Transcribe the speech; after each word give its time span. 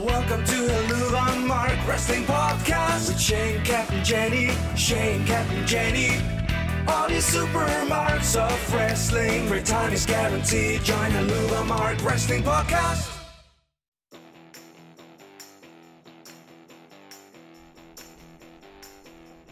Welcome 0.00 0.42
to 0.46 0.56
the 0.62 0.72
Helluva 0.72 1.46
Mark 1.46 1.86
Wrestling 1.86 2.24
Podcast 2.24 3.08
with 3.08 3.20
Shane 3.20 3.62
Captain 3.64 4.02
Jenny, 4.02 4.50
Shane 4.74 5.26
Captain 5.26 5.66
Jenny. 5.66 6.16
All 6.88 7.06
these 7.06 7.26
super 7.26 7.66
marks 7.84 8.34
of 8.34 8.74
wrestling. 8.74 9.46
Free 9.46 9.62
time 9.62 9.92
is 9.92 10.06
guaranteed. 10.06 10.82
Join 10.84 11.12
the 11.12 11.18
Helluva 11.18 11.66
Mark 11.66 12.02
Wrestling 12.02 12.42
Podcast. 12.42 13.14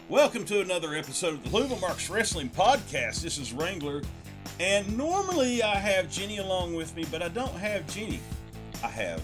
Welcome 0.07 0.45
to 0.45 0.61
another 0.61 0.95
episode 0.95 1.35
of 1.35 1.43
the 1.43 1.55
Louisville 1.55 1.79
Marks 1.79 2.09
Wrestling 2.09 2.49
Podcast. 2.49 3.21
This 3.21 3.37
is 3.37 3.53
Wrangler, 3.53 4.01
and 4.59 4.97
normally 4.97 5.61
I 5.61 5.75
have 5.75 6.09
Jenny 6.09 6.39
along 6.39 6.73
with 6.73 6.95
me, 6.95 7.05
but 7.11 7.21
I 7.21 7.27
don't 7.27 7.53
have 7.53 7.85
Jenny. 7.85 8.19
I 8.83 8.87
have 8.87 9.21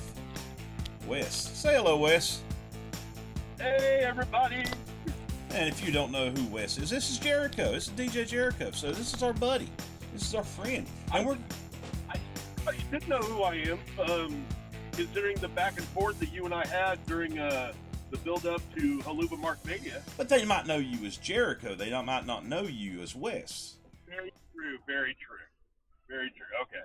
Wes. 1.08 1.36
Say 1.36 1.76
hello, 1.76 1.98
Wes. 1.98 2.42
Hey, 3.60 4.04
everybody. 4.04 4.64
And 5.52 5.70
if 5.70 5.86
you 5.86 5.92
don't 5.92 6.12
know 6.12 6.30
who 6.30 6.46
Wes 6.48 6.78
is, 6.78 6.90
this 6.90 7.10
is 7.10 7.20
Jericho. 7.20 7.72
This 7.72 7.88
is 7.88 7.94
DJ 7.94 8.28
Jericho. 8.28 8.72
So 8.72 8.92
this 8.92 9.14
is 9.14 9.24
our 9.24 9.34
buddy. 9.34 9.70
This 10.14 10.24
is 10.24 10.36
our 10.36 10.44
friend. 10.44 10.86
And 11.14 11.26
we're 11.26 11.38
I, 12.10 12.20
I 12.68 12.76
didn't 12.92 13.08
know 13.08 13.20
who 13.20 13.44
I 13.44 13.56
am, 13.56 13.80
um, 14.10 14.46
considering 14.92 15.38
the 15.38 15.48
back 15.50 15.78
and 15.78 15.86
forth 15.88 16.20
that 16.20 16.34
you 16.34 16.46
and 16.46 16.54
I 16.54 16.66
had 16.66 17.06
during 17.06 17.38
uh, 17.40 17.74
the 18.12 18.18
build-up 18.18 18.62
to 18.76 19.00
Helluva 19.00 19.38
Mark 19.40 19.64
Mania. 19.66 20.02
but 20.18 20.30
they 20.30 20.44
might 20.46 20.66
know 20.66 20.78
you 20.78 21.06
as 21.06 21.18
Jericho. 21.18 21.76
They 21.76 21.92
might 22.02 22.26
not 22.26 22.46
know 22.46 22.62
you 22.62 23.02
as 23.02 23.16
Wes. 23.16 23.76
Very 24.08 24.34
true. 24.54 24.78
Very 24.88 25.16
true. 25.26 25.38
Very 26.10 26.32
true. 26.32 26.46
Okay. 26.64 26.84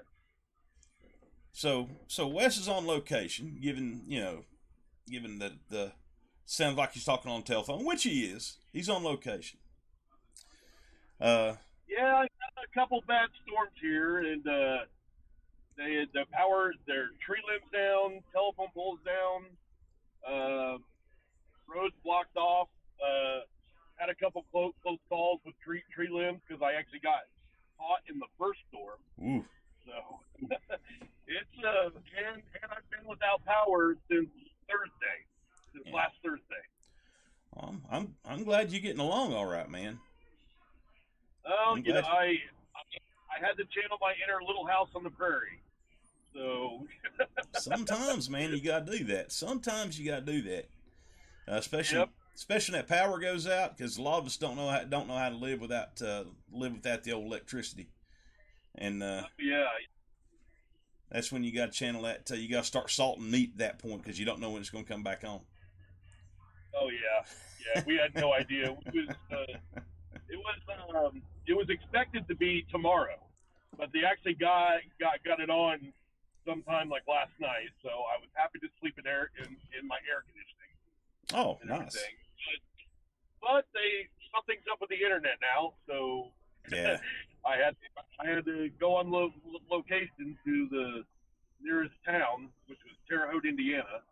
So 1.60 1.90
so 2.06 2.26
Wes 2.26 2.56
is 2.56 2.68
on 2.68 2.86
location, 2.86 3.58
given 3.60 4.04
you 4.08 4.18
know, 4.18 4.44
given 5.06 5.40
that 5.40 5.52
the 5.68 5.92
sounds 6.46 6.78
like 6.78 6.92
he's 6.92 7.04
talking 7.04 7.30
on 7.30 7.42
telephone, 7.42 7.84
which 7.84 8.04
he 8.04 8.24
is. 8.24 8.56
He's 8.72 8.88
on 8.88 9.04
location. 9.04 9.58
Uh, 11.20 11.56
Yeah, 11.86 12.14
I 12.16 12.22
got 12.22 12.64
a 12.64 12.72
couple 12.72 13.04
bad 13.06 13.28
storms 13.44 13.76
here, 13.78 14.20
and 14.20 14.40
uh, 14.48 14.78
they 15.76 15.96
had 15.96 16.08
the 16.14 16.24
power, 16.32 16.72
their 16.86 17.10
tree 17.26 17.42
limbs 17.46 17.70
down, 17.70 18.22
telephone 18.32 18.68
poles 18.74 19.00
down, 19.04 19.44
uh, 20.26 20.78
roads 21.68 21.94
blocked 22.02 22.38
off. 22.38 22.68
Uh, 23.04 23.40
had 23.96 24.08
a 24.08 24.14
couple 24.14 24.46
close, 24.50 24.72
close 24.82 24.98
calls 25.10 25.40
with 25.44 25.54
tree 25.62 25.82
tree 25.94 26.08
limbs 26.10 26.40
because 26.48 26.62
I 26.62 26.72
actually 26.72 27.00
got 27.00 27.20
caught 27.76 28.00
in 28.08 28.18
the 28.18 28.32
first 28.38 28.60
storm. 28.70 28.96
ooh, 29.22 29.44
So 29.86 30.20
it's 31.26 31.56
uh, 31.64 31.90
and 31.94 32.42
and 32.62 32.70
I've 32.70 32.88
been 32.90 33.08
without 33.08 33.44
power 33.44 33.94
since 34.10 34.28
Thursday, 34.68 35.18
since 35.72 35.86
Yeah. 35.86 35.94
last 35.94 36.14
Thursday. 36.24 36.64
I'm 37.56 37.82
I'm 37.90 38.14
I'm 38.24 38.44
glad 38.44 38.70
you're 38.70 38.80
getting 38.80 39.00
along 39.00 39.32
all 39.34 39.46
right, 39.46 39.68
man. 39.68 39.98
Oh, 41.46 41.74
I'm 41.74 41.84
you 41.84 41.92
know, 41.92 42.00
I, 42.00 42.24
I 42.24 42.82
I 43.30 43.46
had 43.46 43.56
to 43.56 43.64
channel 43.64 43.98
my 44.00 44.12
inner 44.24 44.40
little 44.46 44.66
house 44.66 44.88
on 44.94 45.02
the 45.02 45.10
prairie. 45.10 45.60
So 46.34 46.86
Sometimes, 47.52 48.30
man, 48.30 48.50
you 48.50 48.60
gotta 48.60 48.98
do 48.98 49.04
that. 49.04 49.32
Sometimes 49.32 49.98
you 49.98 50.10
gotta 50.10 50.24
do 50.24 50.42
that, 50.42 50.68
uh, 51.48 51.54
especially 51.56 51.98
Yep. 51.98 52.10
especially 52.36 52.74
when 52.74 52.86
that 52.86 52.88
power 52.88 53.18
goes 53.18 53.46
out 53.46 53.76
because 53.76 53.96
a 53.98 54.02
lot 54.02 54.18
of 54.18 54.26
us 54.26 54.36
don't 54.36 54.56
know 54.56 54.68
how, 54.68 54.84
don't 54.84 55.08
know 55.08 55.16
how 55.16 55.28
to 55.28 55.34
live 55.36 55.60
without 55.60 56.00
uh, 56.00 56.24
live 56.52 56.72
without 56.72 57.02
the 57.02 57.12
old 57.12 57.26
electricity, 57.26 57.88
and 58.76 59.02
uh, 59.02 59.22
yeah, 59.38 59.66
that's 61.10 61.32
when 61.32 61.42
you 61.42 61.52
got 61.52 61.66
to 61.66 61.72
channel 61.72 62.02
that. 62.02 62.30
Uh, 62.30 62.34
you 62.34 62.48
got 62.48 62.60
to 62.60 62.66
start 62.66 62.90
salting 62.90 63.30
meat 63.30 63.50
at 63.54 63.58
that 63.58 63.78
point 63.78 64.02
because 64.02 64.18
you 64.18 64.24
don't 64.24 64.40
know 64.40 64.50
when 64.50 64.60
it's 64.60 64.70
going 64.70 64.84
to 64.84 64.90
come 64.90 65.02
back 65.02 65.24
on. 65.24 65.40
oh 66.80 66.88
yeah, 66.88 67.74
yeah. 67.74 67.82
We 67.86 67.96
had 67.96 68.14
no 68.14 68.32
idea. 68.32 68.76
It 68.86 68.94
was 68.94 69.16
uh, 69.32 69.80
it 70.28 70.38
was 70.38 70.58
um, 70.94 71.22
it 71.46 71.56
was 71.56 71.68
expected 71.68 72.28
to 72.28 72.34
be 72.34 72.66
tomorrow, 72.70 73.18
but 73.76 73.90
they 73.92 74.04
actually 74.04 74.34
got 74.34 74.80
got 74.98 75.22
got 75.24 75.40
it 75.40 75.50
on 75.50 75.92
sometime 76.46 76.88
like 76.88 77.02
last 77.08 77.32
night. 77.40 77.70
So 77.82 77.88
I 77.90 78.18
was 78.20 78.30
happy 78.34 78.58
to 78.60 78.68
sleep 78.80 78.94
in 78.98 79.06
air 79.06 79.30
in, 79.38 79.56
in 79.78 79.86
my 79.86 79.98
air 80.08 80.22
conditioning. 80.24 80.72
Oh, 81.34 81.58
nice. 81.66 81.94
But, 81.94 82.04
but 83.42 83.64
they 83.74 84.06
something's 84.34 84.66
up 84.70 84.80
with 84.80 84.90
the 84.90 85.02
internet 85.02 85.38
now, 85.42 85.74
so 85.86 86.30
Yeah. 86.70 86.98
I 87.46 87.56
had 87.56 87.76
I 88.20 88.34
had 88.34 88.44
to 88.44 88.68
go 88.78 88.96
on 88.96 89.10
lo- 89.10 89.32
location 89.70 90.36
to 90.44 90.68
the 90.70 91.04
nearest 91.62 91.94
town, 92.04 92.48
which 92.66 92.78
was 92.84 92.94
Terre 93.08 93.30
Haute, 93.30 93.46
Indiana, 93.46 94.02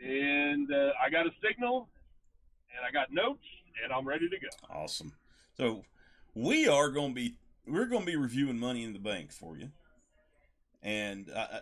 and 0.00 0.70
uh, 0.70 0.92
I 1.04 1.10
got 1.10 1.26
a 1.26 1.30
signal, 1.42 1.88
and 2.76 2.84
I 2.86 2.92
got 2.92 3.12
notes, 3.12 3.42
and 3.82 3.92
I'm 3.92 4.06
ready 4.06 4.28
to 4.28 4.36
go. 4.38 4.48
Awesome. 4.68 5.12
So 5.56 5.84
we 6.34 6.68
are 6.68 6.90
going 6.90 7.10
to 7.10 7.14
be 7.14 7.36
we're 7.66 7.86
going 7.86 8.02
to 8.02 8.06
be 8.06 8.16
reviewing 8.16 8.58
Money 8.58 8.84
in 8.84 8.92
the 8.92 8.98
Bank 8.98 9.32
for 9.32 9.56
you. 9.56 9.70
And 10.82 11.30
uh, 11.34 11.46
uh, 11.52 11.60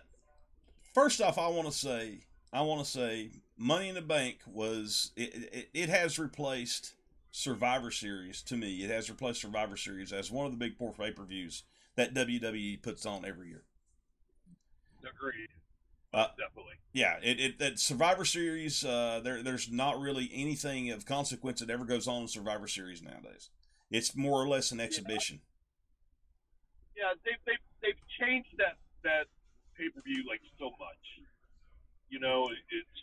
first 0.93 1.21
off, 1.21 1.39
I 1.39 1.49
want 1.49 1.67
to 1.67 1.73
say 1.73 2.19
I 2.53 2.63
want 2.63 2.85
to 2.85 2.91
say 2.91 3.31
Money 3.57 3.89
in 3.89 3.95
the 3.95 4.03
Bank 4.03 4.39
was 4.47 5.13
it, 5.17 5.35
it, 5.53 5.69
it 5.73 5.89
has 5.89 6.19
replaced 6.19 6.95
Survivor 7.35 7.91
Series 7.91 8.43
to 8.43 8.57
me. 8.57 8.85
It 8.85 8.91
has 8.91 9.11
replaced 9.11 9.41
Survivor 9.41 9.77
Series 9.77 10.13
as 10.13 10.31
one 10.31 10.47
of 10.47 10.53
the 10.53 10.57
big 10.57 10.77
four 10.77 10.93
pay 10.93 11.11
per 11.11 11.25
views 11.25 11.65
that 11.97 12.15
WWE 12.15 12.81
puts 12.81 13.05
on 13.05 13.25
every 13.25 13.49
year. 13.49 13.65
Agreed. 15.01 15.49
Uh, 16.13 16.29
Definitely. 16.39 16.75
Yeah, 16.93 17.17
it, 17.25 17.41
it 17.41 17.59
that 17.59 17.81
Survivor 17.81 18.25
Series. 18.25 18.85
Uh, 18.85 19.21
there, 19.25 19.43
there's 19.43 19.69
not 19.69 19.99
really 19.99 20.31
anything 20.33 20.93
of 20.93 21.07
consequence 21.07 21.59
that 21.59 21.71
ever 21.71 21.85
goes 21.85 22.07
on 22.07 22.23
in 22.23 22.29
Survivor 22.29 22.69
Series 22.69 23.03
nowadays. 23.03 23.51
It's 23.91 24.15
more 24.15 24.41
or 24.41 24.47
less 24.47 24.71
an 24.71 24.79
exhibition. 24.79 25.41
Yeah, 26.97 27.15
they've 27.25 27.35
they've 27.45 27.57
they've 27.83 28.03
changed 28.21 28.55
that 28.59 28.77
that 29.03 29.27
pay 29.77 29.89
per 29.89 30.01
view 30.03 30.23
like 30.29 30.41
so 30.57 30.67
much. 30.79 31.03
You 32.11 32.21
know, 32.21 32.49
it's 32.49 33.03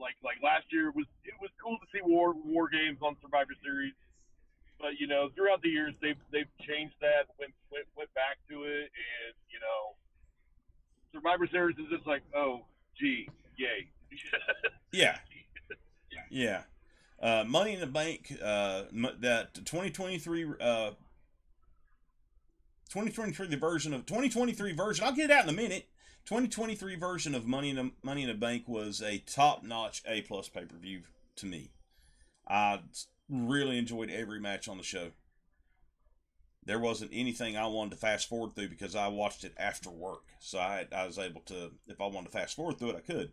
like 0.00 0.14
like 0.24 0.36
last 0.42 0.66
year 0.70 0.90
was 0.90 1.06
it 1.24 1.34
was 1.40 1.50
cool 1.62 1.78
to 1.78 1.86
see 1.92 2.00
war 2.02 2.34
war 2.44 2.68
games 2.68 2.98
on 3.02 3.16
Survivor 3.22 3.54
Series, 3.62 3.94
but 4.80 4.98
you 4.98 5.06
know 5.06 5.28
throughout 5.34 5.62
the 5.62 5.68
years 5.68 5.94
they've 6.00 6.20
they've 6.32 6.50
changed 6.66 6.94
that 7.00 7.26
went 7.38 7.52
went 7.70 7.86
went 7.96 8.12
back 8.14 8.38
to 8.48 8.64
it, 8.64 8.90
and 8.90 9.34
you 9.50 9.60
know 9.60 9.94
Survivor 11.12 11.46
Series 11.46 11.76
is 11.78 11.86
just 11.90 12.06
like 12.06 12.22
oh 12.34 12.64
gee 12.98 13.28
yay. 13.56 13.88
Yeah, 14.90 15.18
yeah. 16.30 16.62
Uh, 17.20 17.44
Money 17.46 17.74
in 17.74 17.80
the 17.80 17.86
Bank. 17.86 18.32
Uh, 18.42 18.84
that 19.20 19.54
2023. 19.54 20.46
Uh, 20.60 20.90
2023 22.88 23.48
the 23.48 23.56
version 23.56 23.92
of 23.92 24.06
2023 24.06 24.72
version. 24.72 25.04
I'll 25.04 25.12
get 25.12 25.30
it 25.30 25.30
out 25.30 25.44
in 25.44 25.50
a 25.50 25.52
minute. 25.52 25.86
2023 26.28 26.96
version 26.96 27.34
of 27.34 27.46
Money 27.46 27.70
in 27.70 27.76
the 27.76 27.90
Money 28.02 28.20
in 28.20 28.28
the 28.28 28.34
Bank 28.34 28.64
was 28.68 29.00
a 29.00 29.16
top 29.16 29.64
notch 29.64 30.02
A 30.06 30.20
plus 30.20 30.46
pay 30.46 30.66
per 30.66 30.76
view 30.76 31.04
to 31.36 31.46
me. 31.46 31.70
I 32.46 32.80
really 33.30 33.78
enjoyed 33.78 34.10
every 34.10 34.38
match 34.38 34.68
on 34.68 34.76
the 34.76 34.82
show. 34.82 35.12
There 36.62 36.78
wasn't 36.78 37.12
anything 37.14 37.56
I 37.56 37.66
wanted 37.66 37.92
to 37.92 37.96
fast 37.96 38.28
forward 38.28 38.54
through 38.54 38.68
because 38.68 38.94
I 38.94 39.08
watched 39.08 39.42
it 39.42 39.54
after 39.56 39.88
work, 39.88 40.24
so 40.38 40.58
I 40.58 40.86
I 40.94 41.06
was 41.06 41.18
able 41.18 41.40
to 41.46 41.70
if 41.86 41.98
I 41.98 42.06
wanted 42.08 42.30
to 42.30 42.38
fast 42.38 42.56
forward 42.56 42.78
through 42.78 42.90
it, 42.90 42.96
I 42.96 43.10
could. 43.10 43.32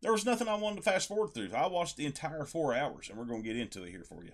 There 0.00 0.12
was 0.12 0.24
nothing 0.24 0.48
I 0.48 0.54
wanted 0.54 0.76
to 0.76 0.82
fast 0.90 1.08
forward 1.08 1.34
through. 1.34 1.50
I 1.54 1.66
watched 1.66 1.98
the 1.98 2.06
entire 2.06 2.46
four 2.46 2.72
hours, 2.72 3.10
and 3.10 3.18
we're 3.18 3.26
going 3.26 3.42
to 3.42 3.46
get 3.46 3.58
into 3.58 3.84
it 3.84 3.90
here 3.90 4.04
for 4.04 4.24
you. 4.24 4.32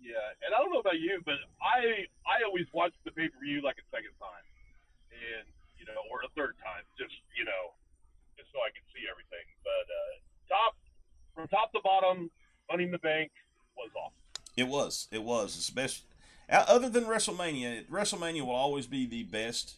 Yeah, 0.00 0.32
and 0.46 0.54
I 0.54 0.60
don't 0.60 0.72
know 0.72 0.80
about 0.80 0.98
you, 0.98 1.20
but 1.26 1.36
I 1.60 2.08
I 2.24 2.42
always 2.46 2.68
watch 2.72 2.94
the 3.04 3.10
pay 3.10 3.28
per 3.28 3.38
view 3.44 3.60
like 3.60 3.76
a 3.76 3.84
second 3.94 4.16
time, 4.18 4.46
and 5.12 5.55
you 5.86 5.94
know, 5.94 6.02
or 6.10 6.20
a 6.26 6.30
third 6.34 6.58
time, 6.62 6.82
just 6.98 7.14
you 7.38 7.44
know, 7.44 7.72
just 8.36 8.50
so 8.52 8.58
I 8.58 8.70
can 8.74 8.82
see 8.90 9.06
everything. 9.06 9.46
But 9.62 9.86
uh, 9.86 10.12
top 10.50 10.74
from 11.34 11.48
top 11.48 11.72
to 11.72 11.80
bottom, 11.82 12.30
Money 12.70 12.84
in 12.84 12.90
the 12.90 12.98
Bank 12.98 13.30
was 13.76 13.90
awesome. 13.94 14.18
It 14.56 14.68
was. 14.68 15.08
It 15.12 15.22
was. 15.22 15.56
Especially, 15.56 16.06
other 16.50 16.88
than 16.88 17.04
WrestleMania, 17.04 17.86
WrestleMania 17.86 18.42
will 18.42 18.54
always 18.54 18.86
be 18.86 19.06
the 19.06 19.22
best 19.24 19.76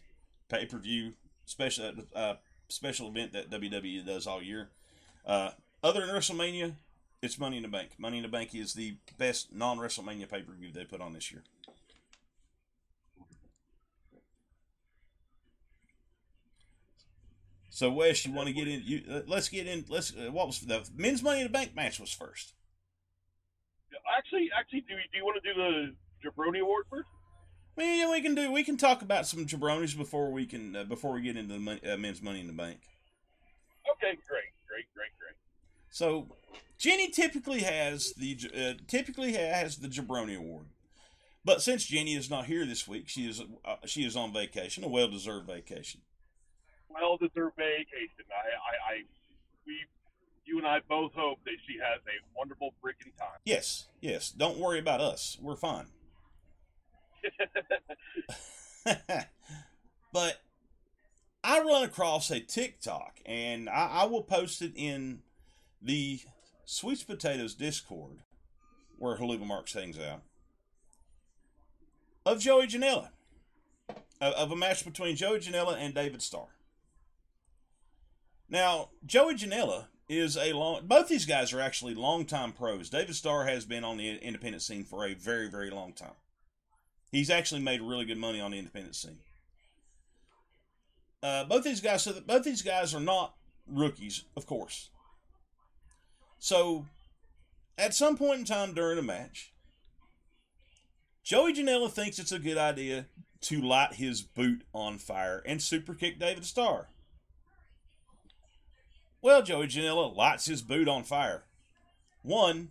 pay 0.49 0.67
per 0.67 0.79
view 0.79 1.13
special 1.45 1.93
uh, 2.15 2.35
special 2.69 3.09
event 3.09 3.33
that 3.33 3.51
WWE 3.51 4.07
does 4.07 4.27
all 4.27 4.43
year. 4.43 4.71
Uh, 5.27 5.51
other 5.83 6.05
than 6.05 6.15
WrestleMania, 6.15 6.75
it's 7.21 7.39
Money 7.39 7.57
in 7.57 7.63
the 7.63 7.69
Bank. 7.69 7.91
Money 7.99 8.19
in 8.19 8.23
the 8.23 8.29
Bank 8.29 8.55
is 8.55 8.75
the 8.75 8.97
best 9.19 9.53
non 9.53 9.79
WrestleMania 9.79 10.29
pay 10.29 10.43
per 10.43 10.53
view 10.53 10.71
they 10.73 10.85
put 10.85 11.01
on 11.01 11.13
this 11.13 11.31
year. 11.33 11.43
So 17.79 17.93
Wes, 17.93 18.27
you 18.27 18.33
want 18.33 18.49
to 18.49 18.53
get 18.53 18.67
in? 18.67 18.83
You 18.85 19.03
uh, 19.09 19.21
let's 19.29 19.49
get 19.49 19.69
in. 19.69 19.85
Let's. 19.89 20.13
Uh, 20.13 20.33
what 20.33 20.49
was 20.49 20.59
the 20.59 20.85
men's 20.97 21.23
Money 21.23 21.43
in 21.43 21.47
the 21.47 21.53
Bank 21.53 21.77
match 21.77 22.01
was 22.01 22.13
first. 22.13 22.55
Actually, 24.19 24.51
actually, 24.59 24.81
do 24.81 24.95
you, 24.95 25.01
do 25.13 25.19
you 25.19 25.25
want 25.25 25.41
to 25.41 25.55
do 25.55 25.55
the 25.55 25.95
Jabroni 26.29 26.61
Award 26.61 26.87
first? 26.91 27.07
Well, 27.77 27.87
yeah, 27.87 28.11
we 28.11 28.21
can 28.21 28.35
do. 28.35 28.51
We 28.51 28.65
can 28.65 28.79
talk 28.79 29.03
about 29.03 29.29
some 29.29 29.47
jabronis 29.47 29.97
before 29.97 30.33
we 30.33 30.45
can 30.45 30.75
uh, 30.75 30.85
before 30.87 31.13
we 31.13 31.23
get 31.23 31.37
into 31.37 31.55
the 31.55 31.61
mon- 31.61 31.81
uh, 31.89 31.97
men's 31.97 32.21
Money 32.21 32.41
in 32.41 32.49
the 32.49 32.53
Bank. 32.53 32.81
Okay, 33.93 34.19
great, 34.29 34.51
great, 34.67 34.87
great, 34.93 35.13
great. 35.21 35.37
So 35.91 36.27
Jenny 36.79 37.11
typically 37.11 37.61
has 37.61 38.13
the 38.15 38.37
uh, 38.57 38.83
typically 38.89 39.35
has 39.35 39.77
the 39.77 39.87
Jabroni 39.87 40.37
Award, 40.37 40.67
but 41.45 41.63
since 41.63 41.85
Jenny 41.85 42.17
is 42.17 42.29
not 42.29 42.47
here 42.47 42.67
this 42.67 42.89
week, 42.89 43.09
she 43.09 43.29
is 43.29 43.41
uh, 43.65 43.77
she 43.87 44.05
is 44.05 44.17
on 44.17 44.33
vacation, 44.33 44.83
a 44.83 44.89
well 44.89 45.07
deserved 45.07 45.47
vacation. 45.47 46.01
Well 46.89 47.17
deserved 47.17 47.57
vacation. 47.57 48.25
I, 48.31 48.35
I, 48.35 48.95
I, 48.95 49.03
we, 49.67 49.75
you 50.45 50.59
and 50.59 50.67
I 50.67 50.81
both 50.89 51.13
hope 51.15 51.39
that 51.45 51.57
she 51.67 51.79
has 51.79 52.01
a 52.07 52.19
wonderful 52.37 52.75
freaking 52.83 53.17
time. 53.19 53.39
Yes, 53.45 53.89
yes. 54.01 54.31
Don't 54.31 54.59
worry 54.59 54.79
about 54.79 55.01
us. 55.01 55.39
We're 55.41 55.57
fine. 55.57 55.87
but 60.13 60.41
I 61.45 61.61
run 61.61 61.85
across 61.85 62.31
a 62.31 62.41
TikTok, 62.41 63.21
and 63.27 63.69
I, 63.69 63.89
I 64.03 64.05
will 64.07 64.23
post 64.23 64.63
it 64.63 64.73
in 64.75 65.21
the 65.81 66.21
Sweet 66.65 67.07
Potatoes 67.07 67.55
Discord, 67.55 68.19
where 68.99 69.17
Helluva 69.17 69.47
Marks 69.47 69.75
hangs 69.75 69.99
out, 69.99 70.23
of 72.27 72.41
Joey 72.41 72.67
Janela, 72.67 73.11
of, 74.21 74.35
of 74.35 74.53
a 74.53 74.57
match 74.57 74.85
between 74.85 75.17
Joey 75.17 75.39
Janela 75.39 75.77
and 75.79 75.95
David 75.95 76.23
Starr. 76.23 76.49
Now, 78.49 78.89
Joey 79.05 79.35
Janela 79.35 79.87
is 80.09 80.37
a 80.37 80.53
long. 80.53 80.87
Both 80.87 81.09
these 81.09 81.27
guys 81.27 81.53
are 81.53 81.61
actually 81.61 81.95
longtime 81.95 82.53
pros. 82.53 82.89
David 82.89 83.15
Starr 83.15 83.45
has 83.47 83.65
been 83.65 83.85
on 83.85 83.99
the 83.99 84.17
independent 84.17 84.63
scene 84.63 84.85
for 84.85 85.05
a 85.05 85.15
very, 85.15 85.49
very 85.49 85.71
long 85.71 85.93
time. 85.93 86.17
He's 87.11 87.31
actually 87.31 87.61
made 87.61 87.81
really 87.81 88.05
good 88.05 88.19
money 88.19 88.41
on 88.41 88.51
the 88.51 88.59
independent 88.59 88.95
scene. 88.95 89.19
Uh, 91.23 91.45
both 91.45 91.65
these 91.65 91.81
guys, 91.81 92.03
so 92.03 92.21
both 92.27 92.45
these 92.45 92.63
guys 92.63 92.95
are 92.95 93.01
not 93.01 93.35
rookies, 93.67 94.25
of 94.37 94.47
course. 94.47 94.91
So, 96.39 96.87
at 97.77 97.95
some 97.95 98.17
point 98.17 98.41
in 98.41 98.45
time 98.45 98.73
during 98.73 98.99
a 98.99 99.03
match, 99.03 99.53
Joey 101.25 101.53
Janela 101.53 101.91
thinks 101.91 102.19
it's 102.19 102.33
a 102.33 102.39
good 102.39 102.57
idea 102.57 103.07
to 103.43 103.61
light 103.61 103.95
his 103.95 104.23
boot 104.23 104.63
on 104.73 104.99
fire 104.99 105.43
and 105.45 105.61
super 105.61 105.95
kick 105.95 106.19
David 106.19 106.45
Starr. 106.45 106.89
Well, 109.21 109.43
Joey 109.43 109.67
Janela 109.67 110.15
lights 110.15 110.47
his 110.47 110.63
boot 110.63 110.89
on 110.89 111.03
fire. 111.03 111.45
One, 112.23 112.71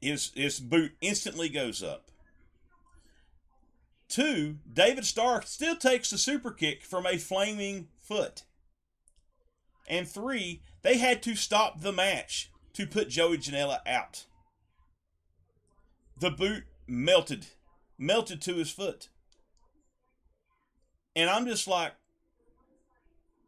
his, 0.00 0.32
his 0.34 0.60
boot 0.60 0.92
instantly 1.00 1.48
goes 1.48 1.82
up. 1.82 2.10
Two, 4.08 4.58
David 4.70 5.06
Starr 5.06 5.42
still 5.42 5.76
takes 5.76 6.10
the 6.10 6.18
super 6.18 6.50
kick 6.50 6.84
from 6.84 7.06
a 7.06 7.16
flaming 7.16 7.88
foot. 8.00 8.42
And 9.88 10.06
three, 10.06 10.62
they 10.82 10.98
had 10.98 11.22
to 11.22 11.34
stop 11.34 11.80
the 11.80 11.92
match 11.92 12.50
to 12.74 12.86
put 12.86 13.08
Joey 13.08 13.38
Janela 13.38 13.78
out. 13.86 14.26
The 16.18 16.30
boot 16.30 16.64
melted, 16.86 17.46
melted 17.98 18.42
to 18.42 18.54
his 18.54 18.70
foot. 18.70 19.08
And 21.16 21.30
I'm 21.30 21.46
just 21.46 21.66
like, 21.66 21.92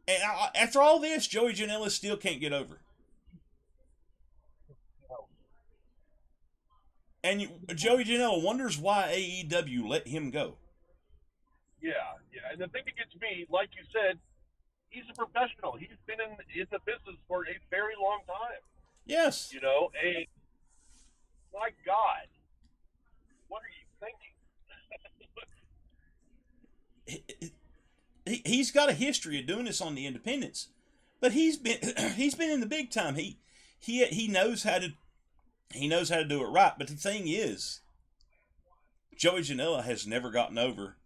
and 0.06 0.22
I, 0.22 0.50
after 0.54 0.80
all 0.80 0.98
this, 0.98 1.26
Joey 1.26 1.54
Janela 1.54 1.90
still 1.90 2.16
can't 2.16 2.40
get 2.40 2.52
over. 2.52 2.80
And 7.22 7.40
you, 7.40 7.48
Joey 7.74 8.04
Janela 8.04 8.42
wonders 8.42 8.76
why 8.76 9.08
AEW 9.14 9.88
let 9.88 10.06
him 10.06 10.30
go. 10.30 10.56
Yeah, 11.80 11.92
yeah. 12.34 12.52
And 12.52 12.60
the 12.60 12.68
thing 12.68 12.82
that 12.84 12.96
gets 12.96 13.14
me, 13.18 13.46
like 13.50 13.70
you 13.74 13.82
said, 13.92 14.18
he's 14.90 15.04
a 15.10 15.14
professional. 15.14 15.72
He's 15.72 15.88
been 16.06 16.20
in, 16.20 16.36
in 16.54 16.66
the 16.70 16.80
business 16.84 17.16
for 17.26 17.46
a 17.46 17.56
very 17.70 17.94
long 18.00 18.20
time. 18.26 18.60
Yes. 19.06 19.50
You 19.54 19.62
know, 19.62 19.90
and 20.02 20.26
my 21.52 21.70
God, 21.86 22.28
what 23.48 23.62
are 23.62 23.72
you 23.72 23.86
thinking? 27.08 27.52
he, 28.26 28.42
he's 28.44 28.70
got 28.70 28.88
a 28.90 28.94
history 28.94 29.38
of 29.38 29.46
doing 29.46 29.64
this 29.66 29.80
on 29.80 29.94
the 29.94 30.06
independents, 30.06 30.68
but 31.20 31.32
he's 31.32 31.56
been 31.56 31.78
he's 32.16 32.34
been 32.34 32.50
in 32.50 32.60
the 32.60 32.66
big 32.66 32.90
time. 32.90 33.14
He 33.16 33.38
he 33.78 34.04
he 34.06 34.28
knows 34.28 34.62
how 34.62 34.78
to 34.78 34.90
he 35.72 35.88
knows 35.88 36.08
how 36.08 36.16
to 36.16 36.24
do 36.24 36.42
it 36.42 36.48
right. 36.48 36.72
But 36.78 36.88
the 36.88 36.94
thing 36.94 37.24
is, 37.26 37.80
Joey 39.16 39.40
Janela 39.40 39.84
has 39.84 40.06
never 40.06 40.30
gotten 40.30 40.58
over 40.58 40.96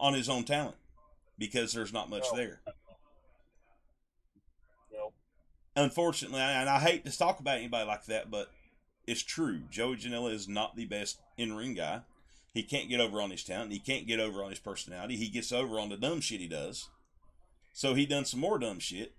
on 0.00 0.14
his 0.14 0.28
own 0.28 0.44
talent 0.44 0.76
because 1.38 1.72
there's 1.72 1.92
not 1.92 2.10
much 2.10 2.26
No. 2.32 2.36
there. 2.36 2.60
No. 4.92 5.12
Unfortunately, 5.76 6.40
and 6.40 6.68
I 6.68 6.78
hate 6.80 7.04
to 7.04 7.16
talk 7.16 7.40
about 7.40 7.58
anybody 7.58 7.86
like 7.86 8.04
that, 8.06 8.30
but 8.30 8.50
it's 9.06 9.22
true. 9.22 9.62
Joey 9.70 9.96
Janela 9.96 10.32
is 10.32 10.48
not 10.48 10.76
the 10.76 10.84
best 10.84 11.20
in 11.36 11.54
ring 11.54 11.74
guy. 11.74 12.02
He 12.54 12.62
can't 12.62 12.88
get 12.88 13.00
over 13.00 13.20
on 13.20 13.30
his 13.30 13.44
talent. 13.44 13.72
He 13.72 13.78
can't 13.78 14.06
get 14.06 14.20
over 14.20 14.44
on 14.44 14.50
his 14.50 14.58
personality. 14.58 15.16
He 15.16 15.28
gets 15.28 15.52
over 15.52 15.80
on 15.80 15.88
the 15.88 15.96
dumb 15.96 16.20
shit 16.20 16.40
he 16.40 16.48
does. 16.48 16.88
So 17.72 17.94
he 17.94 18.04
done 18.04 18.26
some 18.26 18.40
more 18.40 18.58
dumb 18.58 18.78
shit, 18.78 19.14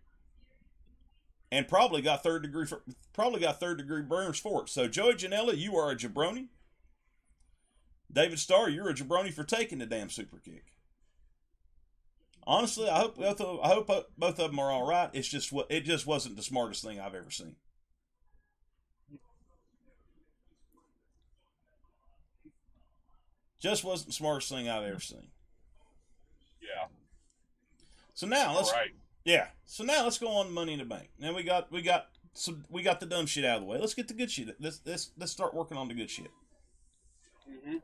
and 1.52 1.68
probably 1.68 2.04
got 2.04 2.22
third 2.22 2.44
degree 2.44 2.68
for, 2.68 2.84
probably 3.14 3.40
got 3.40 3.60
third 3.60 3.80
degree 3.80 4.04
burns 4.04 4.38
for 4.38 4.64
it. 4.64 4.70
So 4.70 4.88
Joey 4.88 5.14
Janela, 5.14 5.58
you 5.58 5.76
are 5.76 5.92
a 5.92 5.96
jabroni. 5.96 6.50
David 8.12 8.38
Starr, 8.38 8.70
you're 8.70 8.90
a 8.90 8.94
jabroni 8.94 9.34
for 9.34 9.44
taking 9.44 9.80
the 9.80 9.88
damn 9.88 10.12
super 10.12 10.38
kick. 10.38 10.66
Honestly, 12.46 12.88
I 12.88 13.00
hope 13.00 13.18
both 13.18 13.42
of, 13.42 13.60
I 13.62 13.70
hope 13.70 13.88
both 13.88 14.40
of 14.40 14.52
them 14.52 14.60
are 14.60 14.72
all 14.72 14.88
right. 14.88 15.10
It's 15.14 15.28
just 15.28 15.52
what 15.52 15.66
it 15.72 15.86
just 15.86 16.06
wasn't 16.06 16.36
the 16.36 16.44
smartest 16.44 16.84
thing 16.84 17.00
I've 17.00 17.16
ever 17.16 17.32
seen. 17.32 17.56
Just 23.64 23.86
wasn't 23.86 24.08
the 24.08 24.14
smartest 24.14 24.50
thing 24.50 24.68
I've 24.68 24.84
ever 24.84 25.00
seen. 25.00 25.28
Yeah. 26.62 26.88
So 28.14 28.28
now 28.28 28.54
let's 28.54 28.74
right. 28.74 28.92
yeah. 29.24 29.48
So 29.66 29.86
now 29.86 30.04
let's 30.04 30.18
go 30.18 30.28
on 30.28 30.48
to 30.48 30.52
Money 30.52 30.74
in 30.74 30.80
the 30.80 30.86
Bank. 30.86 31.12
Now 31.18 31.34
we 31.34 31.44
got 31.44 31.72
we 31.72 31.82
got 31.82 32.08
some 32.34 32.66
we 32.70 32.84
got 32.84 33.00
the 33.00 33.06
dumb 33.06 33.26
shit 33.26 33.46
out 33.46 33.60
of 33.60 33.64
the 33.64 33.70
way. 33.70 33.78
Let's 33.80 33.94
get 33.94 34.10
the 34.10 34.14
good 34.14 34.30
shit. 34.30 34.54
Let's 34.60 34.82
let's 34.86 35.12
let's 35.18 35.32
start 35.32 35.54
working 35.54 35.78
on 35.78 35.88
the 35.88 35.94
good 35.94 36.10
shit. 36.10 36.30
hmm 37.48 37.78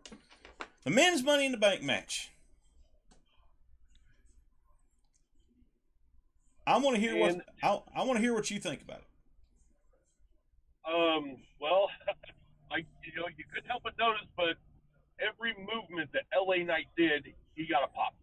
The 0.84 0.90
men's 0.90 1.24
Money 1.24 1.46
in 1.46 1.54
the 1.54 1.58
Bank 1.58 1.82
match. 1.82 2.30
I 6.68 6.78
want 6.78 6.98
to 6.98 7.02
hear 7.02 7.16
what 7.16 7.38
I, 7.64 7.80
I 7.96 8.04
want 8.04 8.18
to 8.18 8.22
hear 8.22 8.34
what 8.34 8.52
you 8.52 8.60
think 8.60 8.82
about 8.82 8.98
it. 9.00 10.94
Um. 10.94 11.38
Well, 11.62 11.88
I 12.72 12.80
you 12.80 13.16
know 13.16 13.28
you 13.38 13.46
couldn't 13.54 13.70
help 13.70 13.84
but 13.84 13.98
notice, 13.98 14.28
but 14.36 14.58
every 15.20 15.54
movement 15.60 16.10
that 16.14 16.24
LA 16.34 16.64
Knight 16.64 16.88
did, 16.98 17.28
he 17.56 17.68
got 17.68 17.84
a 17.84 17.92
pop. 17.92 18.16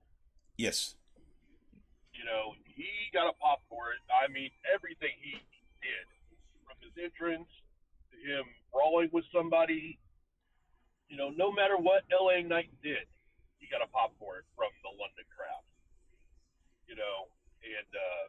Yes. 0.57 0.97
You 2.12 2.25
know, 2.25 2.57
he 2.65 2.88
got 3.12 3.29
a 3.29 3.37
pop 3.37 3.61
for 3.69 3.93
it. 3.93 4.00
I 4.09 4.33
mean, 4.33 4.50
everything 4.73 5.12
he 5.21 5.37
did, 5.85 6.07
from 6.65 6.76
his 6.81 6.93
entrance 6.97 7.49
to 8.12 8.17
him 8.17 8.45
brawling 8.73 9.11
with 9.12 9.25
somebody, 9.33 9.99
you 11.09 11.17
know, 11.17 11.31
no 11.37 11.53
matter 11.53 11.76
what 11.76 12.03
LA 12.11 12.41
Knight 12.41 12.73
did, 12.83 13.05
he 13.59 13.69
got 13.69 13.85
a 13.85 13.88
pop 13.93 14.12
for 14.19 14.38
it 14.41 14.45
from 14.57 14.73
the 14.83 14.91
London 14.97 15.26
crowd. 15.33 15.65
You 16.88 16.97
know, 16.97 17.29
and 17.62 17.91
uh, 17.93 18.25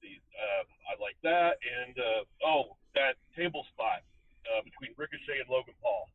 the 0.00 0.12
um, 0.16 0.66
I 0.88 0.92
like 1.00 1.16
that, 1.24 1.56
and 1.60 1.94
uh, 1.96 2.22
oh, 2.44 2.76
that 2.94 3.16
table 3.36 3.64
spot 3.72 4.04
uh, 4.48 4.60
between 4.64 4.92
Ricochet 4.96 5.40
and 5.40 5.48
Logan 5.48 5.74
Paul. 5.80 6.08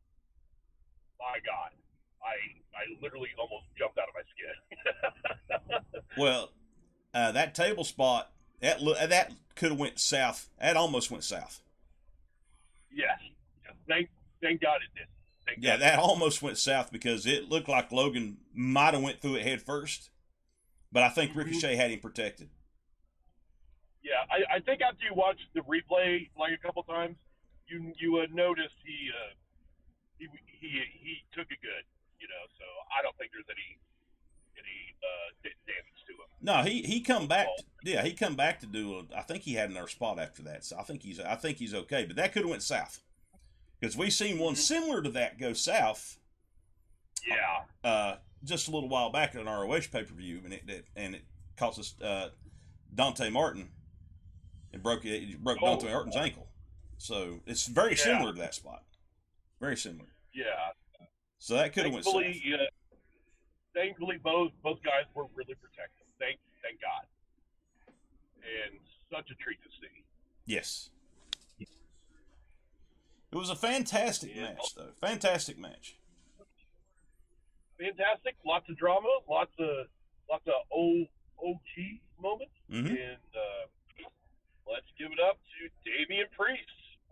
My 1.18 1.38
God, 1.44 1.70
I 2.22 2.34
I 2.76 2.82
literally 3.02 3.28
almost 3.38 3.64
jumped 3.78 3.98
out 3.98 4.08
of 4.08 4.14
my 4.14 4.22
skin. 4.32 6.02
Well, 6.18 6.50
uh, 7.12 7.32
that 7.32 7.54
table 7.54 7.84
spot 7.84 8.30
that 8.60 8.78
that 9.08 9.32
could 9.54 9.70
have 9.72 9.78
went 9.78 9.98
south. 9.98 10.48
That 10.58 10.76
almost 10.76 11.10
went 11.10 11.24
south. 11.24 11.60
Yes. 12.90 13.18
Thank 13.86 14.08
thank 14.40 14.60
God 14.62 14.76
it 14.76 14.98
did. 14.98 15.06
Thank 15.46 15.58
Yeah, 15.60 15.72
God. 15.72 15.80
that 15.82 15.98
almost 15.98 16.40
went 16.42 16.56
south 16.58 16.90
because 16.90 17.26
it 17.26 17.48
looked 17.50 17.68
like 17.68 17.92
Logan 17.92 18.38
might 18.54 18.94
have 18.94 19.02
went 19.02 19.20
through 19.20 19.36
it 19.36 19.42
head 19.42 19.60
first, 19.62 20.08
but 20.90 21.02
I 21.02 21.10
think 21.10 21.32
Mhm. 21.32 21.36
Ricochet 21.36 21.76
had 21.76 21.90
him 21.90 22.00
protected. 22.00 22.48
Yeah, 24.02 24.24
I, 24.30 24.56
I 24.56 24.60
think 24.60 24.80
after 24.82 25.04
you 25.04 25.12
watch 25.14 25.38
the 25.54 25.60
replay 25.62 26.30
like 26.38 26.52
a 26.52 26.58
couple 26.58 26.82
times, 26.84 27.16
you 27.66 27.92
you 27.98 28.18
uh, 28.20 28.26
notice 28.32 28.72
he 28.84 29.10
uh, 29.12 29.34
he 30.18 30.26
he 30.60 30.68
he 31.02 31.14
took 31.32 31.50
it 31.50 31.58
good. 31.62 31.84
You 32.18 32.28
know, 32.28 32.44
so 32.58 32.64
I 32.98 33.02
don't 33.02 33.16
think 33.18 33.30
there's 33.32 33.44
any 33.50 33.78
any 34.56 34.96
uh, 35.02 35.50
damage 35.66 36.00
to 36.06 36.12
him. 36.14 36.28
No, 36.40 36.62
he 36.62 36.82
he 36.82 37.00
come 37.00 37.26
back. 37.28 37.46
Yeah, 37.84 38.02
he 38.02 38.12
come 38.14 38.36
back 38.36 38.60
to 38.60 38.66
do. 38.66 38.98
A, 39.12 39.18
I 39.18 39.22
think 39.22 39.42
he 39.42 39.54
had 39.54 39.70
another 39.70 39.88
spot 39.88 40.18
after 40.18 40.42
that, 40.42 40.64
so 40.64 40.78
I 40.78 40.82
think 40.82 41.02
he's 41.02 41.20
I 41.20 41.34
think 41.36 41.58
he's 41.58 41.74
okay. 41.74 42.04
But 42.06 42.16
that 42.16 42.32
could 42.32 42.42
have 42.42 42.50
went 42.50 42.62
south 42.62 43.02
because 43.78 43.96
we 43.96 44.10
seen 44.10 44.38
one 44.38 44.54
Mhm. 44.54 44.58
similar 44.58 45.02
to 45.02 45.10
that 45.10 45.38
go 45.38 45.52
south 45.52 46.18
Yeah, 47.26 47.64
uh, 47.84 48.16
just 48.44 48.68
a 48.68 48.70
little 48.70 48.88
while 48.88 49.10
back 49.10 49.34
at 49.34 49.40
an 49.40 49.46
ROH 49.48 49.88
pay 49.92 50.04
per 50.04 50.14
view, 50.14 50.40
and 50.44 50.52
it, 50.54 50.62
it 50.68 50.86
and 50.96 51.14
it 51.16 51.24
cost 51.58 51.78
us 51.78 51.94
uh, 52.00 52.30
Dante 52.94 53.28
Martin 53.30 53.70
It 54.72 54.82
broke 54.82 55.04
it 55.04 55.42
broke 55.44 55.58
Oh. 55.62 55.66
Dante 55.76 55.92
Martin's 55.92 56.16
ankle. 56.16 56.48
So 56.98 57.40
it's 57.46 57.66
very 57.66 57.90
Yeah. 57.92 57.96
similar 58.04 58.32
to 58.32 58.38
that 58.40 58.54
spot. 58.54 58.82
Very 59.60 59.76
similar. 59.76 60.08
Yeah. 60.34 60.44
So 61.38 61.54
that 61.54 61.72
could 61.72 61.84
have 61.84 61.92
went. 61.92 62.04
Thankfully, 62.04 62.42
yeah, 62.44 62.56
thankfully 63.74 64.18
both 64.22 64.52
both 64.62 64.82
guys 64.82 65.04
were 65.14 65.24
really 65.34 65.54
protected. 65.54 66.06
Thank 66.18 66.38
thank 66.62 66.80
God. 66.80 67.06
And 68.42 68.78
such 69.10 69.30
a 69.30 69.34
treat 69.42 69.58
to 69.62 69.68
see. 69.80 70.04
Yes. 70.46 70.90
It 71.60 71.68
was 73.36 73.50
a 73.50 73.56
fantastic 73.56 74.34
Yeah. 74.34 74.54
match, 74.54 74.74
though. 74.76 74.92
Fantastic 75.00 75.58
match. 75.58 75.96
Fantastic. 77.78 78.36
Lots 78.46 78.68
of 78.70 78.76
drama. 78.78 79.08
Lots 79.28 79.52
of 79.58 79.88
lots 80.30 80.46
of 80.46 80.54
old 80.70 81.08
moments. 82.20 82.54
hmm 82.70 82.86
And 82.86 83.30
uh, 83.34 83.64
let's 84.66 84.86
give 84.98 85.12
it 85.12 85.20
up 85.20 85.36
to 85.36 85.68
Damian 85.84 86.26
Priest 86.36 86.64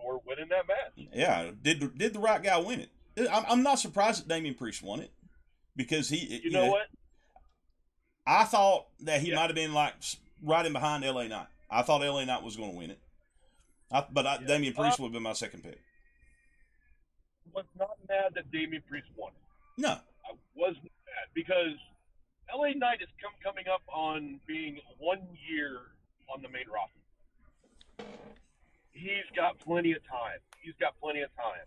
for 0.05 0.21
winning 0.27 0.49
that 0.51 0.67
match. 0.69 1.09
Yeah, 1.13 1.51
did 1.63 1.81
the, 1.81 1.87
did 1.89 2.13
the 2.13 2.19
right 2.21 2.43
guy 2.43 2.59
win 2.59 2.81
it? 2.81 2.91
I'm, 3.31 3.45
I'm 3.49 3.63
not 3.63 3.79
surprised 3.79 4.23
that 4.23 4.29
Damian 4.29 4.55
Priest 4.55 4.83
won 4.83 5.01
it 5.01 5.11
because 5.77 6.09
he. 6.09 6.41
You 6.45 6.51
know 6.51 6.67
what? 6.71 6.87
I 8.27 8.45
thought 8.45 8.87
that 9.01 9.21
he 9.21 9.29
Yeah. 9.31 9.37
might 9.37 9.47
have 9.47 9.55
been 9.55 9.73
like 9.75 9.95
right 10.43 10.65
in 10.67 10.73
behind 10.73 11.05
LA 11.05 11.25
Knight. 11.29 11.47
I 11.71 11.83
thought 11.83 12.01
LA 12.03 12.25
Knight 12.25 12.43
was 12.43 12.57
going 12.57 12.73
to 12.73 12.77
win 12.77 12.91
it, 12.91 12.99
I, 13.91 14.05
but 14.11 14.27
I, 14.27 14.35
Yeah. 14.41 14.47
Damian 14.47 14.75
Priest 14.75 14.99
Uh, 14.99 15.03
would 15.05 15.09
have 15.09 15.13
been 15.15 15.23
my 15.23 15.33
second 15.33 15.63
pick. 15.63 15.79
Was 17.55 17.65
not 17.79 17.91
mad 18.09 18.33
that 18.35 18.51
Damian 18.51 18.83
Priest 18.89 19.07
won. 19.17 19.33
it. 19.33 19.81
No, 19.83 19.91
I 19.91 20.33
was 20.55 20.75
mad 20.83 21.29
because 21.35 21.77
LA 22.55 22.73
Knight 22.75 23.01
is 23.03 23.09
com- 23.23 23.33
coming 23.43 23.65
up 23.73 23.83
on 23.89 24.41
being 24.47 24.81
one 24.99 25.21
year 25.49 25.81
on 26.35 26.43
the 26.43 26.49
main 26.49 26.65
roster. 26.69 27.01
He's 28.95 29.27
got 29.35 29.59
plenty 29.59 29.93
of 29.93 30.03
time. 30.07 30.39
He's 30.63 30.79
got 30.81 30.95
plenty 31.03 31.21
of 31.21 31.35
time 31.37 31.67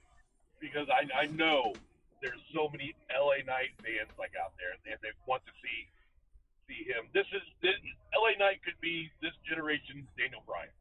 because 0.64 0.88
I, 0.90 1.06
I 1.14 1.26
know 1.36 1.76
there's 2.24 2.42
so 2.56 2.72
many 2.72 2.96
LA 3.12 3.46
Knight 3.46 3.76
fans 3.84 4.10
like 4.18 4.34
out 4.40 4.58
there 4.58 4.74
and 4.74 4.98
they 5.04 5.14
want 5.28 5.46
to 5.46 5.54
see 5.62 5.92
see 6.68 6.84
him. 6.84 7.08
This 7.16 7.28
is 7.32 7.44
this, 7.64 7.76
LA 8.12 8.36
Knight 8.36 8.60
could 8.64 8.78
be 8.84 9.12
this 9.24 9.36
generation's 9.48 10.08
Daniel 10.20 10.44
Bryan. 10.44 10.72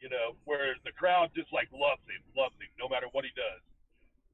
You 0.00 0.12
know, 0.12 0.36
where 0.44 0.76
the 0.84 0.92
crowd 0.92 1.32
just 1.32 1.52
like 1.52 1.68
loves 1.72 2.04
him, 2.04 2.20
loves 2.36 2.56
him, 2.60 2.68
no 2.76 2.88
matter 2.88 3.08
what 3.12 3.24
he 3.24 3.32
does. 3.32 3.60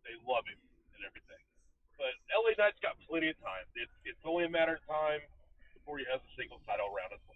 They 0.02 0.18
love 0.26 0.42
him 0.46 0.58
and 0.98 1.02
everything. 1.06 1.42
But 1.94 2.18
LA 2.34 2.58
Knight's 2.58 2.82
got 2.82 2.98
plenty 3.06 3.30
of 3.30 3.38
time. 3.38 3.62
It's 3.78 3.94
it's 4.02 4.22
only 4.26 4.44
a 4.44 4.52
matter 4.52 4.78
of 4.78 4.82
time 4.90 5.22
before 5.78 6.02
he 6.02 6.06
has 6.10 6.18
a 6.18 6.32
single 6.34 6.58
title 6.66 6.90
around 6.90 7.14
his 7.14 7.22
waist. 7.30 7.31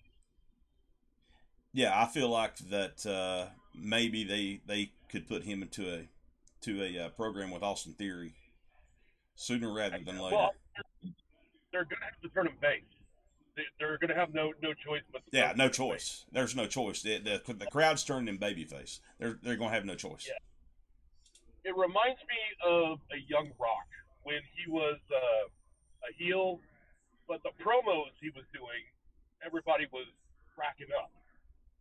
Yeah, 1.76 1.92
I 1.95 2.06
feel 2.06 2.30
like 2.30 2.56
that 2.71 3.04
uh, 3.04 3.50
maybe 3.75 4.25
they 4.25 4.61
they 4.66 4.92
could 5.11 5.28
put 5.28 5.45
him 5.45 5.61
into 5.61 5.92
a 5.92 6.09
to 6.62 6.83
a 6.83 7.04
uh, 7.04 7.09
program 7.11 7.50
with 7.50 7.62
Austin 7.62 7.92
Theory 7.92 8.35
sooner 9.35 9.73
rather 9.73 9.99
than 9.99 10.18
later. 10.18 10.37
Well, 10.37 10.50
they're 11.71 11.85
going 11.85 12.00
to 12.00 12.06
have 12.06 12.21
to 12.23 12.28
turn 12.30 12.47
him 12.47 12.56
face. 12.62 12.80
They, 13.56 13.62
they're 13.78 13.99
going 13.99 14.09
to 14.09 14.14
have 14.14 14.33
no 14.33 14.54
no 14.62 14.73
choice 14.73 15.02
but 15.12 15.18
to 15.18 15.37
yeah, 15.37 15.52
no 15.54 15.64
him 15.64 15.71
face. 15.71 15.76
choice. 15.76 16.25
There's 16.33 16.56
no 16.56 16.66
choice. 16.66 17.02
The, 17.02 17.18
the, 17.18 17.52
the 17.52 17.66
crowd's 17.66 18.04
turning 18.04 18.28
him 18.28 18.38
babyface. 18.38 19.00
They're 19.18 19.38
they're 19.42 19.56
gonna 19.56 19.75
have 19.75 19.85
no 19.85 19.97
choice. 19.97 20.26
Yeah. 20.26 21.71
It 21.71 21.76
reminds 21.76 22.21
me 22.25 22.40
of 22.64 23.00
a 23.12 23.21
young 23.28 23.50
Rock 23.61 23.88
when 24.23 24.40
he 24.56 24.71
was 24.71 24.97
uh, 25.12 26.09
a 26.09 26.14
heel, 26.16 26.59
but 27.28 27.42
the 27.42 27.50
promos 27.62 28.16
he 28.23 28.30
was 28.30 28.45
doing, 28.54 28.80
everybody 29.45 29.85
was 29.92 30.06
cracking 30.54 30.88
up. 30.97 31.11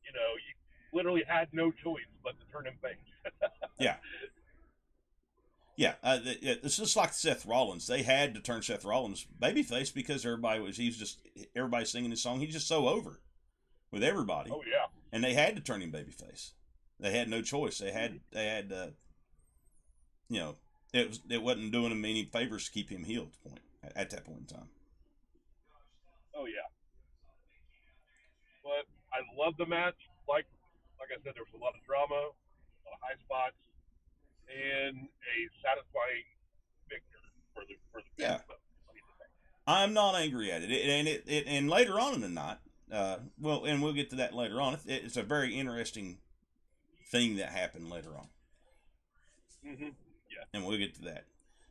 You 0.06 0.14
know, 0.14 0.34
you 0.36 0.54
literally 0.94 1.24
had 1.28 1.50
no 1.52 1.72
choice 1.72 2.06
but 2.24 2.40
to 2.40 2.46
turn 2.52 2.68
him 2.68 2.78
face. 2.82 2.96
Yeah. 3.78 3.98
Yeah, 5.78 5.96
uh, 6.02 6.20
it's 6.24 6.78
just 6.78 6.96
like 6.96 7.12
Seth 7.12 7.46
Rollins. 7.46 7.88
They 7.88 8.04
had 8.04 8.34
to 8.36 8.40
turn 8.40 8.62
Seth 8.62 8.86
Rollins 8.86 9.28
babyface 9.42 9.94
because 9.94 10.26
everybody 10.26 10.62
was 10.62 10.78
he's 10.78 10.98
just 10.98 11.20
everybody 11.54 11.84
singing 11.84 12.12
his 12.12 12.24
song. 12.24 12.40
He's 12.40 12.54
just 12.54 12.68
so 12.70 12.88
over 12.88 13.20
with 13.92 14.02
everybody, 14.02 14.52
oh 14.52 14.64
yeah. 14.66 14.86
and 15.12 15.22
they 15.22 15.34
had 15.34 15.58
to 15.58 15.62
turn 15.62 15.82
him 15.82 15.92
babyface. 15.92 16.52
They 16.98 17.12
had 17.12 17.28
no 17.28 17.42
choice. 17.42 17.80
They 17.80 17.92
had 17.92 18.22
they 18.32 18.46
had 18.46 18.72
uh, 18.72 18.88
you 20.30 20.40
know 20.40 20.56
it 20.94 21.10
was 21.10 21.20
it 21.30 21.44
wasn't 21.44 21.74
doing 21.74 21.92
him 21.92 22.06
any 22.06 22.24
favors 22.24 22.66
to 22.66 22.72
keep 22.72 22.90
him 22.90 23.04
healed. 23.04 23.34
Point 23.46 23.60
at, 23.84 23.98
at 23.98 24.10
that 24.12 24.24
point 24.24 24.40
in 24.50 24.58
time. 24.58 24.70
Oh 26.34 26.46
yeah. 26.46 26.70
I 29.16 29.24
love 29.40 29.56
the 29.58 29.66
match. 29.66 29.96
Like 30.28 30.46
like 31.00 31.10
I 31.12 31.16
said, 31.24 31.34
there 31.36 31.44
was 31.48 31.56
a 31.56 31.64
lot 31.64 31.72
of 31.76 31.82
drama, 31.88 32.16
a 32.16 32.84
lot 32.84 32.94
of 32.96 33.02
high 33.02 33.20
spots, 33.24 33.56
and 34.52 35.08
a 35.08 35.36
satisfying 35.64 36.28
victor 36.92 37.22
for 37.56 37.64
the 37.68 37.76
for 37.92 38.02
the 38.04 38.12
Yeah. 38.24 38.38
fans. 38.44 38.60
I 38.90 38.92
mean, 38.94 39.04
I'm 39.68 39.94
not 39.94 40.16
angry 40.16 40.52
at 40.52 40.64
it, 40.64 40.72
It- 40.72 40.90
and 40.90 41.08
it, 41.08 41.24
it 41.28 41.48
and 41.48 41.70
later 41.70 42.00
on 42.00 42.14
in 42.14 42.22
the 42.22 42.30
night, 42.30 42.58
uh, 42.92 43.20
well, 43.40 43.64
and 43.66 43.82
we'll 43.82 43.94
get 43.94 44.10
to 44.12 44.16
that 44.18 44.34
later 44.36 44.60
on. 44.62 44.76
It, 44.86 45.06
it's 45.06 45.18
a 45.18 45.24
very 45.24 45.56
interesting 45.56 46.20
thing 47.12 47.38
that 47.38 47.50
happened 47.50 47.90
later 47.90 48.18
on. 48.18 48.28
Mm-hmm. 49.66 49.84
Yeah, 50.30 50.44
and 50.54 50.66
we'll 50.66 50.78
get 50.78 50.96
to 50.96 51.02
that. 51.04 51.26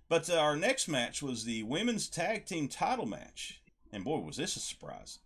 But 0.08 0.28
uh, 0.30 0.38
our 0.38 0.56
next 0.56 0.88
match 0.88 1.22
was 1.22 1.44
the 1.44 1.62
women's 1.62 2.08
tag 2.08 2.46
team 2.46 2.68
title 2.68 3.06
match, 3.06 3.60
and 3.92 4.04
boy, 4.04 4.18
was 4.18 4.36
this 4.36 4.56
a 4.56 4.60
surprise! 4.60 5.18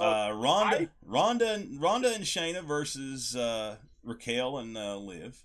Uh, 0.00 0.32
Ronda, 0.34 0.80
I- 0.82 0.88
Ronda, 1.04 1.52
and 1.54 1.80
Ronda 1.80 2.12
and 2.14 2.24
Shayna 2.24 2.64
versus 2.64 3.36
uh, 3.36 3.76
Raquel 4.02 4.58
and 4.58 4.76
uh, 4.76 4.96
Liv. 4.96 5.44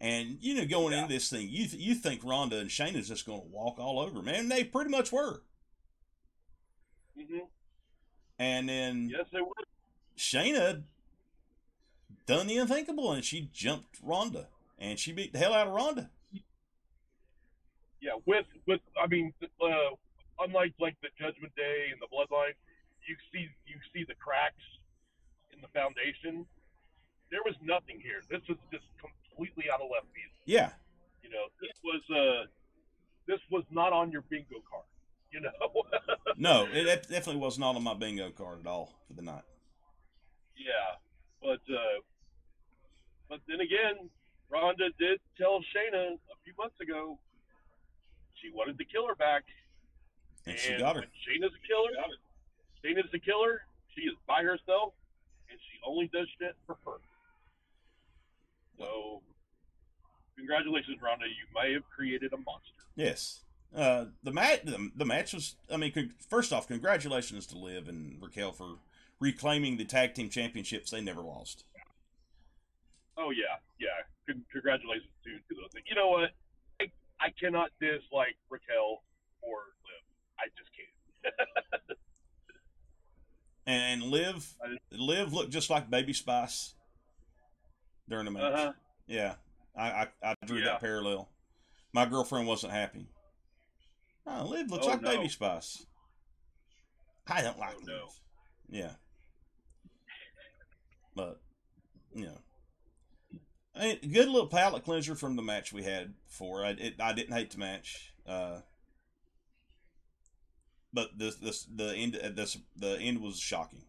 And 0.00 0.38
you 0.40 0.54
know, 0.54 0.64
going 0.66 0.92
Yeah. 0.92 1.02
into 1.02 1.14
this 1.14 1.28
thing, 1.30 1.48
you 1.50 1.66
th- 1.66 1.82
you 1.82 1.94
think 1.94 2.22
Ronda 2.24 2.58
and 2.58 2.70
Shayna's 2.70 3.08
just 3.08 3.26
going 3.26 3.40
to 3.40 3.46
walk 3.48 3.78
all 3.78 4.00
over, 4.00 4.22
man? 4.22 4.48
They 4.48 4.64
pretty 4.64 4.90
much 4.90 5.12
were. 5.12 5.42
Mm-hmm. 7.18 7.38
And 8.38 8.68
then 8.68 9.08
Yes, 9.10 9.26
they 9.32 9.40
were. 9.40 9.52
Shayna 10.16 10.82
done 12.26 12.46
the 12.46 12.56
unthinkable, 12.58 13.12
and 13.12 13.24
she 13.24 13.48
jumped 13.52 13.98
Ronda, 14.02 14.48
and 14.78 14.98
she 14.98 15.12
beat 15.12 15.32
the 15.32 15.38
hell 15.38 15.54
out 15.54 15.66
of 15.68 15.72
Ronda. 15.74 16.10
Yeah, 18.00 18.12
with 18.26 18.46
with 18.66 18.80
I 19.02 19.06
mean, 19.06 19.32
uh, 19.62 19.68
unlike 20.40 20.74
like 20.80 20.96
the 21.02 21.08
Judgment 21.18 21.54
Day 21.56 21.86
and 21.92 22.00
the 22.02 22.06
Bloodline, 22.14 22.52
you 23.08 23.16
see 23.32 23.48
you 23.66 23.76
see 23.92 24.04
the 24.06 24.14
cracks 24.14 24.62
in 25.52 25.60
the 25.60 25.68
foundation. 25.68 26.46
There 27.30 27.40
was 27.44 27.54
nothing 27.62 28.00
here. 28.00 28.22
This 28.30 28.40
was 28.48 28.58
just 28.70 28.84
completely 29.00 29.64
out 29.72 29.80
of 29.80 29.88
left 29.90 30.06
field. 30.14 30.32
Yeah, 30.44 30.70
You 31.22 31.30
know, 31.30 31.46
this 31.60 31.74
was 31.82 32.02
uh, 32.10 32.46
this 33.26 33.40
was 33.50 33.64
not 33.70 33.92
on 33.92 34.10
your 34.12 34.22
bingo 34.28 34.60
card. 34.70 34.84
You 35.30 35.40
know. 35.40 35.50
No, 36.36 36.66
it 36.72 36.84
definitely 37.08 37.36
was 37.40 37.60
not 37.60 37.76
on 37.76 37.84
my 37.84 37.94
bingo 37.94 38.30
card 38.30 38.58
at 38.60 38.66
all 38.66 38.92
for 39.06 39.14
the 39.14 39.22
night. 39.22 39.44
yeah, 40.58 40.98
but 41.40 41.62
uh, 41.72 42.02
but 43.28 43.38
then 43.46 43.60
again, 43.60 44.10
Ronda 44.50 44.90
did 44.98 45.20
tell 45.38 45.60
Shayna 45.70 46.14
a 46.14 46.36
few 46.42 46.52
months 46.58 46.74
ago 46.80 47.18
she 48.34 48.50
wanted 48.50 48.78
the 48.78 48.84
killer 48.84 49.14
back. 49.14 49.44
And 50.44 50.58
she 50.58 50.76
got 50.76 50.96
her. 50.96 51.02
Shayna's 51.02 51.54
a 51.54 51.62
killer. 51.66 51.90
Shayna's 52.84 53.12
a 53.14 53.18
killer. 53.18 53.62
She 53.96 54.02
is 54.02 54.14
by 54.26 54.42
herself, 54.42 54.92
and 55.48 55.58
she 55.58 55.78
only 55.86 56.10
does 56.12 56.26
shit 56.38 56.54
for 56.66 56.76
her. 56.84 56.98
So, 58.78 59.22
congratulations, 60.36 60.98
Ronda. 61.02 61.26
You 61.26 61.46
may 61.54 61.72
have 61.72 61.88
created 61.88 62.32
a 62.32 62.36
monster. 62.36 62.82
Yes. 62.96 63.40
Uh, 63.74 64.06
the 64.22 64.32
match, 64.32 64.60
the, 64.64 64.90
the 64.94 65.04
match 65.04 65.32
was. 65.32 65.56
I 65.72 65.76
mean, 65.76 65.92
con- 65.92 66.14
first 66.28 66.52
off, 66.52 66.68
congratulations 66.68 67.46
to 67.48 67.58
Liv 67.58 67.88
and 67.88 68.18
Raquel 68.20 68.52
for 68.52 68.78
reclaiming 69.18 69.76
the 69.76 69.84
tag 69.84 70.14
team 70.14 70.28
championships 70.28 70.90
they 70.90 71.00
never 71.00 71.22
lost. 71.22 71.64
Oh 73.16 73.30
yeah, 73.30 73.58
yeah. 73.80 74.04
Con- 74.26 74.44
congratulations 74.52 75.10
to 75.24 75.30
to 75.30 75.60
those. 75.60 75.70
You 75.88 75.96
know 75.96 76.08
what? 76.08 76.30
I, 76.80 76.90
I 77.20 77.30
cannot 77.40 77.70
dislike 77.80 78.36
Raquel 78.48 79.02
or 79.42 79.58
Liv. 79.82 80.04
I 80.38 80.46
just 80.58 80.70
can't. 80.76 81.98
And 83.66 84.02
Liv, 84.02 84.54
Liv 84.92 85.32
looked 85.32 85.50
just 85.50 85.70
like 85.70 85.88
Baby 85.90 86.12
Spice 86.12 86.74
during 88.08 88.26
the 88.26 88.30
match. 88.30 88.52
Uh-huh. 88.52 88.72
Yeah, 89.06 89.34
I 89.76 89.90
I, 89.90 90.08
I 90.22 90.34
drew 90.44 90.58
Yeah. 90.58 90.64
that 90.66 90.80
parallel. 90.80 91.28
My 91.92 92.04
girlfriend 92.06 92.46
wasn't 92.46 92.72
happy. 92.72 93.06
Oh, 94.26 94.44
Liv 94.46 94.70
looks 94.70 94.86
Oh, 94.86 94.90
like 94.90 95.02
no. 95.02 95.10
Baby 95.16 95.28
Spice. 95.28 95.86
I 97.26 97.40
don't 97.42 97.58
like 97.58 97.76
Oh, 97.78 97.84
no. 97.84 97.92
Liv. 97.94 98.02
Yeah. 98.68 98.90
But, 101.14 101.40
you 102.14 102.26
know. 102.26 102.38
I 103.76 103.84
mean, 103.86 104.12
good 104.12 104.28
little 104.28 104.46
palate 104.48 104.84
cleanser 104.84 105.14
from 105.14 105.36
the 105.36 105.42
match 105.42 105.72
we 105.72 105.82
had 105.84 106.14
before. 106.26 106.64
I, 106.64 106.70
it, 106.70 106.94
I 107.00 107.12
didn't 107.12 107.34
hate 107.34 107.50
the 107.50 107.58
match. 107.58 108.12
Uh, 108.26 108.60
but 110.94 111.18
this, 111.18 111.34
this, 111.36 111.66
the 111.74 111.92
end, 111.94 112.16
uh, 112.22 112.30
this, 112.32 112.56
the 112.76 112.96
end 113.00 113.20
was 113.20 113.38
shocking, 113.38 113.82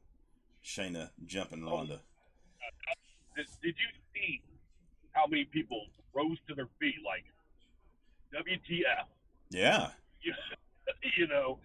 Shayna 0.63 1.11
jumping. 1.25 1.63
Ronda. 1.63 2.01
Did, 3.35 3.45
did 3.61 3.75
you 3.77 3.89
see 4.13 4.41
how 5.11 5.27
many 5.27 5.45
people 5.45 5.85
rose 6.13 6.37
to 6.47 6.55
their 6.55 6.67
feet 6.79 6.95
like 7.05 7.25
WTF? 8.33 9.05
Yeah. 9.51 9.89
You, 10.21 10.33
you 11.17 11.27
know, 11.27 11.59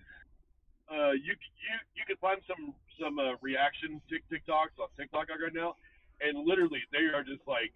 uh, 0.92 1.12
you 1.12 1.32
you 1.32 1.74
you 1.94 2.04
can 2.06 2.16
find 2.20 2.40
some 2.46 2.74
some 3.00 3.18
uh, 3.18 3.34
reaction 3.40 4.02
tick 4.10 4.22
TikToks 4.30 4.76
on 4.78 4.88
TikTok 4.98 5.28
right 5.30 5.54
now, 5.54 5.76
and 6.20 6.46
literally 6.46 6.82
they 6.92 7.08
are 7.16 7.22
just 7.22 7.46
like 7.46 7.72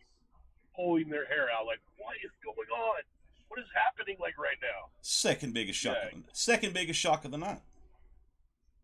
pulling 0.76 1.08
their 1.08 1.24
hair 1.26 1.48
out, 1.48 1.66
like 1.66 1.80
what 1.96 2.16
is 2.20 2.32
going 2.44 2.68
on? 2.68 3.02
What 3.54 3.62
is 3.62 3.70
happening 3.70 4.18
like 4.18 4.34
right 4.34 4.58
now? 4.58 4.90
Second 5.00 5.54
biggest 5.54 5.78
shock. 5.78 5.94
Yeah. 6.02 6.18
Of 6.18 6.26
the, 6.26 6.34
second 6.34 6.74
biggest 6.74 6.98
shock 6.98 7.24
of 7.24 7.30
the 7.30 7.38
night. 7.38 7.62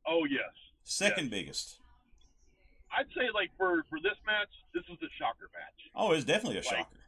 Oh 0.06 0.22
yes, 0.30 0.54
Second 0.84 1.28
biggest. 1.28 1.74
I'd 2.94 3.10
say 3.18 3.34
like 3.34 3.50
for 3.58 3.82
for 3.90 3.98
this 3.98 4.14
match, 4.22 4.46
this 4.72 4.86
is 4.86 4.94
the 5.02 5.10
shocker 5.18 5.50
match. 5.50 5.80
Oh, 5.96 6.12
it's 6.14 6.22
definitely 6.24 6.62
a 6.62 6.62
Like- 6.62 6.86
shocker. 6.86 7.02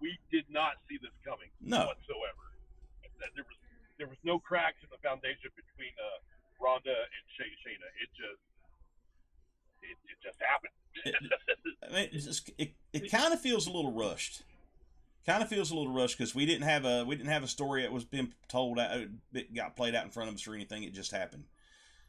We 0.00 0.18
did 0.32 0.50
not 0.50 0.74
see 0.88 0.98
this 0.98 1.14
coming 1.22 1.54
No. 1.62 1.86
whatsoever. 1.86 2.44
There 3.36 3.44
was 3.46 3.58
there 3.98 4.08
was 4.08 4.18
no 4.24 4.40
cracks 4.40 4.82
in 4.82 4.88
the 4.90 4.98
foundation 5.06 5.54
between 5.54 5.94
uh, 6.02 6.18
Ronda 6.58 6.90
and 6.90 7.22
Shay 7.38 7.54
Shayna. 7.62 7.86
It 8.02 8.10
just 8.18 8.42
it, 9.86 9.96
it 10.10 10.18
just 10.18 10.38
happened. 10.42 10.74
I 11.86 11.94
mean, 11.94 12.08
it's 12.10 12.26
just, 12.26 12.50
it 12.58 12.72
it 12.92 13.08
kind 13.08 13.32
of 13.32 13.40
feels 13.40 13.68
a 13.68 13.70
little 13.70 13.92
rushed. 13.92 14.42
Kind 15.26 15.42
of 15.42 15.48
feels 15.48 15.70
a 15.70 15.76
little 15.76 15.92
rushed 15.92 16.16
because 16.16 16.34
we 16.34 16.46
didn't 16.46 16.62
have 16.62 16.84
a 16.84 17.04
we 17.04 17.14
didn't 17.14 17.30
have 17.30 17.44
a 17.44 17.48
story 17.48 17.82
that 17.82 17.92
was 17.92 18.04
being 18.04 18.32
told 18.48 18.78
out 18.78 19.02
that 19.32 19.54
got 19.54 19.76
played 19.76 19.94
out 19.94 20.04
in 20.04 20.10
front 20.10 20.28
of 20.28 20.34
us 20.34 20.46
or 20.48 20.54
anything. 20.54 20.82
It 20.82 20.94
just 20.94 21.12
happened. 21.12 21.44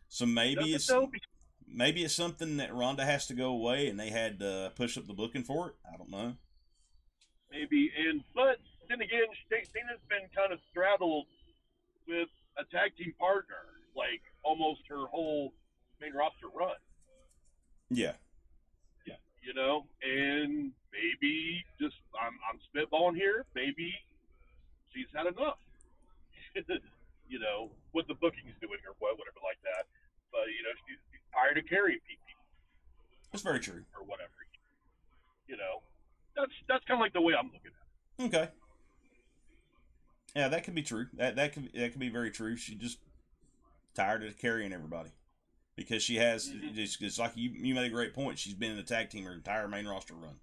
So 0.07 0.25
maybe 0.25 0.73
it's 0.73 0.89
maybe 1.67 2.03
it's 2.03 2.15
something 2.15 2.57
that 2.57 2.73
Ronda 2.73 3.05
has 3.05 3.27
to 3.27 3.33
go 3.33 3.49
away 3.49 3.87
and 3.87 3.99
they 3.99 4.09
had 4.09 4.39
to 4.39 4.71
push 4.75 4.97
up 4.97 5.07
the 5.07 5.13
booking 5.13 5.43
for 5.43 5.69
it. 5.69 5.75
I 5.91 5.97
don't 5.97 6.09
know. 6.09 6.35
maybe 7.51 7.91
and 7.97 8.23
but 8.33 8.57
then 8.89 9.01
again, 9.01 9.27
Shayna's 9.49 10.01
been 10.09 10.27
kind 10.35 10.51
of 10.51 10.59
straddled 10.69 11.27
with 12.07 12.27
a 12.57 12.63
tag 12.75 12.91
team 12.97 13.13
partner, 13.17 13.55
like 13.95 14.21
almost 14.43 14.81
her 14.89 15.05
whole 15.07 15.53
main 16.01 16.13
roster 16.13 16.47
run. 16.53 16.75
Yeah, 17.89 18.13
you 19.41 19.53
know, 19.53 19.85
and 20.01 20.71
maybe 20.93 21.65
just 21.79 21.97
I'm 22.15 22.37
I'm 22.45 22.57
spitballing 22.69 23.15
here. 23.15 23.45
Maybe 23.55 23.93
she's 24.93 25.09
had 25.13 25.27
enough. 25.27 25.57
you 27.31 27.39
know 27.39 27.71
what 27.91 28.07
the 28.07 28.15
booking's 28.15 28.55
doing 28.59 28.79
or 28.85 28.93
what, 28.99 29.17
whatever 29.17 29.41
like 29.43 29.61
that. 29.63 29.87
But 30.31 30.47
you 30.53 30.63
know 30.63 30.73
she's, 30.87 30.99
she's 31.11 31.25
tired 31.33 31.57
of 31.57 31.65
carrying 31.67 31.99
people 32.07 32.21
that's 33.31 33.43
very 33.43 33.59
true. 33.59 33.83
or 33.97 34.05
whatever. 34.05 34.29
You 35.47 35.57
know, 35.57 35.81
that's 36.35 36.51
that's 36.67 36.83
kind 36.85 36.99
of 36.99 37.01
like 37.01 37.13
the 37.13 37.21
way 37.21 37.33
I'm 37.37 37.47
looking 37.47 37.71
at. 37.71 38.25
it. 38.25 38.27
Okay. 38.27 38.49
Yeah, 40.35 40.47
that 40.47 40.63
could 40.63 40.75
be 40.75 40.83
true. 40.83 41.07
That 41.13 41.35
that 41.35 41.53
could 41.53 41.71
that 41.73 41.91
could 41.91 41.99
be 41.99 42.09
very 42.09 42.31
true. 42.31 42.55
She 42.55 42.75
just 42.75 42.99
tired 43.95 44.23
of 44.23 44.37
carrying 44.37 44.71
everybody 44.71 45.09
because 45.75 46.03
she 46.03 46.17
has. 46.17 46.49
Mhm. 46.49 46.77
It's, 46.77 46.97
it's 47.01 47.19
like 47.19 47.33
you 47.35 47.49
you 47.51 47.73
made 47.75 47.85
a 47.85 47.89
great 47.93 48.13
point. 48.13 48.39
She's 48.39 48.53
been 48.53 48.71
in 48.71 48.77
the 48.77 48.83
tag 48.83 49.09
team 49.09 49.25
her 49.25 49.33
entire 49.33 49.67
main 49.67 49.87
roster 49.87 50.13
run. 50.13 50.39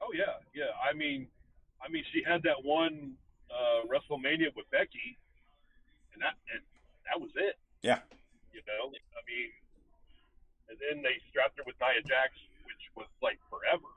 Oh 0.00 0.12
yeah, 0.14 0.40
yeah. 0.54 0.72
I 0.82 0.92
mean, 0.94 1.28
I 1.84 1.88
mean 1.88 2.04
she 2.12 2.22
had 2.26 2.42
that 2.44 2.64
one 2.64 3.16
uh, 3.50 3.86
WrestleMania 3.86 4.54
with 4.56 4.70
Becky, 4.70 5.18
and 6.14 6.22
that 6.22 6.34
and 6.52 6.62
that 7.06 7.20
was 7.20 7.30
it. 7.36 7.58
Yeah. 7.82 8.00
You 8.52 8.62
know, 8.66 8.90
I 8.90 9.20
mean, 9.28 9.50
and 10.68 10.76
then 10.80 11.02
they 11.02 11.20
strapped 11.30 11.56
her 11.58 11.64
with 11.66 11.76
Nia 11.80 12.02
Jax, 12.02 12.34
which 12.66 12.82
was 12.96 13.06
like 13.22 13.38
forever. 13.48 13.88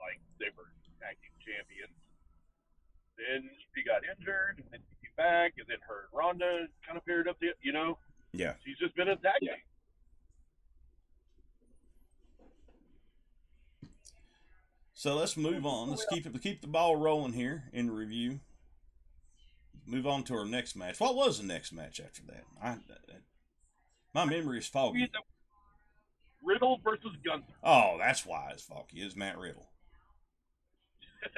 Like 0.00 0.20
they 0.40 0.50
were 0.56 0.68
tag 1.00 1.16
team 1.22 1.36
champions. 1.40 1.94
Then 3.16 3.46
she 3.72 3.84
got 3.86 4.02
injured, 4.02 4.58
and 4.58 4.66
then 4.74 4.82
she 4.82 5.06
came 5.06 5.16
back, 5.16 5.54
and 5.58 5.66
then 5.70 5.78
her 5.86 6.10
and 6.10 6.12
Ronda 6.12 6.66
kind 6.82 6.98
of 6.98 7.06
paired 7.06 7.28
up. 7.28 7.38
The, 7.38 7.54
you 7.62 7.70
know, 7.72 7.96
Yeah. 8.36 8.54
she's 8.64 8.76
just 8.78 8.96
been 8.96 9.08
attacking. 9.08 9.48
team. 9.48 9.56
So 14.94 15.14
let's 15.14 15.36
move 15.36 15.66
on. 15.66 15.90
Let's 15.90 16.06
keep 16.06 16.26
it 16.26 16.42
keep 16.42 16.62
the 16.62 16.66
ball 16.66 16.96
rolling 16.96 17.34
here 17.34 17.64
in 17.72 17.90
review. 17.90 18.40
Move 19.86 20.06
on 20.06 20.24
to 20.24 20.34
our 20.34 20.46
next 20.46 20.76
match. 20.76 20.98
What 20.98 21.14
was 21.14 21.38
the 21.38 21.44
next 21.46 21.72
match 21.72 22.00
after 22.00 22.22
that? 22.28 22.44
I, 22.62 22.78
my 24.14 24.24
memory 24.24 24.58
is 24.58 24.66
foggy. 24.66 25.10
Riddle 26.42 26.78
versus 26.82 27.12
Gunther. 27.24 27.52
Oh, 27.62 27.96
that's 27.98 28.24
why 28.24 28.50
it's 28.52 28.62
foggy. 28.62 29.00
It's 29.00 29.14
Matt 29.16 29.38
Riddle. 29.38 29.68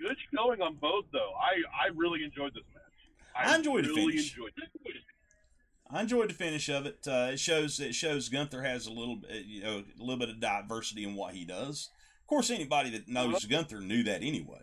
Good 0.00 0.16
showing 0.34 0.60
on 0.62 0.76
both, 0.76 1.04
though. 1.12 1.32
I, 1.38 1.62
I 1.84 1.88
really 1.94 2.24
enjoyed 2.24 2.54
this 2.54 2.64
match. 2.74 2.89
I 3.36 3.56
enjoyed 3.56 3.84
the 3.84 3.94
finish. 3.94 4.30
enjoyed 4.36 4.52
it. 4.56 4.68
I 5.92 6.02
enjoyed 6.02 6.30
the 6.30 6.34
finish 6.34 6.68
of 6.68 6.86
it. 6.86 6.98
Uh, 7.06 7.30
it 7.32 7.40
shows 7.40 7.80
it 7.80 7.94
shows 7.94 8.28
Gunther 8.28 8.62
has 8.62 8.86
a 8.86 8.92
little 8.92 9.16
bit, 9.16 9.44
you 9.44 9.62
know 9.62 9.78
a 9.98 10.00
little 10.02 10.18
bit 10.18 10.28
of 10.28 10.40
diversity 10.40 11.04
in 11.04 11.14
what 11.14 11.34
he 11.34 11.44
does. 11.44 11.90
Of 12.22 12.26
course, 12.28 12.50
anybody 12.50 12.90
that 12.90 13.08
knows 13.08 13.44
Gunther 13.44 13.80
knew 13.80 14.02
that 14.04 14.22
anyway, 14.22 14.62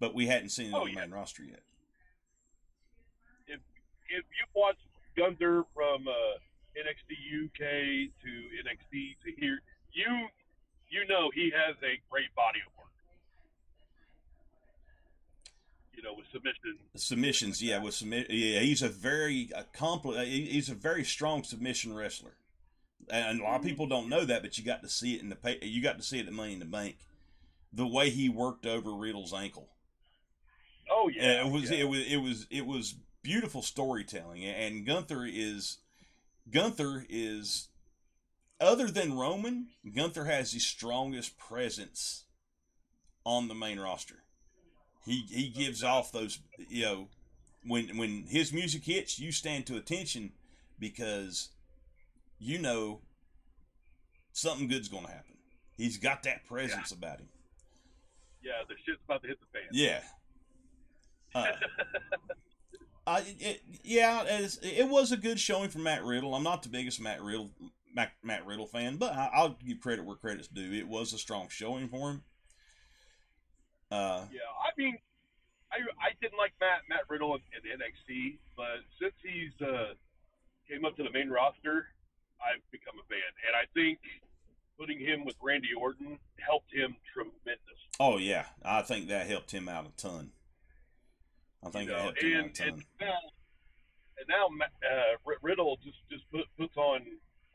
but 0.00 0.14
we 0.14 0.26
hadn't 0.26 0.48
seen 0.50 0.70
it 0.70 0.74
Oh, 0.74 0.80
on 0.80 0.86
the 0.86 0.92
yeah. 0.94 1.00
main 1.02 1.10
roster 1.12 1.44
yet. 1.44 1.60
If 3.48 3.60
you 4.08 4.46
watch 4.54 4.76
Gunther 5.16 5.64
from 5.74 6.06
uh, 6.06 6.12
NXT 6.78 7.44
UK 7.46 7.58
to 8.22 8.30
NXT 8.62 9.16
to 9.24 9.32
here, 9.40 9.58
you 9.92 10.28
you 10.88 11.06
know 11.08 11.30
he 11.34 11.50
has 11.54 11.74
a 11.82 11.98
great 12.10 12.32
body 12.36 12.60
of 12.66 12.72
work. 12.78 12.86
You 15.96 16.02
know, 16.02 16.14
with 16.14 16.26
submission. 16.30 16.78
Submissions, 16.94 17.62
yeah, 17.62 17.78
with 17.78 17.94
submit, 17.94 18.26
yeah, 18.28 18.60
he's 18.60 18.82
a 18.82 18.88
very 18.88 19.50
accomplished. 19.56 20.28
He's 20.28 20.68
a 20.68 20.74
very 20.74 21.04
strong 21.04 21.42
submission 21.42 21.94
wrestler, 21.94 22.36
and 23.08 23.40
a 23.40 23.42
lot 23.42 23.54
of 23.54 23.60
mm-hmm. 23.60 23.70
people 23.70 23.86
don't 23.86 24.10
know 24.10 24.24
that, 24.24 24.42
but 24.42 24.58
you 24.58 24.64
got 24.64 24.82
to 24.82 24.88
see 24.90 25.14
it 25.14 25.22
in 25.22 25.30
the 25.30 25.36
pay, 25.36 25.58
you 25.62 25.82
got 25.82 25.96
to 25.96 26.04
see 26.04 26.20
it 26.20 26.26
at 26.26 26.32
Money 26.32 26.52
in 26.52 26.58
the 26.58 26.66
Bank, 26.66 26.98
the 27.72 27.86
way 27.86 28.10
he 28.10 28.28
worked 28.28 28.66
over 28.66 28.92
Riddle's 28.92 29.32
ankle. 29.32 29.70
Oh 30.90 31.08
yeah, 31.08 31.22
And 31.22 31.48
it 31.48 31.52
was 31.52 31.70
yeah. 31.70 31.78
it 31.78 31.88
was 31.88 32.00
it 32.06 32.16
was 32.16 32.46
it 32.50 32.66
was 32.66 32.94
beautiful 33.22 33.62
storytelling 33.62 34.44
and 34.44 34.86
Gunther 34.86 35.26
is 35.28 35.78
Gunther 36.48 37.04
is 37.08 37.68
other 38.60 38.86
than 38.86 39.18
Roman 39.18 39.68
Gunther 39.94 40.26
has 40.26 40.52
the 40.52 40.60
strongest 40.60 41.36
presence 41.36 42.24
on 43.24 43.48
the 43.48 43.54
main 43.54 43.80
roster 43.80 44.22
he 45.06 45.24
he 45.30 45.48
gives 45.48 45.82
off 45.82 46.12
those 46.12 46.40
you 46.68 46.84
know 46.84 47.08
when 47.64 47.96
when 47.96 48.24
his 48.28 48.52
music 48.52 48.84
hits 48.84 49.18
you 49.18 49.32
stand 49.32 49.66
to 49.66 49.76
attention 49.76 50.32
because 50.78 51.50
you 52.38 52.58
know 52.58 53.00
something 54.32 54.68
good's 54.68 54.88
going 54.88 55.04
to 55.04 55.10
happen 55.10 55.36
he's 55.78 55.96
got 55.96 56.22
that 56.22 56.44
presence 56.44 56.90
about 56.92 57.18
him 57.20 57.28
yeah, 58.46 58.62
the 58.68 58.74
shit's 58.86 59.02
about 59.04 59.22
to 59.22 59.28
hit 59.28 59.38
the 59.40 59.58
fan. 59.58 59.68
yeah. 59.72 60.00
Uh, 61.34 61.46
I, 63.08 63.24
it, 63.40 63.62
yeah, 63.82 64.24
it 64.28 64.88
was 64.88 65.12
a 65.12 65.16
good 65.16 65.40
showing 65.40 65.68
for 65.68 65.78
Matt 65.78 66.04
Riddle. 66.04 66.34
I'm 66.34 66.42
not 66.42 66.62
the 66.62 66.68
biggest 66.68 67.00
Matt 67.00 67.22
Riddle 67.22 67.50
Matt, 67.94 68.12
Matt 68.22 68.46
Riddle 68.46 68.66
fan, 68.66 68.96
but 68.96 69.12
I'll 69.12 69.56
give 69.64 69.80
credit 69.80 70.04
where 70.04 70.16
credit's 70.16 70.48
due. 70.48 70.72
It 70.72 70.88
was 70.88 71.12
a 71.12 71.18
strong 71.18 71.48
showing 71.48 71.88
for 71.88 72.10
him. 72.10 72.22
Uh, 73.90 74.24
Yeah, 74.32 74.40
I 74.64 74.70
mean, 74.76 74.98
I 75.72 75.76
I 76.00 76.10
didn't 76.20 76.38
like 76.38 76.52
Matt 76.60 76.82
Matt 76.88 77.02
Riddle 77.08 77.34
in, 77.34 77.40
in 77.54 77.78
NXT, 77.78 78.38
but 78.56 78.82
since 79.00 79.14
he's 79.22 79.52
uh, 79.66 79.94
came 80.68 80.84
up 80.84 80.96
to 80.96 81.02
the 81.02 81.10
main 81.10 81.28
roster, 81.30 81.88
I've 82.40 82.62
become 82.70 82.94
a 82.98 83.06
fan, 83.08 83.30
and 83.46 83.56
I 83.56 83.64
think 83.74 83.98
putting 84.78 84.98
him 84.98 85.24
with 85.24 85.36
Randy 85.40 85.72
Orton 85.76 86.18
helped 86.38 86.72
him 86.72 86.96
tremendous. 87.12 87.80
oh 88.00 88.18
yeah, 88.18 88.46
I 88.64 88.82
think 88.82 89.08
that 89.08 89.26
helped 89.26 89.50
him 89.52 89.68
out 89.68 89.86
a 89.86 89.96
ton. 90.00 90.30
I 91.64 91.70
think 91.70 91.88
you 91.88 91.94
that 91.94 91.96
know, 91.98 92.02
helped 92.04 92.22
him 92.22 92.36
out 92.38 92.46
a 92.46 92.48
ton. 92.52 92.68
and 92.68 92.82
now, 93.00 93.18
and 94.18 94.28
now 94.28 94.46
uh, 94.90 95.32
Riddle 95.42 95.78
just 95.84 95.98
just 96.10 96.24
put, 96.30 96.44
puts 96.58 96.76
on 96.76 97.00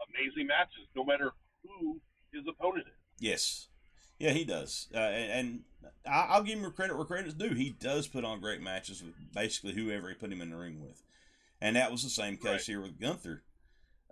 amazing 0.09 0.47
matches, 0.47 0.87
no 0.95 1.03
matter 1.03 1.31
who 1.63 1.99
his 2.33 2.43
opponent 2.47 2.87
is. 2.87 2.93
Yes. 3.19 3.67
Yeah, 4.21 4.31
he 4.31 4.43
does. 4.43 4.87
Uh, 4.93 4.99
and 4.99 5.31
and 5.31 5.59
I, 6.05 6.27
I'll 6.29 6.43
give 6.43 6.59
him 6.59 6.71
credit 6.71 6.95
where 6.95 7.05
credit's 7.05 7.33
due. 7.33 7.55
He 7.55 7.71
does 7.71 8.07
put 8.07 8.23
on 8.23 8.39
great 8.39 8.61
matches 8.61 9.03
with 9.03 9.15
basically 9.33 9.73
whoever 9.73 10.09
he 10.09 10.15
put 10.15 10.31
him 10.31 10.41
in 10.41 10.51
the 10.51 10.55
ring 10.55 10.79
with. 10.79 11.01
And 11.59 11.75
that 11.75 11.91
was 11.91 12.03
the 12.03 12.09
same 12.09 12.37
case 12.37 12.45
Right. 12.45 12.61
here 12.61 12.81
with 12.81 12.99
Gunther. 12.99 13.43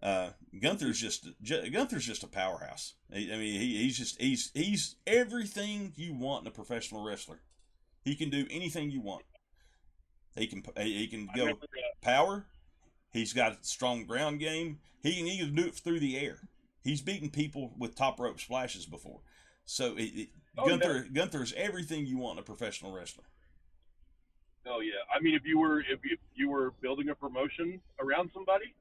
Uh, 0.01 0.29
Gunther's 0.59 0.99
just 0.99 1.27
Gunther's 1.43 2.05
just 2.05 2.23
a 2.23 2.27
powerhouse. 2.27 2.95
He, 3.13 3.31
I 3.31 3.37
mean, 3.37 3.59
he, 3.59 3.77
he's 3.83 3.97
just 3.97 4.19
he's 4.19 4.49
he's 4.55 4.95
everything 5.05 5.93
you 5.95 6.15
want 6.15 6.43
in 6.43 6.47
a 6.47 6.51
professional 6.51 7.03
wrestler. 7.05 7.41
He 8.03 8.15
can 8.15 8.29
do 8.29 8.47
anything 8.49 8.89
you 8.89 9.01
want. 9.01 9.25
He 10.35 10.47
can 10.47 10.63
he, 10.77 11.07
can 11.07 11.27
go 11.35 11.53
power, 12.01 12.47
He's 13.11 13.33
got 13.33 13.53
a 13.53 13.57
strong 13.61 14.05
ground 14.05 14.39
game. 14.39 14.79
He 15.03 15.15
can 15.17 15.27
even 15.27 15.55
do 15.55 15.67
it 15.67 15.75
through 15.75 15.99
the 15.99 16.17
air. 16.17 16.37
He's 16.83 17.01
beaten 17.01 17.29
people 17.29 17.73
with 17.77 17.95
top 17.95 18.19
rope 18.19 18.39
splashes 18.39 18.85
before. 18.85 19.19
So 19.69 19.95
it, 19.95 20.01
it, 20.01 20.29
Oh, 20.57 20.67
Gunther 20.67 21.07
Gunther 21.13 21.43
is 21.43 21.53
everything 21.55 22.05
you 22.05 22.17
want 22.17 22.37
in 22.37 22.41
a 22.41 22.45
professional 22.45 22.91
wrestler. 22.91 23.23
Oh 24.65 24.81
yeah. 24.81 24.93
I 25.15 25.21
mean, 25.21 25.35
if 25.35 25.45
you 25.45 25.59
were 25.59 25.79
if 25.79 26.03
you, 26.03 26.13
if 26.13 26.19
you 26.35 26.49
were 26.49 26.73
building 26.81 27.09
a 27.09 27.15
promotion 27.15 27.79
around 27.99 28.31
somebody, 28.33 28.73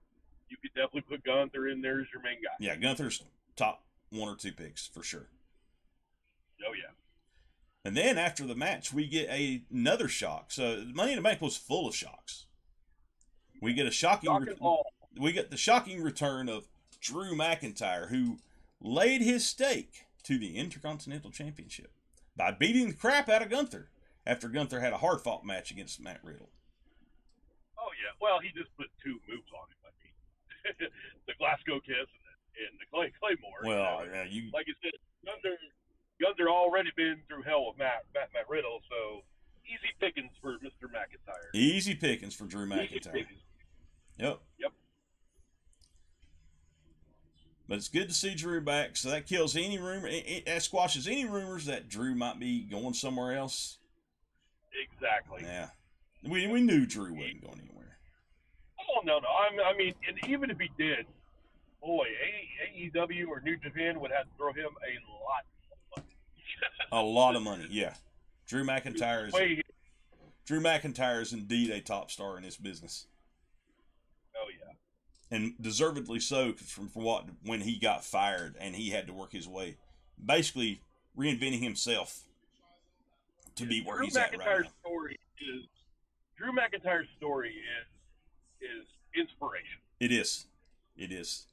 you 0.48 0.56
could 0.60 0.72
definitely 0.74 1.02
put 1.02 1.24
Gunther 1.24 1.68
in 1.68 1.80
there 1.82 2.00
as 2.00 2.06
your 2.12 2.22
main 2.22 2.38
guy. 2.42 2.50
Yeah, 2.58 2.76
Gunther's 2.76 3.22
top 3.54 3.84
one 4.10 4.28
or 4.28 4.36
two 4.36 4.52
picks 4.52 4.86
for 4.86 5.02
sure. 5.02 5.28
Oh 6.66 6.72
yeah. 6.72 6.92
And 7.84 7.96
then 7.96 8.18
after 8.18 8.44
the 8.44 8.56
match, 8.56 8.92
we 8.92 9.06
get 9.06 9.28
a, 9.28 9.62
another 9.72 10.08
shock. 10.08 10.50
So 10.50 10.84
Money 10.92 11.12
in 11.12 11.16
the 11.16 11.22
Bank 11.22 11.40
was 11.40 11.56
full 11.56 11.86
of 11.86 11.94
shocks. 11.94 12.46
We 13.62 13.72
get 13.72 13.86
a 13.86 13.90
shocking. 13.90 14.30
Shock 14.30 14.46
re- 14.46 14.82
we 15.20 15.32
get 15.32 15.50
the 15.50 15.56
shocking 15.56 16.02
return 16.02 16.48
of 16.48 16.66
Drew 17.00 17.36
McIntyre, 17.36 18.08
who 18.08 18.38
laid 18.80 19.20
his 19.20 19.46
stake 19.46 20.07
to 20.28 20.38
the 20.38 20.56
Intercontinental 20.56 21.30
Championship 21.30 21.90
by 22.36 22.52
beating 22.52 22.88
the 22.88 22.94
crap 22.94 23.28
out 23.28 23.40
of 23.42 23.48
Gunther 23.48 23.88
after 24.26 24.48
Gunther 24.48 24.80
had 24.80 24.92
a 24.92 24.98
hard 24.98 25.20
fought 25.22 25.44
match 25.44 25.70
against 25.70 26.00
Matt 26.00 26.20
Riddle. 26.22 26.50
Oh 27.78 27.88
yeah. 27.96 28.12
Well, 28.20 28.38
he 28.40 28.48
just 28.52 28.68
put 28.76 28.88
two 29.02 29.16
moves 29.28 29.48
on 29.56 29.66
him. 29.72 29.80
I 29.88 29.92
mean, 30.04 30.90
the 31.26 31.32
Glasgow 31.38 31.80
kiss 31.80 31.96
and 32.12 32.24
the, 32.28 32.34
and 32.68 32.74
the 32.76 32.86
Clay 32.92 33.08
Claymore. 33.18 33.64
you 33.64 33.68
Well, 33.72 34.04
know. 34.04 34.12
yeah, 34.12 34.24
you 34.28 34.50
like 34.52 34.66
you 34.68 34.74
said, 34.82 34.92
Gunther 35.24 35.56
Gunther 36.20 36.48
already 36.50 36.90
been 36.96 37.22
through 37.26 37.42
hell 37.48 37.64
with 37.66 37.78
Matt 37.78 38.04
Matt, 38.12 38.28
Matt 38.34 38.48
Riddle, 38.50 38.80
so 38.90 39.22
easy 39.64 39.92
pickings 40.00 40.32
for 40.42 40.58
Mr. 40.60 40.92
McIntyre. 40.92 41.48
easy 41.54 41.94
pickings 41.94 42.34
for 42.34 42.44
Drew 42.44 42.66
McIntyre. 42.68 43.24
Yep. 44.18 44.40
Yep. 44.60 44.72
But 47.68 47.76
it's 47.76 47.88
good 47.88 48.08
to 48.08 48.14
see 48.14 48.34
Drew 48.34 48.62
back. 48.62 48.96
So 48.96 49.10
that 49.10 49.26
kills 49.26 49.54
any 49.54 49.78
rumor. 49.78 50.08
That 50.46 50.62
squashes 50.62 51.06
any 51.06 51.26
rumors 51.26 51.66
that 51.66 51.88
Drew 51.88 52.14
might 52.14 52.40
be 52.40 52.62
going 52.62 52.94
somewhere 52.94 53.36
else. 53.36 53.78
Exactly. 54.94 55.42
Yeah. 55.42 55.68
We, 56.26 56.46
we 56.46 56.62
knew 56.62 56.86
Drew 56.86 57.12
wasn't 57.12 57.42
going 57.42 57.60
anywhere. 57.60 57.98
Oh 58.80 59.00
no, 59.04 59.18
no. 59.18 59.28
I'm, 59.28 59.60
I 59.60 59.76
mean, 59.76 59.94
and 60.08 60.30
even 60.30 60.50
if 60.50 60.58
he 60.58 60.70
did, 60.78 61.06
boy, 61.82 62.06
AEW 62.74 63.28
or 63.28 63.40
New 63.40 63.56
Japan 63.58 64.00
would 64.00 64.10
have 64.10 64.24
to 64.24 64.30
throw 64.38 64.52
him 64.52 64.70
a 64.82 64.94
lot 65.12 65.44
of 65.96 66.02
money. 66.02 66.08
A 66.92 67.02
lot 67.02 67.36
of 67.36 67.42
money. 67.42 67.66
Yeah. 67.70 67.94
Drew 68.46 68.64
McIntyre 68.64 69.28
is 69.28 69.62
Drew 70.46 70.60
McIntyre 70.60 71.20
is 71.20 71.34
indeed 71.34 71.68
a 71.70 71.80
top 71.82 72.10
star 72.10 72.38
in 72.38 72.42
this 72.42 72.56
business. 72.56 73.06
And 75.30 75.54
deservedly 75.60 76.20
so 76.20 76.52
from, 76.54 76.88
from 76.88 77.02
what 77.02 77.26
when 77.44 77.60
he 77.60 77.78
got 77.78 78.04
fired 78.04 78.56
and 78.60 78.74
he 78.74 78.90
had 78.90 79.06
to 79.06 79.12
work 79.12 79.32
his 79.32 79.46
way, 79.48 79.76
basically 80.24 80.82
reinventing 81.16 81.62
himself 81.62 82.24
to 83.56 83.66
be 83.66 83.82
where 83.82 83.96
Drew 83.96 84.06
he's 84.06 84.16
at 84.16 84.30
right 84.30 84.40
McIntyre's 84.40 84.64
now. 84.64 84.70
story 84.88 85.18
is 85.40 85.64
Drew 86.36 86.52
McIntyre's 86.52 87.08
story 87.16 87.50
is 87.50 88.70
is 88.70 88.86
inspiration. 89.14 89.78
It 90.00 90.12
is. 90.12 90.46
It 90.96 91.12
is. 91.12 91.46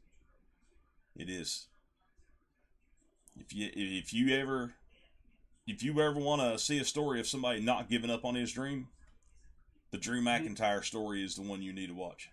It 1.15 1.29
is. 1.29 1.67
If 3.37 3.53
you 3.53 3.69
if 3.73 4.13
you 4.13 4.35
ever 4.35 4.73
if 5.67 5.83
you 5.83 5.99
ever 5.99 6.19
want 6.19 6.41
to 6.41 6.59
see 6.59 6.79
a 6.79 6.85
story 6.85 7.19
of 7.19 7.27
somebody 7.27 7.59
not 7.59 7.89
giving 7.89 8.11
up 8.11 8.23
on 8.23 8.35
his 8.35 8.51
dream, 8.51 8.87
the 9.91 9.97
Drew 9.97 10.21
mm-hmm. 10.21 10.47
McIntyre 10.47 10.83
story 10.83 11.23
is 11.23 11.35
the 11.35 11.41
one 11.41 11.61
you 11.61 11.73
need 11.73 11.87
to 11.87 11.95
watch. 11.95 12.29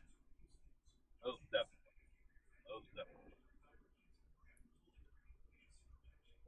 Most 1.24 1.42
definitely. 1.50 1.96
Most 2.68 2.86
definitely. 2.96 3.32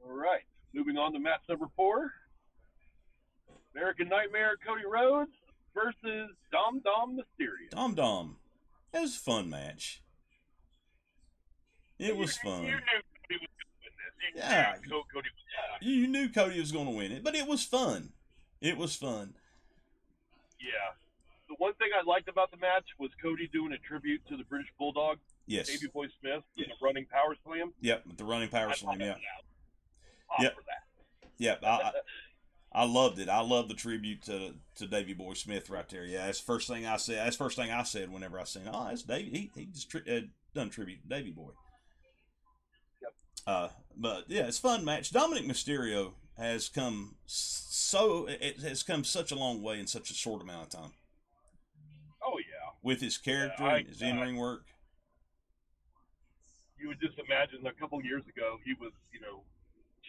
All 0.03 0.13
right. 0.15 0.43
Moving 0.73 0.97
on 0.97 1.13
to 1.13 1.19
match 1.19 1.41
number 1.49 1.67
four. 1.75 2.11
American 3.73 4.07
Nightmare 4.09 4.55
Cody 4.65 4.85
Rhodes 4.85 5.31
versus 5.73 6.31
Dom 6.51 6.81
Dom 6.83 7.17
Mysterio. 7.17 7.69
Dom 7.71 7.95
Dom. 7.95 8.37
It 8.93 9.01
was 9.01 9.15
a 9.15 9.19
fun 9.19 9.49
match. 9.49 10.01
It 11.99 12.15
was 12.15 12.37
fun. 12.37 12.63
You 12.63 12.67
knew 12.67 12.79
Cody 12.79 12.89
was 12.89 13.21
going 13.31 13.39
to 13.41 13.69
win 13.81 13.93
this. 13.97 14.35
You 14.35 14.41
Yeah. 14.41 14.75
knew 14.85 15.03
Cody 15.13 15.29
was 15.29 15.81
You 15.81 16.07
knew 16.07 16.29
Cody 16.29 16.59
was 16.59 16.71
going 16.71 16.85
to 16.85 16.91
win 16.91 17.11
it, 17.11 17.23
but 17.23 17.35
it 17.35 17.47
was 17.47 17.63
fun. 17.65 18.13
It 18.61 18.77
was 18.77 18.95
fun. 18.95 19.35
Yeah. 20.59 20.93
The 21.57 21.63
one 21.63 21.73
thing 21.75 21.87
I 21.97 22.03
liked 22.05 22.27
about 22.27 22.51
the 22.51 22.57
match 22.57 22.85
was 22.99 23.11
Cody 23.21 23.47
doing 23.47 23.71
a 23.71 23.77
tribute 23.77 24.21
to 24.27 24.35
the 24.35 24.43
British 24.43 24.67
Bulldog, 24.77 25.19
Yes. 25.45 25.67
Davey 25.67 25.87
Boy 25.87 26.07
Smith, 26.19 26.43
in 26.57 26.65
a 26.65 26.73
running 26.81 27.05
power 27.05 27.35
slam. 27.45 27.71
Yep. 27.79 28.03
The 28.17 28.25
running 28.25 28.49
power 28.49 28.69
I 28.69 28.73
slam. 28.73 28.99
Yeah. 28.99 29.07
that 29.07 29.15
was 29.15 29.23
Pop 30.27 30.39
Yep. 30.41 30.55
Yep. 31.37 31.63
I, 31.63 31.91
I, 32.81 32.83
loved 32.83 33.19
it. 33.19 33.29
I 33.29 33.39
love 33.39 33.69
the 33.69 33.73
tribute 33.73 34.23
to 34.23 34.55
to 34.75 34.87
Davey 34.87 35.13
Boy 35.13 35.33
Smith 35.33 35.69
right 35.69 35.87
there. 35.87 36.03
Yeah, 36.03 36.25
that's 36.25 36.41
the 36.41 36.45
first 36.45 36.67
thing 36.67 36.85
I 36.85 36.97
said. 36.97 37.25
That's 37.25 37.37
the 37.37 37.43
first 37.45 37.55
thing 37.55 37.71
I 37.71 37.83
said 37.83 38.11
whenever 38.11 38.37
I 38.37 38.43
seen. 38.43 38.63
Oh, 38.71 38.87
that's 38.89 39.03
Davey. 39.03 39.29
He 39.29 39.51
he 39.61 39.65
just 39.67 39.89
tri- 39.89 40.01
uh, 40.11 40.21
done 40.53 40.69
tribute 40.69 41.03
to 41.03 41.07
Davey 41.07 41.31
Boy. 41.31 41.51
Yep. 43.01 43.13
Uh, 43.47 43.69
but 43.95 44.25
yeah, 44.27 44.47
it's 44.47 44.57
a 44.57 44.61
fun 44.61 44.83
match. 44.83 45.11
Dominic 45.11 45.45
Mysterio 45.45 46.13
has 46.37 46.67
come 46.67 47.15
so 47.25 48.27
it 48.27 48.59
has 48.59 48.83
come 48.83 49.05
such 49.05 49.31
a 49.31 49.35
long 49.35 49.61
way 49.61 49.79
in 49.79 49.87
such 49.87 50.11
a 50.11 50.13
short 50.13 50.41
amount 50.41 50.63
of 50.63 50.81
time. 50.81 50.91
With 52.85 53.01
his 53.01 53.17
character 53.17 53.63
I- 53.63 53.79
and 53.79 53.87
his 53.89 54.01
in 54.01 54.19
ring 54.19 54.37
work. 54.37 54.63
You 56.77 56.87
would 56.89 57.01
just 57.01 57.17
imagine 57.17 57.65
a 57.65 57.73
couple 57.73 57.97
years 58.03 58.23
ago 58.27 58.59
he 58.63 58.73
was, 58.75 58.91
you 59.11 59.19
know, 59.19 59.41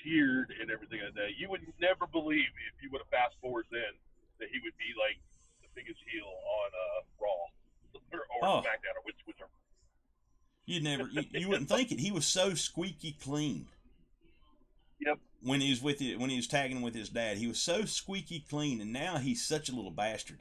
cheered 0.05 0.53
and 0.61 0.71
everything 0.71 1.01
like 1.03 1.15
that. 1.15 1.39
You 1.39 1.49
would 1.49 1.63
never 1.81 2.07
believe 2.07 2.53
if 2.69 2.83
you 2.83 2.91
would 2.93 3.01
have 3.01 3.09
fast 3.09 3.35
forward 3.41 3.65
then 3.71 3.97
that 4.39 4.49
he 4.53 4.59
would 4.63 4.77
be 4.77 4.93
like 5.01 5.17
the 5.63 5.69
biggest 5.75 5.99
heel 6.13 6.27
on 6.29 6.69
uh, 6.77 7.01
Raw 7.19 7.43
or, 8.13 8.21
or 8.21 8.41
Oh. 8.45 8.61
SmackDown 8.63 8.95
or 9.01 9.03
which 9.05 9.17
whichever. 9.27 9.51
You'd 10.67 10.83
never 10.85 11.09
you, 11.09 11.23
you 11.33 11.49
wouldn't 11.49 11.71
think 11.71 11.93
it. 11.93 12.01
He 12.01 12.11
was 12.11 12.27
so 12.27 12.53
squeaky 12.55 13.13
clean. 13.23 13.67
Yep. 14.99 15.19
when 15.43 15.61
he 15.61 15.69
was 15.71 15.83
with 15.83 16.01
it, 16.01 16.19
when 16.19 16.31
he 16.31 16.37
was 16.37 16.47
tagging 16.49 16.81
with 16.83 16.95
his 16.95 17.11
dad. 17.11 17.37
He 17.37 17.47
was 17.47 17.61
so 17.61 17.85
squeaky 17.85 18.41
clean, 18.49 18.81
and 18.81 18.93
now 18.95 19.19
he's 19.19 19.45
such 19.47 19.69
a 19.69 19.75
little 19.75 19.91
bastard. 19.91 20.39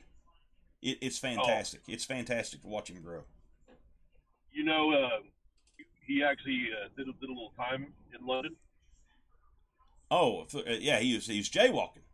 It, 0.85 0.99
it's 1.01 1.17
fantastic. 1.17 1.81
It's 1.87 2.05
fantastic 2.05 2.61
to 2.61 2.67
watch 2.67 2.91
him 2.91 3.01
grow. 3.01 3.23
You 4.53 4.63
know, 4.63 4.93
uh, 4.93 5.09
he 6.05 6.23
actually 6.23 6.69
uh, 6.71 6.89
did, 6.95 7.07
a, 7.07 7.11
did 7.19 7.27
a 7.27 7.33
little 7.33 7.53
time 7.57 7.87
in 8.13 8.25
London. 8.25 8.55
Oh, 10.11 10.45
uh, 10.53 10.59
yeah, 10.79 10.99
he 10.99 11.15
was 11.15 11.25
he's 11.25 11.49
jaywalking. 11.49 12.05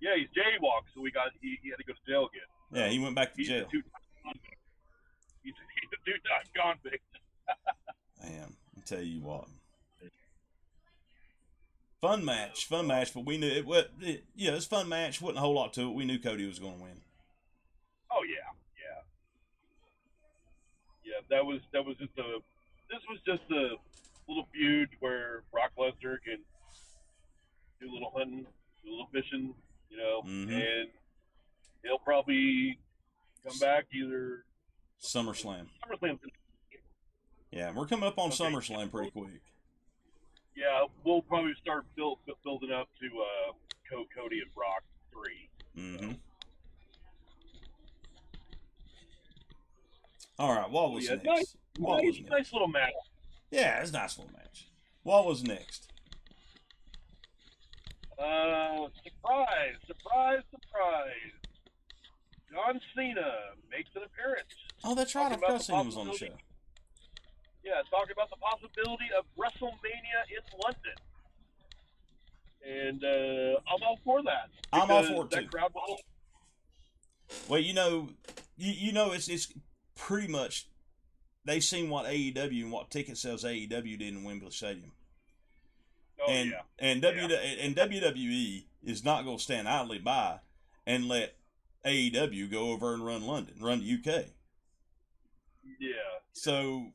Yeah, 0.00 0.16
he's 0.16 0.26
jaywalked, 0.36 0.90
so 0.94 1.00
we 1.00 1.12
got 1.12 1.28
he, 1.40 1.56
he 1.62 1.70
had 1.70 1.78
to 1.78 1.84
go 1.84 1.92
to 1.92 2.10
jail 2.10 2.26
again. 2.26 2.48
Yeah, 2.72 2.88
he 2.88 2.98
went 2.98 3.14
back 3.14 3.32
to 3.34 3.38
He's 3.38 3.48
jail. 3.48 3.66
a. 3.66 3.70
He's, 5.44 5.54
a 5.92 6.10
two-time 6.10 6.46
convict. 6.56 7.04
Man, 8.22 8.56
I 8.76 8.80
tell 8.84 9.02
you 9.02 9.20
what. 9.20 9.46
Fun 12.00 12.24
match, 12.24 12.66
fun 12.66 12.88
match, 12.88 13.14
but 13.14 13.24
we 13.24 13.38
knew 13.38 13.48
it. 13.48 13.90
It, 14.00 14.24
yeah, 14.34 14.52
it's 14.52 14.66
a 14.66 14.68
fun 14.68 14.88
match. 14.88 15.22
wasn't 15.22 15.38
a 15.38 15.40
whole 15.40 15.54
lot 15.54 15.72
to 15.74 15.82
it. 15.82 15.94
We 15.94 16.04
knew 16.04 16.18
Cody 16.18 16.46
was 16.46 16.58
going 16.58 16.78
to 16.78 16.82
win. 16.82 17.00
Oh 18.14 18.22
yeah, 18.22 18.46
yeah, 18.78 19.02
yeah. 21.04 21.13
That 21.30 21.44
was 21.44 21.60
that 21.72 21.84
was 21.84 21.96
just 21.98 22.16
a 22.18 22.38
this 22.90 23.00
was 23.08 23.18
just 23.26 23.42
a 23.50 23.76
little 24.28 24.46
feud 24.52 24.88
where 25.00 25.42
Brock 25.52 25.72
Lesnar 25.78 26.16
can 26.24 26.38
do 27.80 27.90
a 27.90 27.92
little 27.92 28.12
hunting, 28.16 28.46
do 28.84 28.90
a 28.90 28.92
little 28.92 29.08
fishing, 29.12 29.54
you 29.90 29.96
know, 29.96 30.22
Mhm. 30.22 30.52
and 30.52 30.90
he'll 31.82 31.98
probably 31.98 32.78
come 33.46 33.58
back 33.58 33.86
either 33.92 34.44
SummerSlam. 35.00 35.68
SummerSlam. 35.82 36.18
Yeah, 37.50 37.72
we're 37.72 37.86
coming 37.86 38.06
up 38.06 38.18
on 38.18 38.28
Okay. 38.32 38.36
SummerSlam 38.36 38.90
pretty 38.90 39.10
quick. 39.10 39.40
Yeah, 40.56 40.86
we'll 41.04 41.22
probably 41.22 41.54
start 41.60 41.84
build, 41.96 42.18
building 42.44 42.70
up 42.72 42.88
to 43.00 43.06
uh, 43.22 43.52
Cody 44.14 44.40
and 44.40 44.54
Brock 44.54 44.82
three. 45.12 45.48
Mm-hmm. 45.76 46.12
All 50.38 50.52
right, 50.54 50.68
what 50.70 50.92
was 50.92 51.04
Yeah, 51.04 51.14
next? 51.16 51.24
nice- 51.24 51.56
What 51.78 52.02
was 52.04 52.14
Nice, 52.14 52.20
next? 52.22 52.30
nice 52.30 52.52
little 52.52 52.68
match. 52.68 52.92
Yeah, 53.50 53.80
it's 53.80 53.90
a 53.90 53.92
nice 53.94 54.18
little 54.18 54.32
match. 54.32 54.68
What 55.02 55.26
was 55.26 55.42
next? 55.42 55.90
Uh, 58.18 58.88
surprise, 59.02 59.74
surprise, 59.86 60.42
surprise. 60.50 61.32
John 62.52 62.80
Cena 62.94 63.34
makes 63.70 63.90
an 63.96 64.02
appearance. 64.04 64.54
Oh, 64.84 64.94
that's 64.94 65.14
right. 65.14 65.26
I 65.26 65.28
Talking 65.30 65.38
about 65.44 65.46
forgot 65.46 65.58
the 65.58 65.64
Cena 65.64 65.82
was 65.82 65.96
on 65.96 66.06
the 66.06 66.12
show. 66.14 66.36
Yeah, 67.64 67.80
talking 67.90 68.12
about 68.12 68.30
the 68.30 68.36
possibility 68.36 69.06
of 69.18 69.24
WrestleMania 69.36 70.20
in 70.30 70.60
London. 70.62 70.94
And 72.66 73.04
uh, 73.04 73.60
I'm 73.68 73.82
all 73.82 73.98
for 74.04 74.22
that. 74.22 74.50
I'm 74.72 74.90
all 74.90 75.02
for 75.02 75.24
it, 75.24 75.30
that 75.30 75.42
too. 75.44 75.48
Crowd 75.48 75.72
will, 75.74 75.98
Well, 77.48 77.60
you 77.60 77.74
know, 77.74 78.08
you, 78.56 78.72
you 78.72 78.92
know, 78.92 79.12
it's 79.12 79.28
it's 79.28 79.52
pretty 79.96 80.28
much 80.30 80.68
they've 81.44 81.62
seen 81.64 81.90
what 81.90 82.06
AEW 82.06 82.62
and 82.62 82.72
what 82.72 82.90
ticket 82.90 83.16
sales 83.18 83.44
AEW 83.44 83.98
did 83.98 84.02
in 84.02 84.24
Wembley 84.24 84.50
Stadium. 84.50 84.92
Oh 86.20 86.30
and 86.30 86.50
yeah. 86.50 86.60
and 86.78 87.02
W 87.02 87.22
and 87.34 87.74
WWE 87.76 88.64
is 88.84 89.04
not 89.04 89.24
going 89.24 89.36
to 89.36 89.42
stand 89.42 89.68
idly 89.68 89.98
by 89.98 90.38
and 90.86 91.06
let 91.08 91.34
AEW 91.84 92.50
go 92.50 92.70
over 92.70 92.94
and 92.94 93.04
run 93.04 93.26
London, 93.26 93.54
run 93.60 93.80
the 93.80 93.94
UK. 93.94 94.26
Yeah. 95.80 95.90
So 96.32 96.86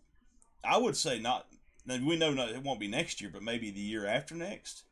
I 0.63 0.77
would 0.77 0.95
say 0.97 1.19
not. 1.19 1.47
We 1.87 2.17
know 2.17 2.31
not, 2.33 2.49
it 2.49 2.61
won't 2.61 2.79
be 2.79 2.87
next 2.87 3.19
year, 3.19 3.31
but 3.33 3.41
maybe 3.41 3.71
the 3.71 3.79
year 3.79 4.05
after 4.05 4.35
next. 4.35 4.83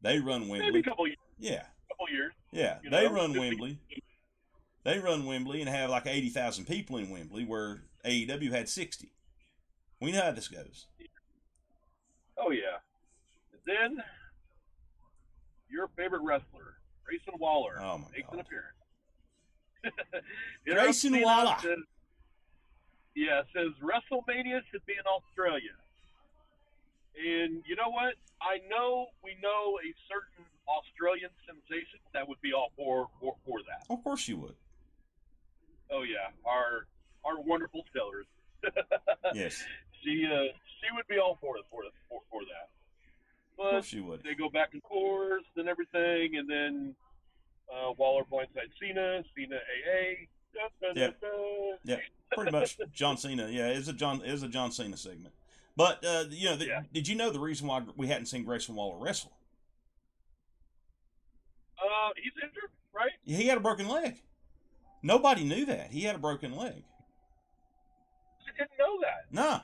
They 0.00 0.18
run 0.18 0.42
Maybe 0.48 0.60
Wembley. 0.60 0.80
a 0.80 0.82
couple 0.82 1.06
years. 1.06 1.18
Yeah, 1.38 1.62
Couple 1.90 2.08
years. 2.10 2.32
yeah. 2.52 2.78
They 2.82 3.06
know, 3.06 3.12
run 3.12 3.38
Wembley. 3.38 3.78
They 4.84 4.98
run 4.98 5.26
Wembley 5.26 5.60
and 5.60 5.68
have 5.68 5.90
like 5.90 6.06
eighty 6.06 6.28
thousand 6.28 6.66
people 6.66 6.96
in 6.96 7.10
Wembley, 7.10 7.44
where 7.44 7.82
AEW 8.04 8.50
had 8.50 8.68
sixty. 8.68 9.12
We 10.00 10.12
know 10.12 10.22
how 10.22 10.32
this 10.32 10.48
goes. 10.48 10.86
Oh 12.36 12.50
yeah. 12.50 12.78
And 13.52 13.60
then 13.66 14.04
your 15.68 15.88
favorite 15.96 16.22
wrestler, 16.22 16.78
Grayson 17.04 17.34
Waller, 17.38 17.78
Oh 17.80 17.98
makes 18.14 18.32
an 18.32 18.40
appearance. 18.40 18.76
Grayson 20.66 21.20
Waller. 21.20 21.56
Says, 21.60 21.78
yeah, 23.14 23.42
says 23.54 23.72
WrestleMania 23.82 24.60
should 24.70 24.84
be 24.86 24.92
in 24.92 25.06
Australia. 25.06 25.74
And 27.18 27.62
you 27.66 27.74
know 27.74 27.90
what? 27.90 28.14
I 28.40 28.58
know 28.70 29.06
we 29.24 29.36
know 29.42 29.78
a 29.82 29.90
certain 30.06 30.46
Australian 30.68 31.30
sensation 31.44 31.98
that 32.14 32.28
would 32.28 32.40
be 32.40 32.52
all 32.52 32.70
for 32.76 33.08
for, 33.20 33.34
for 33.44 33.58
that. 33.66 33.92
Of 33.92 34.04
course 34.04 34.28
you 34.28 34.36
would. 34.36 34.54
Oh 35.90 36.02
yeah, 36.02 36.30
our 36.44 36.86
our 37.24 37.40
wonderful 37.40 37.84
Stellars. 37.94 38.26
Yes, 39.34 39.62
she 40.02 40.26
uh 40.26 40.52
she 40.80 40.94
would 40.96 41.06
be 41.08 41.18
all 41.18 41.38
for 41.40 41.56
it 41.58 41.64
for 41.70 41.82
for, 42.08 42.20
for 42.30 42.40
that. 42.42 42.68
But 43.56 43.92
you 43.92 44.04
would. 44.04 44.22
they 44.22 44.34
go 44.34 44.48
back 44.48 44.70
and 44.72 44.82
forth 44.84 45.42
and 45.56 45.68
everything, 45.68 46.36
and 46.36 46.48
then 46.48 46.94
uh, 47.72 47.92
Waller 47.98 48.22
blindside 48.30 48.70
Cena, 48.80 49.22
Cena 49.36 49.56
AA. 49.56 50.26
Da, 50.54 50.92
da. 50.94 51.12
Yeah, 51.84 51.96
pretty 52.32 52.50
much 52.52 52.78
John 52.92 53.16
Cena. 53.16 53.48
Yeah, 53.50 53.68
is 53.68 53.88
a 53.88 53.92
John 53.92 54.22
it's 54.24 54.42
a 54.42 54.48
John 54.48 54.72
Cena 54.72 54.96
segment. 54.96 55.34
But 55.76 56.04
uh, 56.04 56.24
you 56.30 56.46
know, 56.50 56.56
the, 56.56 56.66
Yeah. 56.66 56.82
did 56.92 57.06
you 57.08 57.14
know 57.16 57.30
the 57.30 57.38
reason 57.40 57.66
why 57.68 57.82
we 57.96 58.06
hadn't 58.08 58.26
seen 58.26 58.44
Grayson 58.44 58.74
Waller 58.74 58.98
wrestle? 58.98 59.32
Uh, 61.78 62.10
he's 62.22 62.32
injured, 62.42 62.70
right? 62.94 63.12
He 63.24 63.46
had 63.46 63.58
a 63.58 63.60
broken 63.60 63.88
leg. 63.88 64.16
Nobody 65.02 65.44
knew 65.44 65.64
that 65.66 65.90
he 65.90 66.02
had 66.02 66.16
a 66.16 66.18
broken 66.18 66.56
leg. 66.56 66.82
I 68.46 68.58
didn't 68.58 68.70
know 68.78 69.00
that. 69.02 69.26
Nah, 69.30 69.60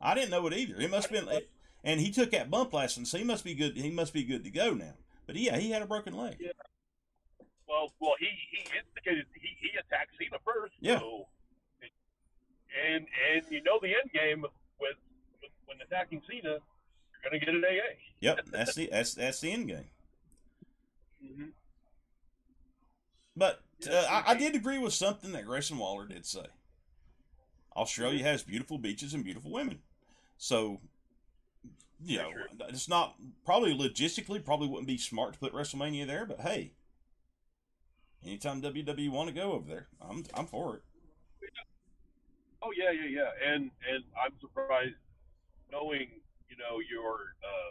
I 0.00 0.14
didn't 0.14 0.30
know 0.30 0.46
it 0.46 0.54
either. 0.54 0.80
It 0.80 0.90
must 0.90 1.08
have 1.08 1.26
been, 1.26 1.40
and 1.82 2.00
he 2.00 2.10
took 2.10 2.30
that 2.30 2.50
bump 2.50 2.72
last 2.72 2.96
one, 2.96 3.06
so 3.06 3.18
he 3.18 3.24
must 3.24 3.44
be 3.44 3.54
good. 3.54 3.76
He 3.76 3.90
must 3.90 4.12
be 4.12 4.24
good 4.24 4.44
to 4.44 4.50
go 4.50 4.74
now. 4.74 4.94
But 5.26 5.36
yeah, 5.36 5.58
he 5.58 5.70
had 5.70 5.82
a 5.82 5.86
broken 5.86 6.16
leg. 6.16 6.36
Yeah. 6.40 6.52
Well, 7.68 7.92
well, 8.00 8.14
he 8.18 8.28
he 8.50 8.58
instigated. 8.78 9.26
He 9.34 9.48
he 9.60 9.70
attacked 9.78 10.12
Cena 10.18 10.38
first. 10.44 10.74
Yeah. 10.80 11.00
So, 11.00 11.26
and 12.86 13.06
and 13.34 13.42
you 13.50 13.62
know 13.62 13.78
the 13.82 13.88
end 13.88 14.10
game 14.12 14.42
with, 14.42 14.50
with 14.80 15.50
when 15.66 15.76
attacking 15.84 16.22
Cena, 16.28 16.48
you're 16.48 16.60
gonna 17.24 17.38
get 17.38 17.48
an 17.48 17.62
AA. 17.64 17.98
Yep, 18.20 18.46
that's 18.50 18.74
the 18.74 18.88
that's 18.90 19.14
that's 19.14 19.40
the 19.40 19.52
end 19.52 19.68
game. 19.68 19.84
Mm-hmm. 21.18 21.46
But 23.36 23.60
uh, 23.86 24.06
I, 24.10 24.32
I 24.32 24.34
did 24.34 24.54
agree 24.54 24.78
with 24.78 24.92
something 24.92 25.32
that 25.32 25.46
Grayson 25.46 25.78
Waller 25.78 26.06
did 26.06 26.26
say. 26.26 26.46
Australia 27.76 28.24
has 28.24 28.42
beautiful 28.42 28.78
beaches 28.78 29.14
and 29.14 29.24
beautiful 29.24 29.52
women, 29.52 29.80
so 30.36 30.80
you 32.02 32.18
know 32.18 32.30
it's 32.68 32.88
not 32.88 33.14
probably 33.44 33.76
logistically 33.76 34.44
probably 34.44 34.66
wouldn't 34.66 34.88
be 34.88 34.98
smart 34.98 35.34
to 35.34 35.38
put 35.38 35.52
WrestleMania 35.52 36.06
there. 36.06 36.26
But 36.26 36.40
hey, 36.40 36.72
anytime 38.24 38.60
WWE 38.60 39.10
want 39.10 39.28
to 39.28 39.34
go 39.34 39.52
over 39.52 39.68
there, 39.68 39.86
I'm 40.00 40.24
I'm 40.34 40.46
for 40.46 40.76
it. 40.76 40.82
Oh 42.62 42.70
yeah, 42.76 42.90
yeah, 42.90 43.08
yeah. 43.22 43.52
And 43.54 43.70
and 43.86 44.02
I'm 44.18 44.34
surprised, 44.40 44.98
knowing 45.70 46.08
you 46.50 46.56
know 46.58 46.82
your 46.82 47.38
uh, 47.46 47.70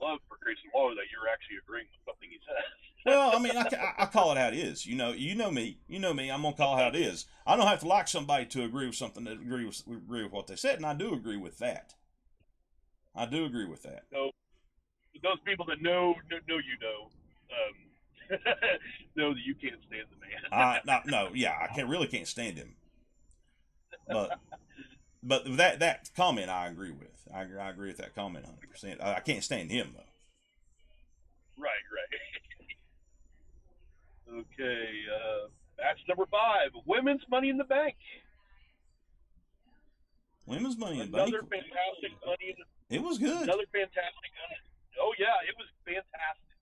love 0.00 0.20
for 0.28 0.38
Grayson 0.40 0.70
Waller, 0.72 0.94
that 0.94 1.10
you're 1.10 1.26
actually 1.26 1.58
agreeing 1.58 1.90
with 1.90 2.06
something 2.06 2.30
he 2.30 2.38
says. 2.46 2.89
Well, 3.06 3.32
I 3.34 3.38
mean, 3.38 3.56
I, 3.56 3.66
I 3.98 4.06
call 4.06 4.32
it 4.32 4.38
how 4.38 4.48
it 4.48 4.54
is. 4.54 4.84
You 4.84 4.96
know, 4.96 5.12
you 5.12 5.34
know 5.34 5.50
me. 5.50 5.78
You 5.88 5.98
know 5.98 6.12
me. 6.12 6.30
I'm 6.30 6.42
gonna 6.42 6.54
call 6.54 6.76
it 6.76 6.82
how 6.82 6.88
it 6.88 6.96
is. 6.96 7.26
I 7.46 7.56
don't 7.56 7.66
have 7.66 7.80
to 7.80 7.88
like 7.88 8.08
somebody 8.08 8.46
to 8.46 8.64
agree 8.64 8.86
with 8.86 8.96
something 8.96 9.24
that 9.24 9.34
agree 9.34 9.64
with 9.64 9.82
agree 9.86 10.22
with 10.22 10.32
what 10.32 10.46
they 10.46 10.56
said, 10.56 10.76
and 10.76 10.86
I 10.86 10.94
do 10.94 11.14
agree 11.14 11.38
with 11.38 11.58
that. 11.58 11.94
I 13.14 13.26
do 13.26 13.44
agree 13.44 13.66
with 13.66 13.82
that. 13.84 14.04
So 14.12 14.30
those 15.22 15.38
people 15.44 15.64
that 15.66 15.82
know 15.82 16.14
know, 16.30 16.38
know 16.48 16.56
you 16.56 16.76
know, 16.80 17.10
um, 17.50 18.38
know 19.16 19.34
that 19.34 19.40
you 19.44 19.54
can't 19.54 19.80
stand 19.86 20.06
the 20.10 20.20
man. 20.20 20.52
I 20.52 20.80
no, 20.86 21.00
no, 21.06 21.30
yeah, 21.34 21.56
I 21.60 21.74
can't 21.74 21.88
really 21.88 22.06
can't 22.06 22.28
stand 22.28 22.56
him. 22.56 22.74
But 24.06 24.38
but 25.22 25.56
that 25.56 25.78
that 25.80 26.10
comment 26.16 26.50
I 26.50 26.68
agree 26.68 26.92
with. 26.92 27.08
I 27.32 27.42
agree, 27.42 27.58
I 27.58 27.70
agree 27.70 27.88
with 27.88 27.98
that 27.98 28.14
comment 28.14 28.44
100. 28.44 28.70
percent 28.70 29.00
I 29.02 29.16
I 29.16 29.20
can't 29.20 29.44
stand 29.44 29.70
him 29.70 29.92
though. 29.94 30.02
Right, 31.56 31.84
right. 31.92 32.29
Okay, 34.30 34.88
uh, 35.10 35.48
match 35.82 35.98
number 36.08 36.26
five: 36.30 36.70
Women's 36.86 37.22
Money 37.28 37.48
in 37.50 37.56
the 37.58 37.64
Bank. 37.64 37.96
Women's 40.46 40.76
money 40.78 41.00
in 41.00 41.10
the 41.10 41.16
Bank. 41.16 41.28
Another 41.28 41.42
fantastic 41.46 42.12
Money 42.26 42.46
in 42.50 42.56
the 42.58 42.96
It 42.96 43.02
was 43.02 43.18
good. 43.18 43.42
Another 43.42 43.66
fantastic. 43.72 44.30
Oh 45.00 45.12
yeah, 45.18 45.34
it 45.48 45.54
was 45.58 45.66
fantastic. 45.84 46.54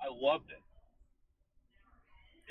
I 0.00 0.06
loved 0.10 0.50
it. 0.50 0.62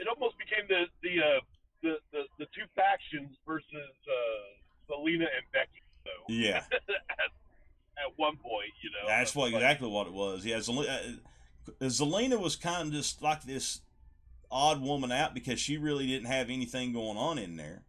It 0.02 0.08
almost 0.08 0.36
became 0.38 0.66
the 0.68 0.86
the 1.04 1.20
uh, 1.20 1.40
the, 1.84 1.94
the 2.12 2.22
the 2.40 2.46
two 2.56 2.68
factions 2.76 3.36
versus 3.46 3.68
uh, 4.08 4.92
Zelina 4.94 5.28
and 5.28 5.46
Becky. 5.54 5.82
So 6.04 6.12
Yeah. 6.30 6.64
at, 6.72 7.32
at 8.00 8.10
one 8.18 8.38
point, 8.38 8.72
you 8.82 8.90
know. 8.92 9.08
That's 9.08 9.36
what 9.36 9.52
But- 9.52 9.58
exactly 9.62 9.90
what 9.90 10.08
it 10.08 10.14
was. 10.14 10.46
Yeah, 10.46 10.58
Zelina, 10.58 11.20
uh, 11.82 11.86
Zelina 11.86 12.40
was 12.40 12.56
kind 12.56 12.88
of 12.88 12.94
just 12.94 13.22
like 13.22 13.44
this 13.44 13.82
odd 14.52 14.82
woman 14.82 15.12
out 15.12 15.34
because 15.34 15.60
she 15.60 15.78
really 15.78 16.06
didn't 16.08 16.28
have 16.28 16.50
anything 16.50 16.94
going 16.94 17.18
on 17.18 17.38
in 17.38 17.56
there. 17.58 17.84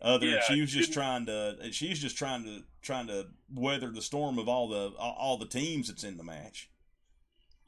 Other 0.00 0.26
than 0.26 0.34
Yeah, 0.36 0.42
she 0.42 0.60
was 0.60 0.70
she 0.70 0.80
just 0.80 0.92
trying 0.92 1.26
to, 1.26 1.68
she's 1.72 2.00
just 2.00 2.16
trying 2.16 2.44
to 2.44 2.64
trying 2.82 3.06
to 3.06 3.28
weather 3.54 3.90
the 3.90 4.02
storm 4.02 4.38
of 4.38 4.48
all 4.48 4.68
the 4.68 4.92
all 4.98 5.14
all 5.18 5.36
the 5.38 5.46
teams 5.46 5.86
that's 5.88 6.02
in 6.04 6.16
the 6.16 6.24
match. 6.24 6.68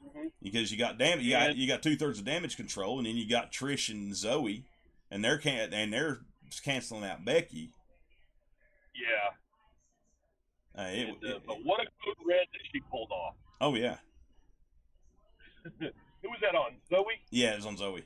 Mhm. 0.05 0.31
Because 0.43 0.71
you 0.71 0.77
got 0.77 0.97
damage, 0.97 1.23
you 1.25 1.31
got 1.31 1.55
you 1.55 1.65
got 1.67 1.81
two 1.81 1.95
thirds 1.95 2.19
of 2.19 2.25
damage 2.25 2.57
control, 2.57 2.97
and 2.97 3.07
then 3.07 3.15
you 3.15 3.27
got 3.27 3.51
Trish 3.53 3.89
and 3.89 4.13
Zoe, 4.15 4.65
and 5.09 5.23
they're 5.23 5.37
can 5.37 5.73
and 5.73 5.93
they're 5.93 6.19
canceling 6.63 7.05
out 7.05 7.23
Becky. 7.23 7.69
Yeah. 8.93 10.81
Uh, 10.83 10.87
it, 10.89 11.07
And, 11.07 11.23
uh, 11.23 11.35
it- 11.37 11.45
but 11.47 11.63
what 11.63 11.79
a 11.79 11.85
good 12.03 12.17
red 12.27 12.47
that 12.51 12.59
she 12.73 12.81
pulled 12.91 13.11
off. 13.11 13.35
oh 13.61 13.75
yeah, 13.75 13.97
Who 16.25 16.31
was 16.31 16.39
that 16.41 16.57
on? 16.57 16.73
Zoe? 16.89 17.21
yeah, 17.29 17.53
it 17.53 17.57
was 17.57 17.67
on 17.67 17.77
Zoe. 17.77 18.03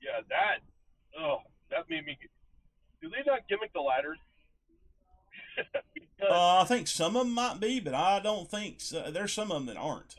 Yeah, 0.00 0.22
that. 0.28 0.62
Oh, 1.18 1.38
that 1.70 1.90
made 1.90 2.06
me. 2.06 2.16
Do 3.02 3.10
they 3.10 3.26
not 3.26 3.48
gimmick 3.48 3.72
the 3.72 3.80
ladders? 3.80 4.18
Uh, 6.18 6.62
I 6.62 6.64
think 6.64 6.88
some 6.88 7.14
of 7.14 7.26
them 7.26 7.34
might 7.34 7.60
be, 7.60 7.78
but 7.78 7.92
I 7.92 8.20
don't 8.20 8.50
think 8.50 8.80
so. 8.80 9.10
there's 9.10 9.34
some 9.34 9.52
of 9.52 9.58
them 9.58 9.66
that 9.66 9.76
aren't. 9.76 10.16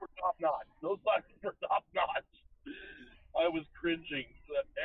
were 0.00 0.08
top 0.20 0.36
notch. 0.40 0.70
Those 0.80 0.98
ladders 1.04 1.26
were 1.42 1.56
top 1.60 1.82
notch. 1.92 2.22
I 3.36 3.48
was 3.48 3.64
cringing 3.78 4.26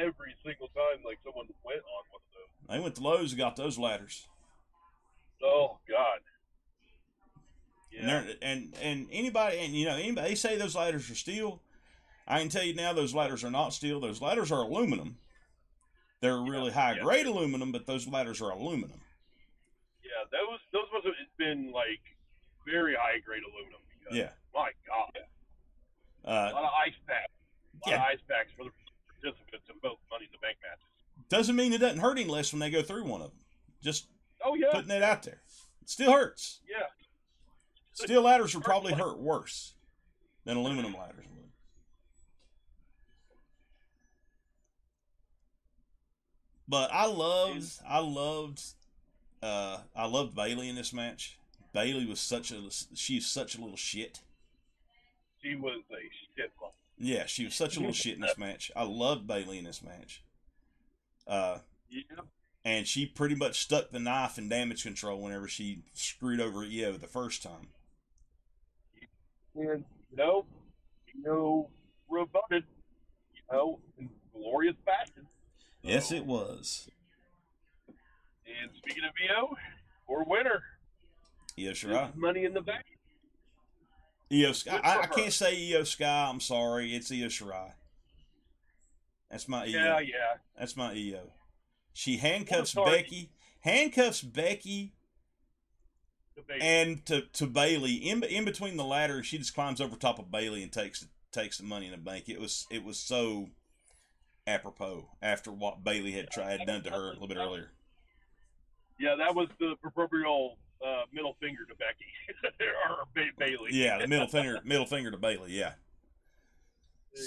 every 0.02 0.34
single 0.44 0.68
time 0.70 1.06
like 1.06 1.20
someone 1.24 1.46
went 1.64 1.86
on 1.86 2.04
one 2.10 2.22
of 2.26 2.34
those. 2.34 2.68
They 2.68 2.80
went 2.80 2.96
to 2.96 3.04
Lowe's 3.04 3.32
and 3.32 3.38
got 3.38 3.58
those 3.58 3.78
ladders. 3.78 4.28
Oh 5.44 5.78
God. 5.88 6.20
And, 8.00 8.08
Yeah. 8.08 8.22
they're, 8.22 8.36
and 8.42 8.74
and 8.82 9.08
anybody 9.12 9.58
and 9.60 9.74
you 9.74 9.86
know 9.86 9.96
anybody 9.96 10.30
they 10.30 10.36
say 10.36 10.58
those 10.58 10.76
ladders 10.76 11.10
are 11.10 11.16
steel. 11.16 11.62
I 12.28 12.40
can 12.40 12.50
tell 12.50 12.64
you 12.64 12.74
now 12.76 12.94
those 12.94 13.14
ladders 13.14 13.44
are 13.44 13.52
not 13.52 13.74
steel. 13.74 14.00
Those 14.00 14.22
ladders 14.22 14.52
are 14.52 14.62
aluminum. 14.62 15.18
They're 16.22 16.38
really 16.38 16.72
high 16.72 16.94
yeah. 16.96 17.04
grade 17.04 17.26
aluminum, 17.28 17.72
but 17.72 17.86
those 17.88 18.08
ladders 18.08 18.42
are 18.42 18.52
aluminum. 18.52 19.02
Yeah, 20.04 20.24
those 20.32 20.60
those 20.72 20.88
must 20.94 21.06
have 21.06 21.14
been 21.38 21.72
like 21.72 22.02
very 22.66 22.96
high 22.96 23.20
grade 23.20 23.44
aluminum. 23.44 23.82
Because, 24.00 24.18
Yeah. 24.18 24.30
My 24.54 24.72
God. 24.88 25.18
A 26.26 26.30
Uh, 26.30 26.52
lot 26.54 26.64
of 26.66 26.72
ice 26.86 26.94
packs. 27.08 27.32
A 27.86 27.90
lot 27.90 27.96
Yeah. 27.96 27.96
of 28.04 28.08
ice 28.14 28.20
packs 28.30 28.52
for 28.58 28.64
the 28.66 28.72
participants 29.22 29.66
in 29.70 29.78
both 29.80 30.00
Money 30.10 30.26
in 30.26 30.32
the 30.32 30.38
Bank 30.40 30.58
matches. 30.62 30.84
doesn't 31.30 31.56
mean 31.56 31.74
it 31.74 31.78
doesn't 31.80 32.00
hurt 32.00 32.18
any 32.18 32.28
less 32.30 32.52
when 32.54 32.60
they 32.60 32.70
go 32.70 32.82
through 32.82 33.04
one 33.06 33.22
of 33.22 33.30
them. 33.32 33.40
Just 33.82 34.08
Oh 34.44 34.56
yeah. 34.56 34.72
putting 34.72 34.92
it 34.92 35.04
out 35.04 35.24
there. 35.24 35.42
It 35.82 35.90
still 35.90 36.12
hurts. 36.12 36.60
yeah. 36.70 36.88
Steel 37.94 38.22
ladders 38.22 38.56
would 38.56 38.64
probably 38.64 38.94
hurt 38.94 39.20
worse 39.20 39.74
than 40.46 40.58
aluminum 40.58 40.94
ladders 40.94 41.26
would. 41.36 41.50
But 46.68 46.92
I 46.94 47.06
loved, 47.08 47.66
I 47.88 48.00
loved, 48.00 48.62
uh, 49.42 49.80
I 49.96 50.06
loved 50.06 50.36
Bayley 50.36 50.70
in 50.70 50.76
this 50.76 50.94
match. 50.94 51.38
Bayley 51.74 52.06
was 52.06 52.20
such 52.20 52.52
a, 52.52 52.62
she's 52.94 53.26
such 53.28 53.56
a 53.56 53.62
little 53.62 53.76
shit. 53.78 54.20
She 55.42 55.56
was 55.56 55.80
a 55.92 55.96
shit. 56.38 56.52
Yeah, 56.98 57.26
she 57.26 57.46
was 57.46 57.56
such 57.56 57.76
a 57.78 57.80
little 57.80 57.94
shit 57.94 58.16
in 58.16 58.22
this 58.22 58.38
match. 58.38 58.72
I 58.76 58.84
loved 58.84 59.26
Bayley 59.26 59.58
in 59.58 59.64
this 59.64 59.82
match. 59.82 60.24
Uh, 61.28 61.60
Yeah. 61.90 62.22
and 62.66 62.86
she 62.88 63.06
pretty 63.06 63.36
much 63.36 63.60
stuck 63.62 63.90
the 63.92 64.00
knife 64.00 64.38
in 64.38 64.50
damage 64.50 64.84
control 64.84 65.22
whenever 65.22 65.48
she 65.48 65.84
screwed 65.94 66.42
over 66.42 66.64
Io 66.64 66.94
the 66.98 67.08
first 67.08 67.42
time. 67.42 67.70
And 69.56 69.84
no, 70.16 70.46
no 71.22 71.70
rebutted, 72.10 72.64
you 73.36 73.42
know, 73.52 73.80
in 73.98 74.10
glorious 74.34 74.76
fashion. 74.86 75.28
Yes, 75.82 76.12
it 76.12 76.26
was. 76.26 76.90
And 78.46 78.72
speaking 78.78 79.04
of 79.04 79.12
VO, 79.18 79.56
or 80.08 80.24
winner, 80.26 80.62
Yes, 81.56 81.78
Shirai. 81.78 82.10
is 82.10 82.16
money 82.16 82.46
in 82.46 82.54
the 82.54 82.62
bank. 82.62 82.86
Io 84.32 84.52
Sky. 84.54 84.80
I, 84.84 85.00
I 85.02 85.06
can't 85.08 85.34
say 85.34 85.74
Io 85.74 85.84
Sky. 85.84 86.28
I'm 86.30 86.40
sorry. 86.40 86.96
It's 86.96 87.12
Io 87.12 87.28
Shirai. 87.28 87.72
That's 89.30 89.48
my 89.48 89.62
Io. 89.64 89.68
Yeah, 89.68 90.00
yeah. 90.00 90.38
That's 90.58 90.78
my 90.78 90.92
Io. 90.94 91.32
She 91.94 92.18
handcuffs 92.18 92.76
What 92.76 92.88
a 92.88 92.90
sorry- 92.92 93.02
Becky. 93.04 93.30
Handcuffs 93.62 94.22
Becky 94.22 94.94
And 96.62 97.06
to, 97.08 97.22
to 97.22 97.48
Bayley 97.48 97.94
in 97.96 98.24
in 98.24 98.46
between 98.46 98.78
the 98.78 98.84
ladder. 98.86 99.24
She 99.24 99.38
just 99.38 99.54
climbs 99.56 99.80
over 99.82 99.96
top 99.96 100.20
of 100.20 100.32
Bayley 100.32 100.64
and 100.64 100.72
takes 100.72 101.06
takes 101.32 101.58
the 101.58 101.64
money 101.64 101.86
in 101.86 101.92
the 101.92 101.98
bank. 101.98 102.30
It 102.30 102.40
was 102.40 102.66
it 102.72 102.84
was 102.84 102.98
so 103.00 103.50
apropos 104.48 105.10
after 105.22 105.52
what 105.52 105.84
Bayley 105.84 106.12
had 106.14 106.30
tried 106.32 106.62
done 106.66 106.82
to 106.84 106.90
her 106.90 107.10
a 107.10 107.14
little 107.14 107.28
bit 107.28 107.38
earlier. 107.38 107.72
yeah, 109.00 109.16
that 109.16 109.36
was 109.36 109.48
the 109.60 109.76
proverbial 109.82 110.58
uh, 110.86 111.04
middle 111.14 111.36
finger 111.40 111.66
to 111.68 111.76
Becky 111.76 112.58
or 112.90 113.06
ba- 113.14 113.32
Bayley. 113.38 113.70
Yeah, 113.72 114.00
the 114.00 114.08
middle 114.08 114.28
finger 114.28 114.60
middle 114.66 114.86
finger 114.88 115.12
to 115.12 115.18
Bayley. 115.18 115.52
Yeah, 115.52 115.74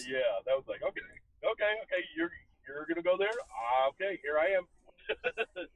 Yeah, 0.09 0.19
that 0.47 0.57
was 0.57 0.65
like 0.69 0.83
okay, 0.83 1.01
okay, 1.45 1.73
okay. 1.85 2.05
You're 2.17 2.31
you're 2.67 2.87
gonna 2.89 3.03
go 3.03 3.17
there. 3.19 3.29
Ah, 3.51 3.89
okay, 3.91 4.19
here 4.23 4.39
I 4.39 4.57
am. 4.57 4.67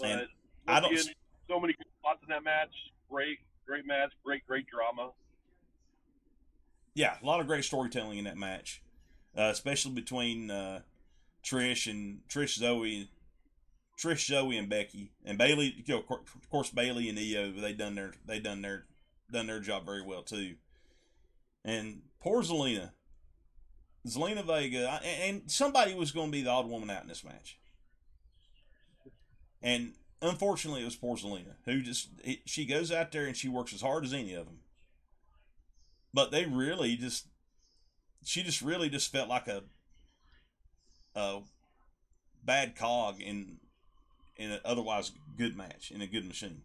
but 0.00 0.06
And 0.06 0.26
I 0.66 0.80
don't- 0.80 0.92
again, 0.92 1.04
so 1.48 1.58
many 1.58 1.72
good 1.74 1.86
spots 2.00 2.20
in 2.22 2.28
that 2.28 2.44
match. 2.44 2.72
Great, 3.10 3.38
great 3.66 3.86
match. 3.86 4.12
Great, 4.24 4.46
great 4.46 4.66
drama. 4.66 5.10
yeah, 6.94 7.14
a 7.22 7.26
lot 7.26 7.40
of 7.40 7.46
great 7.46 7.64
storytelling 7.64 8.18
in 8.18 8.24
that 8.24 8.36
match, 8.36 8.82
uh, 9.36 9.50
especially 9.52 9.92
between 9.92 10.50
uh, 10.50 10.80
Trish 11.44 11.88
and 11.88 12.20
Trish 12.28 12.58
Zoey, 12.58 13.08
Trish 13.98 14.28
Zoey 14.28 14.58
and 14.58 14.68
Becky 14.68 15.12
and 15.24 15.38
Bayley. 15.38 15.74
You 15.86 15.94
know, 15.94 16.04
of 16.10 16.50
course, 16.50 16.70
Bayley 16.70 17.08
and 17.08 17.18
Io 17.18 17.52
they 17.52 17.72
done 17.72 17.94
their 17.94 18.14
they 18.26 18.40
done 18.40 18.62
their 18.62 18.86
done 19.30 19.46
their 19.46 19.60
job 19.60 19.86
very 19.86 20.02
well 20.02 20.22
too. 20.22 20.56
And 21.64 22.02
poor 22.20 22.42
Zelina, 22.42 22.90
Zelina 24.06 24.44
Vega, 24.44 25.00
and, 25.04 25.36
and 25.36 25.50
somebody 25.50 25.94
was 25.94 26.10
going 26.10 26.28
to 26.28 26.32
be 26.32 26.42
the 26.42 26.50
odd 26.50 26.68
woman 26.68 26.90
out 26.90 27.02
in 27.02 27.08
this 27.08 27.24
match. 27.24 27.58
And 29.62 29.92
unfortunately, 30.22 30.82
it 30.82 30.86
was 30.86 30.96
poor 30.96 31.16
Zelina 31.16 31.54
who 31.64 31.80
just 31.80 32.08
it, 32.24 32.40
she 32.46 32.64
goes 32.64 32.90
out 32.92 33.12
there 33.12 33.26
and 33.26 33.36
she 33.36 33.48
works 33.48 33.72
as 33.72 33.80
hard 33.80 34.04
as 34.04 34.12
any 34.12 34.34
of 34.34 34.46
them 34.46 34.58
but 36.12 36.30
they 36.30 36.46
really 36.46 36.96
just 36.96 37.26
she 38.24 38.42
just 38.42 38.62
really 38.62 38.88
just 38.88 39.12
felt 39.12 39.28
like 39.28 39.46
a 39.46 39.62
a 41.14 41.40
bad 42.44 42.76
cog 42.76 43.20
in 43.20 43.58
in 44.36 44.50
an 44.50 44.60
otherwise 44.64 45.12
good 45.36 45.56
match 45.56 45.90
in 45.90 46.00
a 46.00 46.06
good 46.06 46.26
machine. 46.26 46.62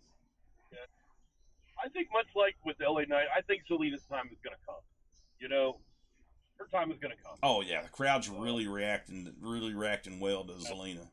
I 1.83 1.89
think 1.89 2.07
much 2.13 2.27
like 2.35 2.55
with 2.65 2.77
LA 2.79 3.01
Knight, 3.01 3.27
I 3.35 3.41
think 3.41 3.63
Zelina's 3.69 4.05
time 4.05 4.29
is 4.31 4.37
gonna 4.41 4.55
come. 4.65 4.75
You 5.39 5.49
know, 5.49 5.79
her 6.57 6.65
time 6.71 6.91
is 6.91 6.97
gonna 6.97 7.15
come. 7.23 7.37
Oh 7.43 7.61
yeah, 7.61 7.81
the 7.81 7.89
crowd's 7.89 8.29
really 8.29 8.67
reacting 8.67 9.33
really 9.41 9.73
reacting 9.73 10.19
well 10.19 10.45
to 10.45 10.53
Zelina. 10.53 11.09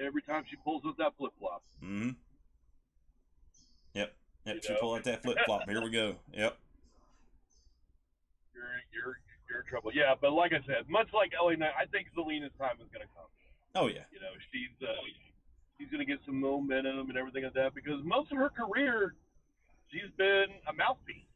Every 0.00 0.22
time 0.22 0.44
she 0.50 0.56
pulls 0.56 0.82
up 0.86 0.96
that 0.98 1.12
flip 1.16 1.32
flop. 1.38 1.62
Mm-hmm. 1.82 2.10
Yep. 3.94 4.12
Yep. 4.46 4.54
You 4.56 4.60
She 4.64 4.72
know? 4.72 4.78
pulled 4.80 4.98
out 4.98 5.04
that 5.04 5.22
flip 5.22 5.38
flop. 5.46 5.68
Here 5.68 5.82
we 5.82 5.90
go. 5.90 6.16
Yep. 6.32 6.56
you're 8.54 8.64
you're 8.92 9.18
you're 9.48 9.60
in 9.60 9.66
trouble. 9.66 9.92
Yeah, 9.94 10.14
but 10.20 10.32
like 10.32 10.52
I 10.52 10.60
said, 10.66 10.88
much 10.88 11.08
like 11.14 11.32
LA 11.40 11.54
Knight, 11.54 11.74
I 11.78 11.86
think 11.86 12.08
Zelina's 12.16 12.52
time 12.58 12.76
is 12.82 12.88
gonna 12.92 13.06
come. 13.14 13.30
Oh 13.74 13.86
yeah. 13.86 14.02
You 14.12 14.18
know, 14.20 14.34
she's 14.52 14.74
uh, 14.82 14.90
she's 15.78 15.88
gonna 15.90 16.04
get 16.04 16.18
some 16.26 16.40
momentum 16.40 17.08
and 17.08 17.16
everything 17.18 17.44
like 17.44 17.54
that 17.54 17.74
because 17.74 18.02
most 18.04 18.32
of 18.32 18.38
her 18.38 18.50
career, 18.50 19.14
she's 19.92 20.10
been 20.16 20.46
a 20.68 20.72
mouthpiece. 20.72 21.28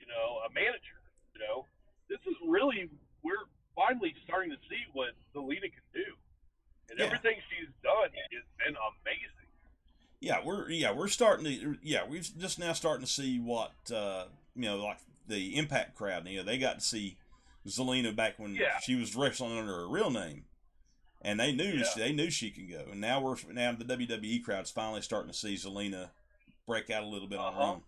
You 0.00 0.06
know, 0.10 0.42
a 0.46 0.50
manager. 0.52 0.98
You 1.34 1.40
know, 1.46 1.66
this 2.08 2.18
is 2.26 2.34
really 2.46 2.88
we're 3.22 3.46
finally 3.74 4.14
starting 4.24 4.50
to 4.50 4.58
see 4.70 4.82
what 4.92 5.10
Zelina 5.34 5.68
can 5.70 5.86
do, 5.94 6.16
and 6.90 6.98
Yeah. 6.98 7.06
everything 7.06 7.36
she's 7.50 7.68
done 7.82 8.10
has 8.12 8.44
been 8.64 8.76
amazing. 8.76 9.30
Yeah, 10.20 10.42
we're 10.44 10.68
yeah 10.70 10.92
we're 10.92 11.08
starting 11.08 11.44
to 11.44 11.78
yeah 11.82 12.04
we're 12.08 12.20
just 12.22 12.58
now 12.58 12.72
starting 12.72 13.04
to 13.04 13.10
see 13.10 13.38
what 13.38 13.72
uh, 13.92 14.26
you 14.54 14.62
know 14.62 14.76
like 14.82 14.98
the 15.28 15.56
Impact 15.56 15.94
crowd. 15.94 16.26
You 16.26 16.38
know 16.38 16.42
they 16.44 16.58
got 16.58 16.78
to 16.78 16.84
see 16.84 17.16
Zelina 17.66 18.14
back 18.14 18.38
when 18.38 18.54
Yeah. 18.54 18.78
she 18.80 18.94
was 18.94 19.14
wrestling 19.14 19.58
under 19.58 19.72
her 19.76 19.88
real 19.88 20.10
name, 20.10 20.44
and 21.20 21.38
they 21.38 21.52
knew 21.52 21.64
Yeah. 21.64 21.84
they 21.96 22.12
knew 22.12 22.30
she 22.30 22.50
could 22.50 22.70
go. 22.70 22.86
And 22.90 23.00
now 23.00 23.20
we're 23.20 23.36
now 23.52 23.72
the 23.72 23.84
WWE 23.84 24.42
crowd's 24.42 24.70
finally 24.70 25.02
starting 25.02 25.30
to 25.30 25.36
see 25.36 25.54
Zelina 25.54 26.10
break 26.66 26.88
out 26.90 27.02
a 27.02 27.06
little 27.06 27.28
bit 27.28 27.38
on 27.38 27.52
her 27.52 27.60
Uh-huh. 27.60 27.72
own. 27.72 27.82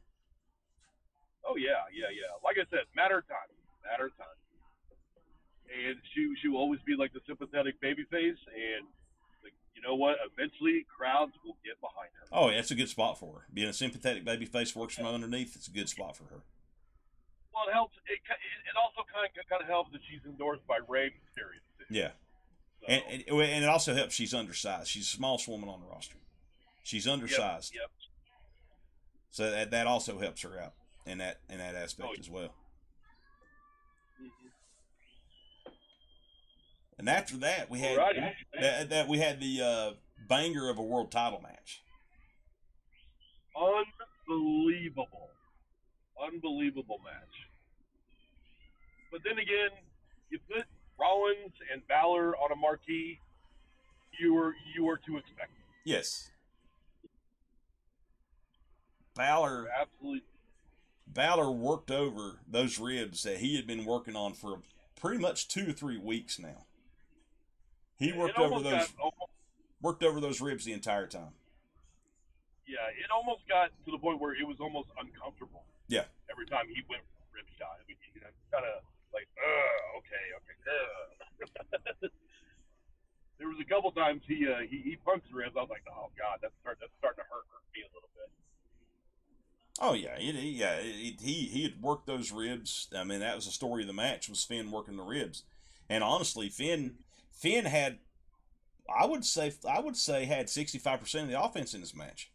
Oh 1.44 1.56
yeah, 1.56 1.84
yeah, 1.92 2.10
yeah. 2.12 2.34
Like 2.44 2.56
I 2.58 2.66
said, 2.70 2.84
matter 2.94 3.18
of 3.18 3.26
time, 3.28 3.48
matter 3.90 4.06
of 4.06 4.16
time. 4.18 4.26
And 5.86 5.96
she 6.14 6.26
she 6.42 6.48
will 6.48 6.58
always 6.58 6.80
be 6.86 6.96
like 6.96 7.12
the 7.12 7.20
sympathetic 7.26 7.80
baby 7.80 8.04
face, 8.10 8.36
and 8.50 8.86
like, 9.44 9.52
you 9.76 9.82
know 9.82 9.94
what? 9.94 10.16
Eventually, 10.32 10.84
crowds 10.90 11.32
will 11.44 11.56
get 11.64 11.80
behind 11.80 12.10
her. 12.18 12.26
Oh, 12.32 12.50
that's 12.50 12.70
a 12.70 12.74
good 12.74 12.88
spot 12.88 13.18
for 13.18 13.32
her. 13.34 13.46
Being 13.52 13.68
a 13.68 13.72
sympathetic 13.72 14.24
babyface 14.24 14.74
works 14.74 14.94
from 14.96 15.06
underneath. 15.06 15.54
It's 15.54 15.68
a 15.68 15.70
good 15.70 15.88
spot 15.88 16.16
for 16.16 16.24
her. 16.24 16.42
Well, 17.54 17.68
it 17.68 17.72
helps. 17.72 17.96
It 18.06 18.18
it 18.26 18.76
also 18.76 19.06
kind 19.12 19.26
of 19.26 19.48
kind 19.48 19.62
of 19.62 19.68
helps 19.68 19.92
that 19.92 20.00
she's 20.10 20.20
endorsed 20.26 20.66
by 20.66 20.78
Rey 20.88 21.08
Mysterio. 21.10 21.60
too. 21.78 21.94
Yeah, 21.94 22.10
So, 22.80 22.86
and, 22.88 23.02
and 23.28 23.40
and 23.40 23.64
it 23.64 23.68
also 23.68 23.94
helps. 23.94 24.14
She's 24.14 24.34
undersized. 24.34 24.88
She's 24.88 25.10
the 25.10 25.16
smallest 25.16 25.46
woman 25.48 25.68
on 25.68 25.80
the 25.80 25.86
roster. 25.86 26.16
She's 26.82 27.06
undersized. 27.06 27.74
Yep. 27.74 27.90
So 29.30 29.50
that, 29.50 29.70
that 29.70 29.86
also 29.86 30.18
helps 30.18 30.42
her 30.42 30.60
out 30.60 30.72
in 31.06 31.18
that 31.18 31.38
in 31.48 31.58
that 31.58 31.74
aspect 31.74 32.08
Oh, 32.12 32.18
as 32.18 32.28
well. 32.30 32.54
And 36.98 37.08
after 37.08 37.36
that, 37.38 37.70
we 37.70 37.78
had 37.78 37.96
Alrighty. 37.98 38.32
that, 38.60 38.90
that 38.90 39.08
we 39.08 39.18
had 39.18 39.40
the 39.40 39.60
uh, 39.62 39.90
banger 40.28 40.68
of 40.68 40.78
a 40.78 40.82
world 40.82 41.12
title 41.12 41.40
match. 41.40 41.82
Unbelievable, 43.56 45.30
unbelievable 46.20 46.98
match. 47.04 47.34
But 49.10 49.20
then 49.24 49.38
again, 49.38 49.70
you 50.30 50.38
put 50.52 50.64
Rollins 51.00 51.54
and 51.72 51.86
Balor 51.88 52.36
on 52.36 52.52
a 52.52 52.56
marquee. 52.56 53.20
You 54.20 54.34
were 54.34 54.54
you 54.74 54.84
were 54.84 54.96
to 54.96 55.16
expect. 55.16 55.50
it. 55.52 55.88
Yes, 55.90 56.30
Balor 59.14 59.68
Absolutely. 59.80 60.22
Balor 61.06 61.50
worked 61.50 61.90
over 61.90 62.38
those 62.46 62.78
ribs 62.78 63.22
that 63.22 63.38
he 63.38 63.56
had 63.56 63.66
been 63.66 63.84
working 63.84 64.14
on 64.14 64.34
for 64.34 64.60
pretty 65.00 65.18
much 65.20 65.48
two 65.48 65.70
or 65.70 65.72
three 65.72 65.96
weeks 65.96 66.38
now. 66.38 66.66
He 67.98 68.12
worked 68.12 68.38
over 68.38 68.60
those 68.62 68.88
got- 68.88 69.12
worked 69.82 70.02
over 70.02 70.20
those 70.20 70.40
ribs 70.40 70.64
the 70.64 70.72
entire 70.72 71.06
time. 71.06 71.34
yeah, 72.66 72.86
it 72.94 73.10
almost 73.10 73.46
got 73.48 73.70
to 73.86 73.90
the 73.90 73.98
point 73.98 74.20
where 74.20 74.34
it 74.34 74.46
was 74.46 74.60
almost 74.60 74.88
uncomfortable. 75.00 75.64
Yeah. 75.88 76.04
Every 76.30 76.46
time 76.46 76.66
he 76.68 76.82
went 76.88 77.02
for 77.02 77.36
rib 77.36 77.46
shot, 77.58 77.78
I 77.80 77.84
mean, 77.88 77.96
you 78.14 78.20
know, 78.20 78.28
kind 78.52 78.64
of 78.66 78.82
like, 79.12 79.26
okay, 79.98 80.24
okay, 80.36 82.08
there 83.38 83.48
was 83.48 83.58
a 83.60 83.64
couple 83.64 83.90
times 83.92 84.22
he 84.26 84.46
uh, 84.46 84.60
he 84.68 84.78
he 84.82 84.96
punched 85.04 85.32
ribs. 85.32 85.54
I 85.56 85.60
was 85.62 85.70
like, 85.70 85.84
oh 85.90 86.10
god, 86.18 86.38
that's 86.42 86.54
start 86.60 86.78
that's 86.80 86.92
starting 86.98 87.22
to 87.24 87.28
hurt 87.30 87.46
hurt 87.50 87.64
me 87.74 87.82
a 87.82 87.90
little 87.94 88.10
bit. 88.14 88.30
Oh 89.80 89.94
yeah, 89.94 90.16
it, 90.18 90.34
it- 90.36 90.54
yeah. 90.54 90.74
It, 90.80 91.20
he 91.20 91.46
he 91.46 91.62
had 91.62 91.80
worked 91.80 92.06
those 92.06 92.32
ribs. 92.32 92.88
I 92.94 93.04
mean, 93.04 93.20
that 93.20 93.34
was 93.36 93.46
the 93.46 93.52
story 93.52 93.82
of 93.82 93.86
the 93.86 93.92
match 93.94 94.28
was 94.28 94.44
Finn 94.44 94.70
working 94.70 94.96
the 94.96 95.02
ribs, 95.04 95.44
and 95.88 96.02
honestly, 96.04 96.48
Finn 96.48 96.96
Finn 97.38 97.64
had, 97.64 97.98
I 98.92 99.06
would 99.06 99.24
say, 99.24 99.52
I 99.68 99.78
would 99.80 99.96
say 99.96 100.24
had 100.24 100.50
sixty 100.50 100.78
five 100.78 101.00
percent 101.00 101.24
of 101.24 101.30
the 101.30 101.40
offense 101.40 101.72
in 101.72 101.80
this 101.80 101.94
match. 101.94 102.30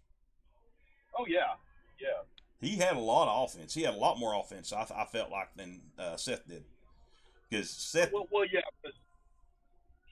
Oh 1.17 1.25
yeah, 1.27 1.55
yeah. 1.99 2.23
He 2.61 2.77
had 2.77 2.95
a 2.95 2.99
lot 2.99 3.27
of 3.27 3.49
offense. 3.49 3.73
He 3.73 3.83
had 3.83 3.93
a 3.93 3.97
lot 3.97 4.17
more 4.17 4.33
offense. 4.33 4.71
I, 4.71 4.87
I 4.95 5.05
felt 5.05 5.29
like 5.29 5.53
than 5.57 5.81
uh, 5.99 6.15
Seth 6.15 6.47
did, 6.47 6.63
because 7.49 7.69
Seth. 7.69 8.13
Well, 8.13 8.27
well, 8.31 8.45
yeah. 8.45 8.61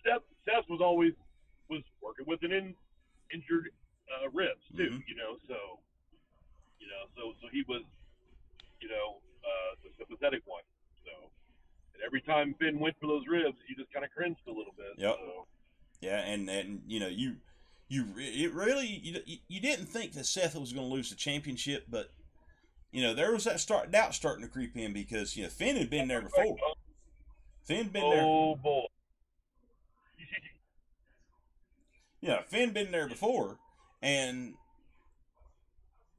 Seth 0.04 0.24
Seth 0.46 0.70
was 0.70 0.82
always 0.82 1.14
was 1.70 1.82
working 2.04 2.26
with 2.28 2.44
an 2.44 2.52
in, 2.52 2.76
injured 3.34 3.70
uh, 4.12 4.30
ribs 4.34 4.66
too. 4.76 4.84
Mhm. 4.84 5.04
You 5.08 5.16
know, 5.16 5.38
so 5.48 5.80
you 6.80 6.88
know, 6.88 7.08
so 7.16 7.34
so 7.42 7.48
he 7.52 7.64
was, 7.70 7.84
you 8.82 8.89
know, 8.89 9.22
uh, 9.46 9.76
the 9.84 9.89
sympathetic 9.98 10.42
one. 10.46 10.64
Every 12.06 12.22
time 12.22 12.56
Finn 12.60 12.80
went 12.80 12.95
for 12.99 13.08
those 13.08 13.24
ribs, 13.28 13.58
he 13.68 13.76
just 13.76 13.91
kind 13.93 14.06
of 14.06 14.12
cringed 14.12 14.41
a 14.47 14.52
little 14.52 14.74
bit. 14.78 14.93
Yep. 14.97 15.16
So, 15.20 15.45
Yeah, 16.02 16.20
and 16.20 16.49
and 16.49 16.82
you 16.88 16.99
know 16.99 17.08
you 17.08 17.38
you 17.88 18.08
it 18.18 18.54
really 18.54 18.88
you, 18.88 19.39
you 19.47 19.62
didn't 19.62 19.88
think 19.88 20.14
that 20.14 20.26
Seth 20.26 20.56
was 20.56 20.74
going 20.74 20.88
to 20.88 20.93
lose 20.93 21.10
the 21.10 21.16
championship, 21.16 21.86
but 21.89 22.12
you 22.91 23.02
know 23.02 23.14
there 23.14 23.32
was 23.32 23.43
that 23.43 23.60
start 23.60 23.91
doubt 23.91 24.16
starting 24.16 24.45
to 24.45 24.52
creep 24.52 24.76
in 24.76 24.93
because 24.93 25.36
you 25.36 25.43
know 25.43 25.49
Finn 25.49 25.76
had 25.76 25.89
been 25.89 26.08
there 26.08 26.22
before. 26.22 26.58
Finn 27.64 27.89
been 27.89 28.10
there. 28.10 28.24
oh 28.24 28.56
boy. 28.56 28.86
Yeah, 32.22 32.41
Finn 32.47 32.72
been 32.72 32.91
there 32.91 33.08
before, 33.08 33.58
and 34.02 34.54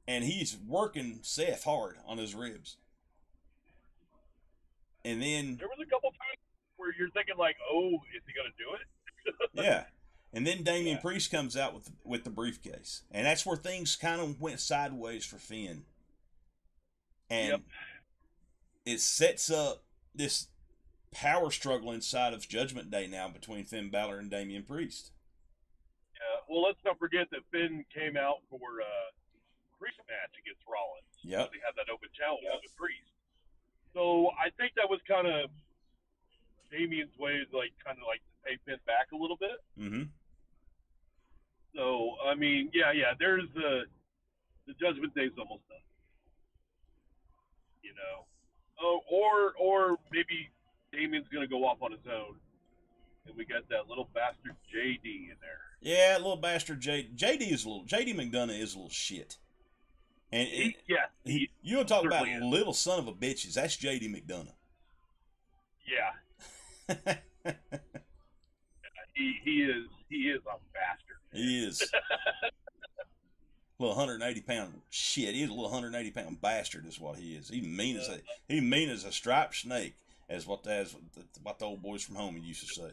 and 0.07 0.25
he's 0.25 0.57
working 0.67 1.19
Seth 1.21 1.63
hard 1.63 1.95
on 2.05 2.17
his 2.17 2.35
ribs. 2.35 2.77
And 5.05 5.21
then 5.21 5.57
there 5.57 5.67
was 5.67 5.79
a 5.85 5.89
couple 5.89 6.09
times 6.11 6.39
where 6.77 6.93
you're 6.97 7.09
thinking 7.11 7.35
like, 7.37 7.55
oh, 7.71 7.89
is 8.15 8.23
he 8.25 8.33
gonna 8.33 8.53
do 8.57 8.73
it? 8.75 9.35
yeah, 9.65 9.85
and 10.33 10.45
then 10.47 10.63
Damian 10.63 10.95
Yeah. 10.97 11.01
Priest 11.01 11.31
comes 11.31 11.55
out 11.57 11.73
with 11.73 11.91
with 12.03 12.23
the 12.23 12.29
briefcase, 12.29 13.03
and 13.11 13.25
that's 13.25 13.45
where 13.45 13.57
things 13.57 13.95
kind 13.95 14.21
of 14.21 14.39
went 14.41 14.59
sideways 14.59 15.25
for 15.25 15.37
Finn. 15.37 15.85
And 17.29 17.49
Yep. 17.49 17.61
it 18.85 18.99
sets 18.99 19.49
up 19.49 19.83
this 20.13 20.47
power 21.11 21.51
struggle 21.51 21.91
inside 21.91 22.33
of 22.33 22.47
Judgment 22.47 22.91
Day 22.91 23.07
now 23.07 23.27
between 23.29 23.65
Finn 23.65 23.89
Balor 23.89 24.19
and 24.19 24.29
Damian 24.31 24.63
Priest. 24.63 25.11
Yeah. 26.15 26.41
Well, 26.49 26.63
let's 26.63 26.79
not 26.85 26.99
forget 26.99 27.29
that 27.31 27.41
Finn 27.51 27.85
came 27.93 28.17
out 28.17 28.37
for 28.49 28.59
uh, 28.81 29.09
Priest 29.79 29.97
match 30.07 30.33
against 30.41 30.61
Rollins. 30.67 31.11
Yep. 31.23 31.51
They 31.51 31.59
had 31.65 31.75
that 31.77 31.91
open 31.91 32.09
challenge 32.17 32.43
with 32.61 32.75
Priest. 32.75 33.12
So 33.93 34.29
I 34.33 34.49
think 34.57 34.73
that 34.75 34.89
was 34.89 34.99
kind 35.07 35.27
of 35.27 35.49
Damian's 36.71 37.13
way, 37.19 37.45
to, 37.45 37.57
like 37.57 37.71
kind 37.85 37.97
of 37.97 38.05
like 38.07 38.21
to 38.21 38.33
pay 38.45 38.57
Finn 38.65 38.81
back 38.85 39.13
a 39.13 39.15
little 39.15 39.37
bit. 39.37 39.57
Mm-hmm. 39.79 40.03
So 41.75 42.15
I 42.25 42.35
mean, 42.35 42.69
yeah, 42.73 42.91
yeah. 42.91 43.13
There's 43.17 43.47
the 43.53 43.85
the 44.67 44.73
Judgment 44.73 45.13
Day's 45.15 45.31
almost 45.37 45.67
done. 45.69 45.77
You 47.83 47.91
know, 47.93 48.25
oh, 48.81 48.99
or 49.11 49.53
or 49.59 49.97
maybe 50.11 50.49
Damian's 50.91 51.27
gonna 51.33 51.47
go 51.47 51.65
off 51.65 51.81
on 51.81 51.91
his 51.91 52.05
own, 52.07 52.35
and 53.27 53.35
we 53.35 53.45
got 53.45 53.67
that 53.69 53.89
little 53.89 54.09
bastard 54.13 54.55
JD 54.73 55.29
in 55.29 55.37
there. 55.41 55.61
Yeah, 55.81 56.17
little 56.17 56.37
bastard 56.37 56.79
J, 56.79 57.09
JD 57.15 57.51
is 57.51 57.65
a 57.65 57.69
little 57.69 57.85
JD 57.85 58.15
McDonagh 58.15 58.59
is 58.59 58.73
a 58.73 58.77
little 58.77 58.89
shit. 58.89 59.37
And 60.33 60.47
He, 60.47 60.63
it, 60.63 60.75
yeah, 60.87 61.05
he, 61.23 61.49
you 61.61 61.75
want 61.75 61.87
to 61.87 61.93
talk 61.93 62.05
about 62.05 62.27
is. 62.27 62.41
little 62.41 62.73
son 62.73 62.97
of 62.97 63.07
a 63.07 63.13
bitches? 63.13 63.53
That's 63.53 63.77
JD 63.77 64.09
McDonagh. 64.09 64.47
yeah. 65.87 66.13
He 69.15 69.39
he 69.43 69.61
is 69.61 69.85
he 70.09 70.15
is 70.29 70.41
a 70.47 70.57
bastard. 70.73 71.17
he 71.31 71.63
is. 71.63 71.79
little 73.79 73.95
180 73.95 74.41
pound 74.41 74.81
shit. 74.89 75.35
He's 75.35 75.49
a 75.49 75.51
little 75.51 75.65
180 75.65 76.09
pound 76.09 76.41
bastard, 76.41 76.87
is 76.87 76.99
what 76.99 77.17
he 77.17 77.35
is. 77.35 77.49
He 77.49 77.61
mean 77.61 77.97
as 77.97 78.09
a 78.09 78.21
he 78.47 78.59
mean 78.59 78.89
as 78.89 79.03
a 79.03 79.11
striped 79.11 79.55
snake, 79.55 79.93
as 80.29 80.47
what 80.47 80.65
as 80.65 80.95
what 81.43 81.59
the 81.59 81.65
old 81.65 81.83
boys 81.83 82.03
from 82.03 82.15
home 82.15 82.37
used 82.37 82.67
to 82.67 82.73
say. 82.73 82.91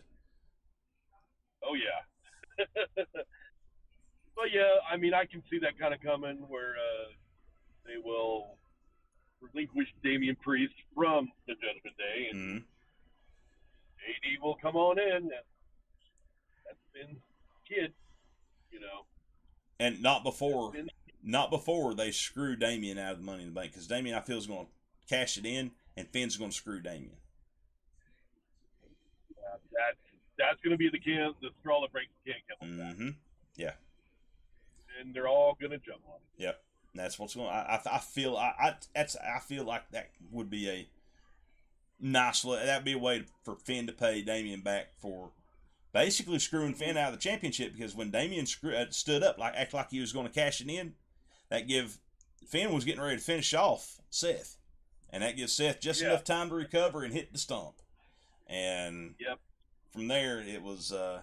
Oh 1.64 1.74
yeah. 1.74 2.66
but 3.06 4.50
yeah, 4.52 4.74
I 4.90 4.98
mean, 4.98 5.14
I 5.14 5.24
can 5.24 5.42
see 5.50 5.58
that 5.60 5.78
kind 5.78 5.94
of 5.94 6.02
coming 6.02 6.36
where 6.48 6.74
uh, 6.76 7.12
they 7.86 7.96
will 8.02 8.56
relinquish 9.40 9.88
Damian 10.02 10.36
Priest 10.36 10.74
from 10.94 11.30
the 11.46 11.54
Judgment 11.54 11.96
Day, 11.96 12.28
and 12.30 12.60
hmm 12.60 12.64
AD 14.08 14.42
will 14.42 14.56
come 14.60 14.76
on 14.76 14.98
in. 14.98 15.16
And 15.16 15.30
that's 15.30 16.78
been 16.94 17.16
kid, 17.68 17.92
you 18.70 18.80
know. 18.80 19.04
And 19.78 20.02
not 20.02 20.24
before 20.24 20.72
Finn- 20.72 20.88
not 21.22 21.50
before 21.50 21.94
they 21.94 22.10
screw 22.10 22.56
Damian 22.56 22.98
out 22.98 23.12
of 23.12 23.18
the 23.18 23.24
Money 23.24 23.42
in 23.42 23.48
the 23.50 23.54
Bank 23.54 23.72
because 23.72 23.86
Damian 23.86 24.16
I 24.16 24.20
feel 24.20 24.38
is 24.38 24.46
going 24.46 24.66
to 24.66 24.72
cash 25.08 25.36
it 25.36 25.44
in, 25.44 25.72
and 25.96 26.08
Finn's 26.08 26.36
going 26.36 26.50
to 26.50 26.56
screw 26.56 26.80
Damian. 26.80 27.16
Uh, 29.38 29.56
that's 29.72 29.98
that's 30.38 30.60
going 30.62 30.72
to 30.72 30.78
be 30.78 30.88
the 30.88 30.98
can, 30.98 31.34
the 31.42 31.50
straw 31.60 31.80
that 31.82 31.92
breaks 31.92 32.10
the 32.24 32.32
can 32.32 32.40
camel's 32.58 32.78
back, 32.80 32.96
hmm 32.96 33.10
Yeah. 33.56 33.72
and 34.98 35.14
they're 35.14 35.28
all 35.28 35.56
going 35.60 35.72
to 35.72 35.78
jump 35.78 36.00
on 36.08 36.16
it. 36.16 36.42
Yep, 36.42 36.62
And 36.92 37.00
that's 37.04 37.18
what's 37.18 37.34
going. 37.34 37.48
I, 37.48 37.80
I 37.86 37.96
I 37.96 37.98
feel 37.98 38.36
I, 38.36 38.52
I 38.60 38.74
that's 38.94 39.16
I 39.16 39.38
feel 39.38 39.64
like 39.64 39.90
that 39.92 40.10
would 40.30 40.50
be 40.50 40.68
a 40.68 40.88
nice. 42.00 42.42
That'd 42.42 42.84
be 42.84 42.92
a 42.92 42.98
way 42.98 43.24
for 43.44 43.54
Finn 43.56 43.86
to 43.86 43.92
pay 43.92 44.22
Damian 44.22 44.60
back 44.62 44.88
for 45.00 45.30
basically 45.92 46.38
screwing 46.38 46.74
Finn 46.74 46.96
out 46.96 47.12
of 47.12 47.18
the 47.18 47.22
championship 47.22 47.72
because 47.74 47.94
when 47.94 48.10
Damian 48.10 48.46
screw, 48.46 48.74
uh, 48.74 48.86
stood 48.90 49.22
up 49.22 49.38
like 49.38 49.54
act 49.54 49.74
like 49.74 49.90
he 49.90 50.00
was 50.00 50.12
going 50.12 50.26
to 50.26 50.32
cash 50.32 50.60
it 50.60 50.68
in, 50.68 50.94
that 51.48 51.68
give 51.68 51.98
Finn 52.48 52.72
was 52.72 52.84
getting 52.84 53.00
ready 53.02 53.16
to 53.16 53.22
finish 53.22 53.54
off 53.54 54.00
Seth, 54.10 54.56
and 55.10 55.22
that 55.22 55.36
gives 55.36 55.52
Seth 55.52 55.80
just 55.80 56.00
Yeah. 56.00 56.08
enough 56.08 56.24
time 56.24 56.48
to 56.48 56.54
recover 56.56 57.04
and 57.04 57.12
hit 57.12 57.32
the 57.32 57.38
stump. 57.38 57.74
And 58.48 59.14
Yep. 59.20 59.38
from 59.92 60.08
there 60.08 60.40
it 60.40 60.60
was. 60.62 60.90
uh 60.92 61.22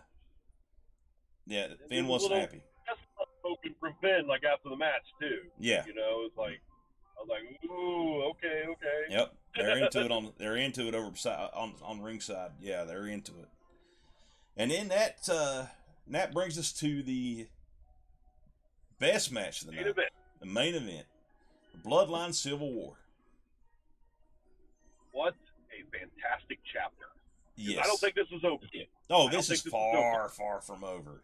Yeah, 1.46 1.68
Finn 1.90 2.08
wasn't 2.08 2.32
little- 2.32 2.48
happy. 2.48 2.64
From 3.80 3.94
Finn, 4.02 4.28
like 4.28 4.44
after 4.44 4.70
the 4.70 4.76
match 4.76 5.04
too. 5.20 5.42
Yeah. 5.60 5.84
You 5.86 5.94
know, 5.94 6.24
it's 6.26 6.38
like 6.38 6.60
I 7.18 7.22
was 7.22 7.30
like, 7.30 7.70
ooh, 7.70 8.24
okay, 8.32 8.64
okay. 8.70 9.06
Yep, 9.10 9.34
they're 9.56 9.78
into 9.86 10.06
it 10.06 10.12
on 10.12 10.34
they're 10.38 10.58
into 10.58 10.88
it 10.88 10.96
over 10.96 11.12
on 11.56 11.74
on 11.84 12.02
ringside. 12.02 12.52
Yeah, 12.62 12.84
they're 12.84 13.08
into 13.08 13.32
it. 13.40 13.48
And 14.56 14.72
then 14.72 14.88
that 14.90 15.28
uh, 15.32 15.66
that 16.08 16.34
brings 16.34 16.58
us 16.58 16.72
to 16.74 17.04
the 17.04 17.48
best 19.00 19.32
match 19.32 19.62
of 19.62 19.68
the 19.68 19.74
Main 19.74 19.82
night, 19.84 19.90
event. 19.92 20.10
the 20.40 20.46
main 20.48 20.76
event, 20.76 21.06
the 21.74 21.90
Bloodline 21.90 22.34
Civil 22.34 22.72
War. 22.74 22.96
What 25.12 25.34
a 25.72 25.98
fantastic 25.98 26.60
chapter! 26.72 27.06
Yes. 27.56 27.80
I 27.84 27.88
don't 27.88 28.00
think 28.00 28.16
this 28.16 28.28
is 28.32 28.44
over. 28.44 28.64
yet. 28.74 28.88
oh, 29.10 29.30
this 29.30 29.46
is 29.46 29.50
this 29.50 29.66
is 29.66 29.72
far, 29.72 30.30
far 30.30 30.62
from 30.62 30.84
over. 30.84 31.24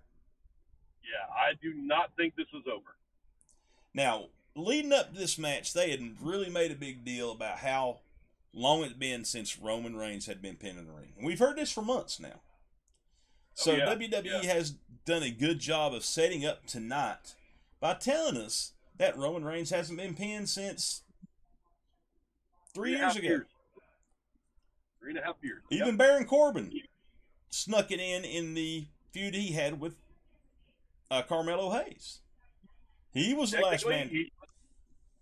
Yeah, 1.03 1.33
I 1.33 1.53
do 1.61 1.73
not 1.75 2.11
think 2.17 2.35
this 2.35 2.47
is 2.53 2.63
over. 2.67 2.95
Now, 3.93 4.27
leading 4.55 4.93
up 4.93 5.13
to 5.13 5.19
this 5.19 5.37
match, 5.37 5.73
they 5.73 5.91
had 5.91 6.01
really 6.21 6.49
made 6.49 6.71
a 6.71 6.75
big 6.75 7.03
deal 7.05 7.31
about 7.31 7.59
how 7.59 7.99
long 8.53 8.81
it'd 8.83 8.99
been 8.99 9.25
since 9.25 9.59
Roman 9.59 9.95
Reigns 9.95 10.25
had 10.27 10.41
been 10.41 10.55
pinned 10.55 10.79
in 10.79 10.85
the 10.85 10.91
ring. 10.93 11.13
And 11.17 11.25
we've 11.25 11.39
heard 11.39 11.57
this 11.57 11.71
for 11.71 11.81
months 11.81 12.19
now. 12.19 12.35
Oh, 12.35 12.39
so 13.55 13.71
Oh, 13.73 13.75
yeah, 13.75 13.85
WWE 13.95 14.43
yeah. 14.43 14.53
has 14.53 14.75
done 15.05 15.23
a 15.23 15.29
good 15.31 15.59
job 15.59 15.93
of 15.93 16.03
setting 16.05 16.45
up 16.45 16.65
tonight 16.65 17.35
by 17.79 17.93
telling 17.95 18.37
us 18.37 18.71
that 18.97 19.17
Roman 19.17 19.43
Reigns 19.43 19.69
hasn't 19.71 19.99
been 19.99 20.15
pinned 20.15 20.49
since 20.49 21.01
three 22.73 22.93
and 22.93 23.01
years 23.01 23.15
ago. 23.15 23.27
Years. 23.27 23.45
Three 24.99 25.09
and 25.11 25.19
a 25.19 25.23
half 25.23 25.35
years. 25.41 25.61
Even 25.69 25.87
Yep. 25.89 25.97
Baron 25.97 26.25
Corbin 26.25 26.71
snuck 27.49 27.91
it 27.91 27.99
in 27.99 28.23
in 28.23 28.53
the 28.53 28.85
feud 29.11 29.35
he 29.35 29.51
had 29.51 29.79
with 29.79 29.95
uh, 31.13 31.21
Carmelo 31.21 31.71
Hayes. 31.71 32.19
He 33.13 33.33
was 33.33 33.51
the 33.51 33.59
last 33.59 33.87
man. 33.87 34.09
He, 34.09 34.31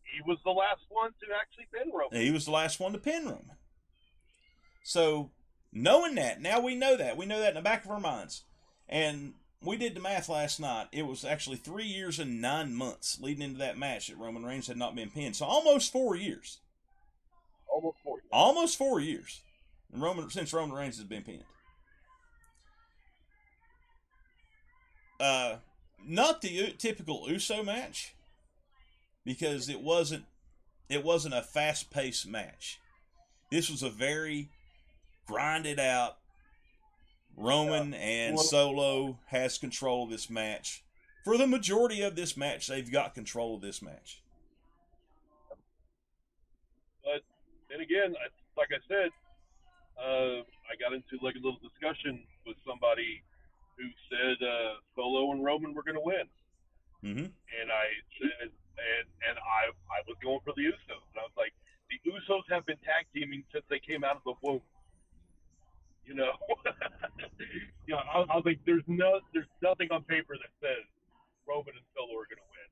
he 0.03 0.21
was 0.25 0.37
the 0.45 0.51
last 0.51 0.81
one 0.89 1.11
to 1.11 1.27
actually 1.35 1.67
pin 1.73 1.91
Roman. 1.93 2.21
He 2.21 2.31
was 2.31 2.45
the 2.45 2.51
last 2.51 2.79
one 2.79 2.93
to 2.93 2.97
pin 2.97 3.25
Roman. 3.25 3.57
So, 4.83 5.31
knowing 5.73 6.15
that, 6.15 6.41
now 6.41 6.61
we 6.61 6.75
know 6.75 6.95
that. 6.95 7.17
We 7.17 7.25
know 7.25 7.39
that 7.39 7.49
in 7.49 7.55
the 7.55 7.61
back 7.61 7.83
of 7.83 7.91
our 7.91 7.99
minds. 7.99 8.43
And 8.87 9.33
we 9.61 9.75
did 9.77 9.95
the 9.95 9.99
math 9.99 10.29
last 10.29 10.59
night. 10.59 10.87
It 10.91 11.05
was 11.05 11.25
actually 11.25 11.57
three 11.57 11.85
years 11.85 12.19
and 12.19 12.41
nine 12.41 12.73
months 12.73 13.19
leading 13.21 13.43
into 13.43 13.59
that 13.59 13.77
match 13.77 14.07
that 14.07 14.17
Roman 14.17 14.43
Reigns 14.43 14.67
had 14.67 14.77
not 14.77 14.95
been 14.95 15.09
pinned. 15.09 15.35
So, 15.35 15.45
almost 15.45 15.91
four 15.91 16.15
years. 16.15 16.59
Almost 17.67 17.97
forty. 18.03 18.23
Almost 18.31 18.77
four 18.77 18.99
years 18.99 19.41
Roman, 19.93 20.29
since 20.29 20.53
Roman 20.53 20.75
Reigns 20.75 20.97
has 20.97 21.05
been 21.05 21.23
pinned. 21.23 21.43
Uh, 25.19 25.57
not 26.05 26.41
the 26.41 26.73
typical 26.77 27.25
USO 27.27 27.63
match 27.63 28.13
because 29.25 29.69
it 29.69 29.81
wasn't 29.81 30.25
it 30.89 31.03
wasn't 31.03 31.33
a 31.33 31.41
fast 31.41 31.89
paced 31.89 32.27
match. 32.27 32.79
This 33.49 33.69
was 33.69 33.83
a 33.83 33.89
very 33.89 34.49
grinded 35.25 35.79
out. 35.79 36.17
Roman 37.37 37.93
and 37.93 38.37
Solo 38.37 39.17
has 39.27 39.57
control 39.57 40.03
of 40.03 40.09
this 40.09 40.29
match. 40.29 40.83
For 41.23 41.37
the 41.37 41.47
majority 41.47 42.01
of 42.01 42.15
this 42.15 42.35
match, 42.35 42.67
they've 42.67 42.91
got 42.91 43.15
control 43.15 43.55
of 43.55 43.61
this 43.61 43.81
match. 43.81 44.21
But 47.03 47.21
then 47.69 47.79
again, 47.79 48.15
like 48.57 48.67
I 48.71 48.81
said, 48.87 49.09
uh, 49.97 50.43
I 50.67 50.75
got 50.79 50.93
into 50.93 51.23
like 51.23 51.35
a 51.35 51.39
little 51.39 51.59
discussion 51.61 52.23
with 52.45 52.57
somebody 52.67 53.23
who 53.81 53.89
said 54.13 54.37
uh, 54.45 54.77
Solo 54.93 55.33
and 55.33 55.41
Roman 55.41 55.73
were 55.73 55.81
going 55.81 55.97
to 55.97 56.05
win, 56.05 56.29
Mm-hmm. 57.01 57.33
and 57.33 57.67
I 57.73 57.85
and 58.45 58.53
and, 58.53 59.05
and 59.25 59.35
I 59.41 59.73
I 59.89 60.05
was 60.05 60.13
going 60.21 60.37
for 60.45 60.53
the 60.53 60.69
Usos, 60.69 61.01
and 61.09 61.17
I 61.17 61.25
was 61.25 61.33
like, 61.33 61.49
the 61.89 61.97
Usos 62.05 62.45
have 62.53 62.61
been 62.69 62.77
tag 62.85 63.09
teaming 63.09 63.41
since 63.49 63.65
they 63.73 63.81
came 63.81 64.05
out 64.05 64.21
of 64.21 64.23
the 64.23 64.37
womb. 64.45 64.61
You 66.05 66.13
know, 66.13 66.33
you 67.89 67.97
know, 67.97 68.01
I, 68.05 68.21
I 68.29 68.35
was 68.37 68.45
like, 68.45 68.61
there's 68.69 68.85
no, 68.85 69.17
there's 69.33 69.49
nothing 69.65 69.89
on 69.89 70.05
paper 70.05 70.37
that 70.37 70.53
says 70.61 70.85
Roman 71.49 71.73
and 71.73 71.87
Solo 71.97 72.13
are 72.21 72.29
going 72.29 72.41
to 72.41 72.49
win. 72.53 72.69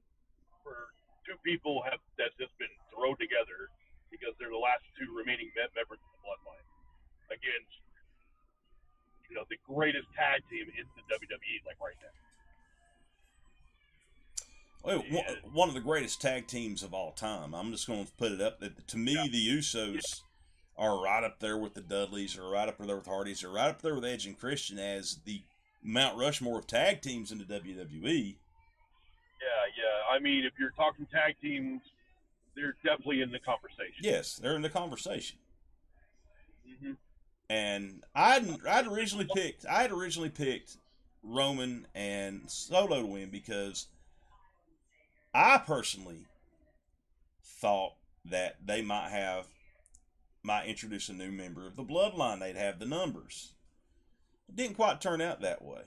For 0.62 0.94
two 1.26 1.38
people 1.42 1.82
have 1.90 1.98
that's 2.22 2.34
just 2.38 2.54
been 2.62 2.74
thrown 2.94 3.18
together 3.18 3.74
because 4.14 4.34
they're 4.38 4.54
the 4.54 4.62
last 4.62 4.86
two 4.98 5.10
remaining 5.14 5.50
members 5.58 5.98
of 5.98 6.10
the 6.14 6.20
Bloodline 6.22 6.66
against, 7.34 7.74
you 9.30 9.36
know, 9.36 9.44
the 9.50 9.58
greatest 9.68 10.08
tag 10.16 10.42
team 10.50 10.66
in 10.78 10.86
the 10.96 11.02
WWE, 11.14 11.66
like 11.66 11.78
right 11.80 11.96
now. 12.02 12.10
Well, 14.84 15.00
one- 15.10 15.54
one 15.54 15.68
of 15.70 15.76
the 15.76 15.82
greatest 15.82 16.22
tag 16.22 16.48
teams 16.48 16.84
of 16.84 16.94
all 16.94 17.12
time. 17.12 17.54
I'm 17.54 17.72
just 17.72 17.86
going 17.86 18.06
to 18.06 18.12
put 18.14 18.32
it 18.32 18.42
up 18.42 18.60
that 18.60 18.88
to 18.88 18.98
me, 18.98 19.14
Yeah. 19.14 19.28
the 19.30 19.48
Usos 19.58 20.22
are 20.78 21.02
right 21.04 21.24
up 21.24 21.40
there 21.40 21.58
with 21.58 21.74
the 21.74 21.82
Dudleys, 21.82 22.38
or 22.38 22.50
right 22.50 22.70
up 22.70 22.78
there 22.78 22.96
with 22.96 23.06
Hardys, 23.06 23.44
or 23.44 23.52
right 23.52 23.70
up 23.70 23.82
there 23.82 23.96
with 23.96 24.06
Edge 24.06 24.26
and 24.26 24.40
Christian 24.40 24.80
as 24.80 25.18
the 25.26 25.42
Mount 25.84 26.18
Rushmore 26.18 26.60
of 26.60 26.68
tag 26.68 27.02
teams 27.02 27.32
in 27.32 27.38
the 27.38 27.44
WWE. 27.46 28.38
Yeah, 29.42 29.66
yeah. 29.78 30.16
I 30.16 30.20
mean, 30.20 30.46
if 30.46 30.54
you're 30.58 30.72
talking 30.72 31.06
tag 31.08 31.36
teams, 31.42 31.82
they're 32.56 32.76
definitely 32.84 33.22
in 33.22 33.32
the 33.32 33.40
conversation. 33.40 34.00
Yes, 34.02 34.36
they're 34.36 34.56
in 34.56 34.62
the 34.62 34.70
conversation. 34.70 35.38
And 37.50 38.04
I'd 38.14 38.66
I'd 38.66 38.88
originally 38.88 39.28
picked 39.34 39.66
I 39.66 39.82
had 39.82 39.92
originally 39.92 40.30
picked 40.30 40.78
Roman 41.24 41.88
and 41.96 42.50
Solo 42.50 43.02
to 43.02 43.06
win 43.06 43.30
because 43.30 43.88
I 45.34 45.58
personally 45.58 46.26
thought 47.44 47.94
that 48.26 48.58
they 48.64 48.82
might 48.82 49.10
have 49.10 49.48
might 50.44 50.68
introduce 50.68 51.10
a 51.10 51.14
new 51.14 51.32
member 51.32 51.66
of 51.68 51.76
the 51.76 51.84
bloodline. 51.84 52.40
They'd 52.40 52.56
have 52.56 52.80
the 52.80 52.86
numbers. 52.86 53.54
It 54.48 54.56
didn't 54.56 54.76
quite 54.76 55.02
turn 55.02 55.22
out 55.22 55.42
that 55.42 55.62
way. 55.64 55.82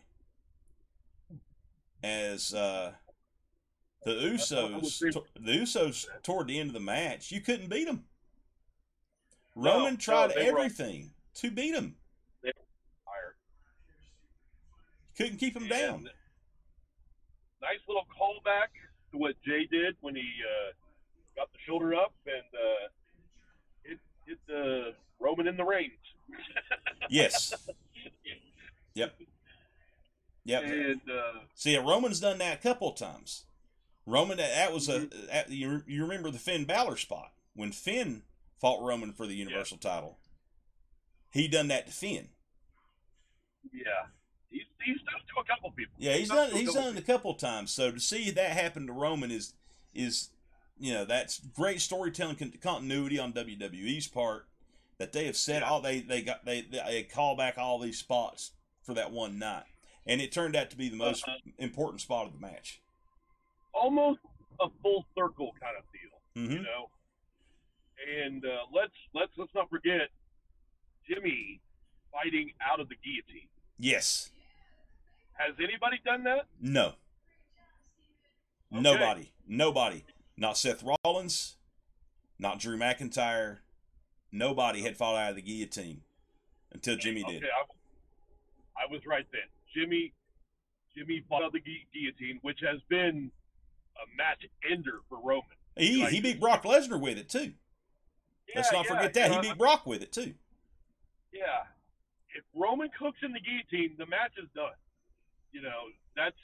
As 2.02 2.52
uh, 2.52 2.92
the 4.04 4.10
Usos, 4.10 4.98
the 5.38 5.52
Usos 5.52 6.06
toward 6.22 6.48
the 6.48 6.58
end 6.58 6.70
of 6.70 6.74
the 6.74 6.80
match, 6.80 7.30
you 7.30 7.40
couldn't 7.40 7.70
beat 7.70 7.86
them. 7.86 8.04
No, 9.54 9.76
Roman 9.78 9.94
no, 9.94 9.98
tried 9.98 10.30
were- 10.34 10.40
everything 10.40 11.12
to 11.34 11.50
beat 11.50 11.74
him. 11.74 11.96
Higher. 13.06 13.34
Couldn't 15.16 15.38
keep 15.38 15.56
him 15.56 15.68
down. 15.68 16.08
Nice 17.60 17.78
little 17.86 18.06
callback 18.20 18.68
to 19.12 19.18
what 19.18 19.34
Jay 19.46 19.66
did 19.70 19.96
when 20.00 20.16
he 20.16 20.22
uh, 20.22 20.72
got 21.36 21.52
the 21.52 21.58
shoulder 21.66 21.94
up 21.94 22.12
and 22.26 22.42
uh, 22.54 22.88
hit 23.84 23.98
hit 24.26 24.38
the 24.48 24.94
Roman 25.20 25.46
in 25.46 25.56
the 25.56 25.64
reins. 25.64 25.92
Yes. 27.10 27.52
Yep. 28.94 29.14
Yep. 30.44 30.62
And 30.64 31.00
uh, 31.10 31.40
See, 31.54 31.76
Roman's 31.76 32.20
done 32.20 32.38
that 32.38 32.58
a 32.58 32.62
couple 32.62 32.88
of 32.90 32.96
times. 32.96 33.44
Roman, 34.06 34.38
that, 34.38 34.54
that 34.54 34.72
was 34.72 34.88
a 34.88 35.08
that, 35.30 35.50
you, 35.50 35.82
you 35.86 36.02
remember 36.02 36.30
the 36.30 36.38
Finn 36.38 36.64
Balor 36.64 36.96
spot 36.96 37.32
when 37.54 37.72
Finn 37.72 38.22
fought 38.60 38.82
Roman 38.82 39.12
for 39.12 39.26
the 39.26 39.34
Universal 39.34 39.78
title. 39.78 40.18
He 41.32 41.48
done 41.48 41.68
that 41.68 41.86
to 41.86 41.92
Finn. 41.92 42.28
yeah, 43.72 43.82
he's 44.50 44.62
he's 44.84 44.98
done 44.98 45.14
it 45.20 45.26
to 45.34 45.40
a 45.40 45.44
couple 45.44 45.70
people. 45.72 45.94
Yeah, 45.98 46.14
he's 46.14 46.28
done 46.28 46.36
done 46.36 46.48
it 46.50 46.54
a 46.54 46.58
he's 46.58 46.66
couple 46.68 46.82
done 46.82 46.96
it 46.96 47.00
a 47.00 47.06
couple 47.06 47.30
of 47.32 47.38
times. 47.38 47.70
So 47.72 47.90
to 47.90 48.00
see 48.00 48.30
that 48.30 48.50
happen 48.52 48.86
to 48.86 48.92
Roman 48.92 49.30
is 49.30 49.54
is 49.94 50.30
you 50.78 50.92
know 50.92 51.04
that's 51.04 51.38
great 51.38 51.80
storytelling 51.80 52.36
con- 52.36 52.52
continuity 52.60 53.18
on 53.18 53.32
WWE's 53.32 54.08
part 54.08 54.46
that 54.98 55.12
they 55.12 55.26
have 55.26 55.36
set 55.36 55.62
Yeah. 55.62 55.68
all 55.70 55.80
they 55.80 56.00
they 56.00 56.22
got 56.22 56.44
they 56.44 56.62
they 56.62 57.02
call 57.04 57.36
back 57.36 57.56
all 57.58 57.78
these 57.78 57.98
spots 57.98 58.52
for 58.82 58.94
that 58.94 59.10
one 59.12 59.38
night, 59.38 59.64
and 60.06 60.20
it 60.20 60.32
turned 60.32 60.54
out 60.56 60.70
to 60.70 60.76
be 60.76 60.88
the 60.88 60.96
most 60.96 61.24
Uh-huh. 61.26 61.38
important 61.58 62.00
spot 62.00 62.26
of 62.26 62.32
the 62.32 62.40
match. 62.40 62.80
almost 63.72 64.20
a 64.60 64.66
full 64.82 65.04
circle 65.16 65.52
kind 65.60 65.76
of 65.78 65.84
deal. 65.92 66.44
hmm 66.46 66.52
you 66.52 66.62
know. 66.62 66.90
And 68.20 68.44
uh, 68.44 68.66
let's 68.72 68.92
let's 69.14 69.32
let's 69.36 69.54
not 69.54 69.70
forget 69.70 70.10
Jimmy 71.08 71.60
fighting 72.12 72.52
out 72.60 72.80
of 72.80 72.88
the 72.88 72.96
guillotine. 72.96 73.48
Yes. 73.78 74.30
Has 75.34 75.54
anybody 75.58 76.00
done 76.04 76.24
that? 76.24 76.46
No. 76.60 76.86
Okay. 78.72 78.80
Nobody. 78.80 79.32
Nobody. 79.46 80.04
Not 80.36 80.56
Seth 80.56 80.84
Rollins. 81.04 81.56
Not 82.38 82.58
Drew 82.58 82.76
McIntyre. 82.76 83.58
Nobody 84.30 84.82
had 84.82 84.96
fought 84.96 85.16
out 85.16 85.30
of 85.30 85.36
the 85.36 85.42
guillotine 85.42 86.02
until 86.72 86.96
Jimmy 86.96 87.22
did. 87.24 87.44
I, 87.44 88.84
I 88.84 88.90
was 88.90 89.02
right 89.06 89.26
then. 89.32 89.42
Jimmy 89.74 90.12
Jimmy 90.96 91.24
fought 91.28 91.42
out 91.42 91.48
of 91.48 91.52
the 91.52 91.60
gui- 91.60 91.86
guillotine, 91.92 92.38
which 92.42 92.60
has 92.66 92.80
been 92.88 93.30
a 93.96 94.16
match 94.16 94.44
ender 94.70 95.00
for 95.08 95.18
Roman. 95.22 95.44
He 95.76 96.04
he 96.06 96.20
beat 96.20 96.40
Brock 96.40 96.64
Lesnar 96.64 97.00
with 97.00 97.18
it 97.18 97.28
too. 97.28 97.52
Let's 98.54 98.72
not 98.72 98.84
yeah, 98.84 98.94
forget 98.94 99.14
that 99.14 99.30
you 99.30 99.36
he 99.36 99.48
beat 99.48 99.58
Brock 99.58 99.86
with 99.86 100.02
it 100.02 100.12
too. 100.12 100.34
Yeah. 101.32 101.64
If 102.34 102.44
Roman 102.54 102.88
cooks 102.98 103.18
in 103.22 103.32
the 103.32 103.40
guillotine, 103.40 103.96
the 103.98 104.06
match 104.06 104.32
is 104.42 104.48
done. 104.54 104.76
You 105.52 105.62
know, 105.62 105.92
that's 106.16 106.36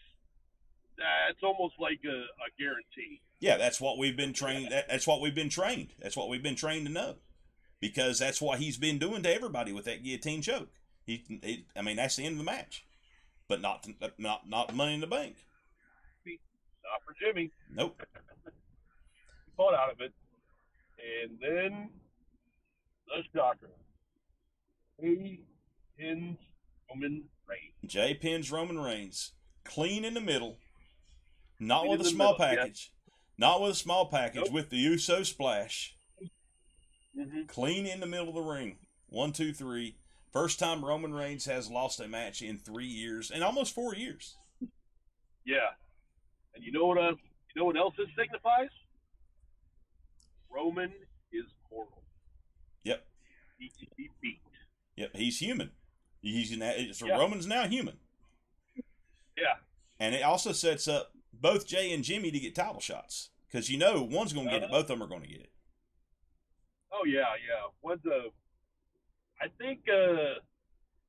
that's 0.96 1.42
almost 1.42 1.74
like 1.78 2.00
a, 2.04 2.08
a 2.08 2.48
guarantee. 2.58 3.20
Yeah, 3.40 3.56
that's 3.56 3.80
what 3.80 3.98
we've 3.98 4.16
been 4.16 4.32
trained. 4.32 4.72
That, 4.72 4.88
that's 4.88 5.06
what 5.06 5.20
we've 5.20 5.34
been 5.34 5.48
trained. 5.48 5.94
That's 6.00 6.16
what 6.16 6.28
we've 6.28 6.42
been 6.42 6.56
trained 6.56 6.86
to 6.86 6.92
know, 6.92 7.16
because 7.80 8.18
that's 8.18 8.42
what 8.42 8.58
he's 8.58 8.76
been 8.76 8.98
doing 8.98 9.22
to 9.22 9.32
everybody 9.32 9.72
with 9.72 9.84
that 9.86 10.02
guillotine 10.02 10.42
choke. 10.42 10.70
He, 11.06 11.24
he 11.42 11.64
I 11.74 11.82
mean, 11.82 11.96
that's 11.96 12.16
the 12.16 12.24
end 12.24 12.34
of 12.34 12.38
the 12.38 12.44
match, 12.44 12.84
but 13.48 13.62
not 13.62 13.86
not 14.18 14.48
not 14.48 14.74
Money 14.74 14.94
in 14.94 15.00
the 15.00 15.06
Bank. 15.06 15.36
Not 16.26 17.02
for 17.04 17.14
Jimmy. 17.20 17.50
Nope. 17.74 18.02
He 18.44 19.52
fought 19.56 19.74
out 19.74 19.92
of 19.92 20.00
it. 20.00 20.12
And 21.22 21.38
then 21.40 21.90
the 23.06 23.22
shocker. 23.34 23.70
He 25.00 25.40
pins 25.98 26.36
Roman 26.90 27.24
Reigns. 27.48 27.74
Jay 27.92 28.14
pins 28.14 28.50
Roman 28.50 28.78
Reigns 28.78 29.32
clean 29.64 30.04
in 30.04 30.14
the 30.14 30.20
middle, 30.20 30.56
not 31.60 31.80
Clean 31.82 31.90
with 31.92 32.00
a 32.00 32.04
small 32.10 32.32
middle, 32.38 32.46
yeah. 32.52 32.56
package, 32.62 32.92
not 33.36 33.60
with 33.60 33.72
a 33.72 33.74
small 33.76 34.06
package, 34.06 34.44
Nope. 34.46 34.52
with 34.52 34.70
the 34.70 34.76
USO 34.78 35.22
splash, 35.22 35.94
Mm-hmm. 37.16 37.42
clean 37.48 37.84
in 37.86 38.00
the 38.00 38.06
middle 38.06 38.28
of 38.28 38.34
the 38.34 38.40
ring. 38.42 38.78
One, 39.08 39.32
two, 39.32 39.52
three. 39.52 39.96
First 40.32 40.58
time 40.60 40.84
Roman 40.84 41.12
Reigns 41.12 41.46
has 41.46 41.68
lost 41.70 41.98
a 42.00 42.06
match 42.06 42.42
in 42.42 42.58
three 42.58 42.86
years, 42.86 43.30
and 43.30 43.42
almost 43.42 43.74
four 43.74 43.94
years. 43.94 44.36
Yeah. 45.44 45.70
And 46.54 46.62
you 46.62 46.70
know 46.70 46.86
what 46.86 46.98
else? 46.98 47.18
You 47.54 47.60
know 47.60 47.64
what 47.64 47.76
else 47.76 47.94
this 47.96 48.06
signifies? 48.16 48.68
Roman 50.50 50.92
is 51.32 51.44
mortal. 51.72 52.02
Yep, 52.84 53.04
He 53.58 53.68
can 53.78 53.88
be 53.96 54.10
beat. 54.20 54.40
Yep. 54.98 55.10
He's 55.16 55.38
human. 55.38 55.70
He's 56.20 56.56
now, 56.56 56.72
so 56.92 57.06
Yeah. 57.06 57.16
Roman's 57.16 57.46
now 57.46 57.66
human, 57.68 57.98
Yeah. 59.36 59.54
and 60.00 60.14
it 60.14 60.22
also 60.22 60.52
sets 60.52 60.88
up 60.88 61.12
both 61.32 61.66
Jay 61.66 61.92
and 61.92 62.02
Jimmy 62.02 62.30
to 62.32 62.40
get 62.40 62.54
title 62.56 62.80
shots 62.80 63.30
because 63.46 63.70
you 63.70 63.78
know 63.78 64.02
one's 64.02 64.32
going 64.32 64.46
to 64.46 64.52
get 64.52 64.62
it, 64.62 64.64
Uh-huh. 64.64 64.72
both 64.82 64.90
of 64.90 64.98
them 64.98 65.02
are 65.02 65.06
going 65.06 65.22
to 65.22 65.28
get 65.28 65.40
it. 65.40 65.52
Oh 66.92 67.04
yeah, 67.04 67.34
yeah. 67.48 67.68
One's 67.82 68.04
a. 68.06 68.30
I 69.40 69.46
think 69.58 69.80
uh 69.88 70.40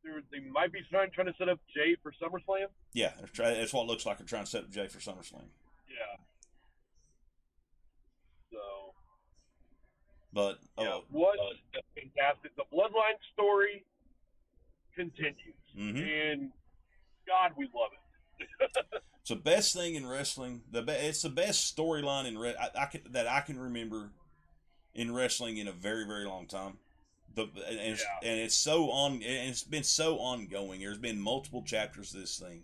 there, 0.03 0.21
they 0.31 0.39
might 0.39 0.71
be 0.71 0.81
trying 0.89 1.09
trying 1.11 1.27
to 1.27 1.33
set 1.37 1.49
up 1.49 1.59
Jay 1.75 1.95
for 2.03 2.11
SummerSlam. 2.21 2.67
Yeah, 2.93 3.13
that's 3.19 3.73
what 3.73 3.83
it 3.83 3.87
looks 3.87 4.05
like. 4.05 4.17
They're 4.19 4.27
trying 4.27 4.43
to 4.45 4.49
set 4.49 4.63
up 4.65 4.69
Jay 4.69 4.87
for 4.87 4.99
SummerSlam. 4.99 5.49
Yeah. 5.89 6.17
So 8.51 8.93
But 10.31 10.59
yeah, 10.77 10.89
oh, 10.93 11.03
what 11.09 11.37
a 11.39 11.81
fantastic. 11.99 12.55
The 12.55 12.63
Bloodline 12.73 13.17
story 13.33 13.83
continues, 14.95 15.55
mhm. 15.77 16.31
and 16.31 16.51
God, 17.27 17.51
we 17.57 17.65
love 17.75 17.91
it. 18.39 18.85
It's 19.21 19.29
the 19.29 19.35
best 19.35 19.73
thing 19.75 19.93
in 19.95 20.07
wrestling. 20.07 20.61
The 20.71 20.81
be- 20.81 20.93
it's 20.93 21.21
the 21.21 21.29
best 21.29 21.75
storyline 21.75 22.25
in 22.25 22.37
re- 22.37 22.55
I, 22.59 22.83
I 22.83 22.85
can, 22.85 23.01
that 23.11 23.27
I 23.27 23.41
can 23.41 23.59
remember 23.59 24.09
in 24.95 25.13
wrestling 25.13 25.57
in 25.57 25.67
a 25.67 25.71
very 25.71 26.05
very 26.07 26.25
long 26.25 26.47
time. 26.47 26.77
The 27.35 27.43
and 27.43 27.79
it's, 27.79 28.01
Yeah. 28.01 28.29
and 28.29 28.39
it's 28.39 28.55
so 28.55 28.89
on 28.89 29.13
and 29.15 29.49
it's 29.49 29.63
been 29.63 29.83
so 29.83 30.17
ongoing. 30.17 30.79
There's 30.79 30.97
been 30.97 31.19
multiple 31.19 31.61
chapters 31.63 32.13
of 32.15 32.21
this 32.21 32.39
thing, 32.39 32.63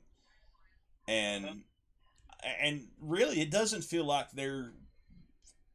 and 1.08 1.46
Uh-huh. 1.46 2.50
and 2.62 2.88
really 3.00 3.42
it 3.42 3.52
doesn't 3.52 3.84
feel 3.84 4.06
like 4.06 4.32
there 4.32 4.72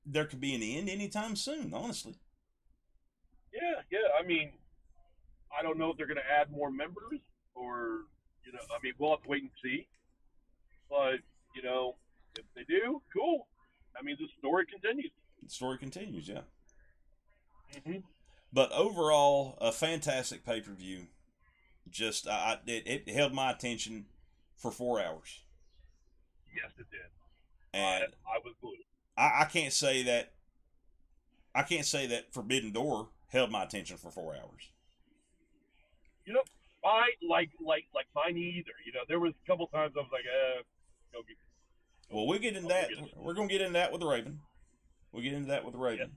there 0.07 0.25
could 0.25 0.41
be 0.41 0.55
an 0.55 0.63
end 0.63 0.89
anytime 0.89 1.37
soon. 1.37 1.73
Honestly, 1.75 2.15
Yeah, 3.53 3.83
yeah. 3.91 4.09
I 4.23 4.27
mean, 4.27 4.53
I 5.57 5.63
don't 5.63 5.79
know 5.79 5.91
if 5.91 5.97
they're 5.97 6.07
going 6.07 6.17
to 6.17 6.31
add 6.41 6.51
more 6.51 6.71
members 6.71 7.21
or 7.55 8.07
You 8.45 8.53
know, 8.53 8.61
I 8.75 8.79
mean, 8.83 8.95
we'll 8.99 9.11
have 9.11 9.23
to 9.23 9.29
wait 9.29 9.43
and 9.43 9.51
see. 9.63 9.87
But 10.89 11.17
you 11.55 11.63
know, 11.63 11.97
if 12.39 12.45
they 12.55 12.63
do, 12.65 13.03
cool. 13.15 13.47
I 13.99 14.03
mean, 14.03 14.17
the 14.19 14.29
story 14.39 14.67
continues. 14.67 15.11
The 15.43 15.51
story 15.51 15.79
continues, 15.79 16.29
yeah. 16.29 16.43
Mm-hmm. 17.75 17.99
But 18.53 18.73
overall, 18.73 19.57
a 19.61 19.73
fantastic 19.73 20.45
pay 20.45 20.61
per 20.61 20.73
view. 20.73 21.07
Just 21.89 22.29
I, 22.29 22.59
it, 22.67 23.07
it 23.07 23.09
held 23.15 23.33
my 23.33 23.51
attention 23.51 24.07
for 24.57 24.71
four 24.71 25.01
hours, 25.01 25.41
Yes, 26.55 26.71
it 26.79 26.87
did. 26.91 27.01
and 27.73 28.05
I, 28.27 28.37
I 28.37 28.39
was 28.45 28.55
glued. 28.61 28.77
I, 29.21 29.43
I 29.43 29.45
can't 29.45 29.73
say 29.73 30.03
that. 30.05 30.33
I 31.55 31.63
can't 31.63 31.85
say 31.85 32.07
that 32.07 32.33
Forbidden 32.33 32.73
Door 32.73 33.09
held 33.29 33.51
my 33.51 33.65
attention 33.65 33.99
for 33.99 34.11
four 34.11 34.35
hours. 34.35 34.71
You 36.25 36.33
know, 36.33 36.43
I 36.85 37.11
like 37.29 37.51
like 37.65 37.85
like 37.95 38.07
mine 38.15 38.37
either. 38.37 38.73
You 38.87 38.93
know, 38.93 39.01
there 39.09 39.21
was 39.21 39.35
a 39.45 39.47
couple 39.47 39.67
times 39.67 39.93
I 39.97 40.01
was 40.01 40.09
like, 40.13 40.25
uh, 40.25 40.63
go 41.13 41.19
get 41.29 41.37
Well, 42.11 42.27
we 42.27 42.39
get 42.39 42.57
into 42.57 42.69
that. 42.69 42.89
We're 43.17 43.35
gonna 43.35 43.49
get 43.49 43.61
into 43.61 43.75
that 43.75 43.93
with 43.93 44.01
the 44.01 44.07
Raven. 44.07 44.41
We'll 45.13 45.23
get 45.23 45.35
into 45.35 45.49
that 45.49 45.65
with 45.65 45.75
the 45.75 45.81
Raven. 45.81 46.13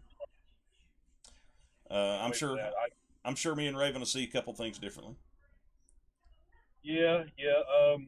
Uh, 1.92 2.20
I'm 2.22 2.30
wait 2.30 2.38
sure. 2.38 2.56
that. 2.56 2.74
I, 2.80 3.28
I'm 3.28 3.36
sure 3.36 3.56
me 3.56 3.68
and 3.68 3.78
Raven 3.78 4.00
will 4.00 4.06
see 4.06 4.24
a 4.24 4.28
couple 4.28 4.54
things 4.54 4.80
differently. 4.80 5.16
yeah, 6.84 7.24
yeah. 7.38 7.94
Um, 7.94 8.08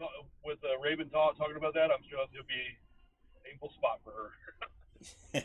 uh, 0.00 0.06
with 0.44 0.58
uh, 0.64 0.78
Raven 0.80 1.08
talk, 1.10 1.36
talking 1.36 1.56
about 1.56 1.74
that, 1.74 1.90
I'm 1.90 2.02
sure 2.08 2.20
it'll 2.32 2.46
be 2.46 2.78
painful 3.44 3.70
spot 3.70 4.00
for 4.04 4.12
her, 4.12 4.30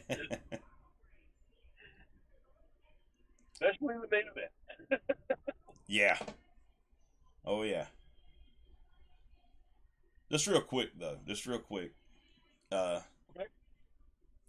especially 3.53 3.95
in 3.95 4.01
the 4.01 4.07
main 4.11 4.23
event. 4.31 5.01
yeah. 5.87 6.17
Oh 7.45 7.63
yeah. 7.63 7.85
Just 10.31 10.47
real 10.47 10.61
quick 10.61 10.89
though. 10.99 11.17
Just 11.27 11.45
real 11.45 11.59
quick. 11.59 11.93
Uh, 12.71 13.01
Okay. 13.35 13.45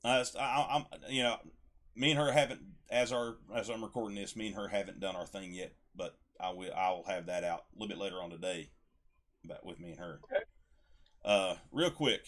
I, 0.04 0.24
I, 0.38 0.66
I'm 0.76 0.84
you 1.10 1.22
know, 1.22 1.36
me 1.94 2.10
and 2.10 2.20
her 2.20 2.32
haven't 2.32 2.60
as 2.90 3.12
our 3.12 3.36
as 3.54 3.68
I'm 3.68 3.82
recording 3.82 4.16
this. 4.16 4.36
Me 4.36 4.46
and 4.48 4.56
her 4.56 4.68
haven't 4.68 5.00
done 5.00 5.16
our 5.16 5.26
thing 5.26 5.52
yet, 5.52 5.74
but 5.94 6.16
I 6.40 6.50
will. 6.50 6.72
I'll 6.76 7.04
have 7.06 7.26
that 7.26 7.44
out 7.44 7.64
a 7.74 7.78
little 7.78 7.88
bit 7.88 7.98
later 8.02 8.16
on 8.22 8.30
today. 8.30 8.70
But 9.44 9.64
with 9.64 9.78
me 9.80 9.90
and 9.90 9.98
her. 10.00 10.20
Okay. 10.24 10.42
Uh, 11.24 11.54
real 11.72 11.90
quick. 11.90 12.26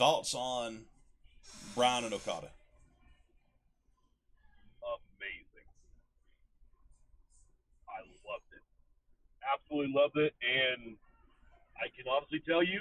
Thoughts 0.00 0.32
on 0.32 0.86
Brian 1.74 2.04
and 2.04 2.14
Okada? 2.14 2.48
Amazing. 4.80 5.68
I 7.84 8.00
loved 8.24 8.48
it. 8.56 8.64
Absolutely 9.44 9.92
loved 9.92 10.16
it, 10.16 10.32
and 10.40 10.96
I 11.76 11.92
can 11.92 12.08
honestly 12.10 12.40
tell 12.48 12.62
you, 12.62 12.80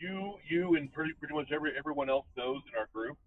you, 0.00 0.36
you, 0.48 0.76
and 0.76 0.90
pretty 0.90 1.12
pretty 1.12 1.34
much 1.34 1.52
every 1.52 1.76
everyone 1.76 2.08
else 2.08 2.24
knows 2.38 2.62
in 2.72 2.78
our 2.80 2.88
group, 2.94 3.18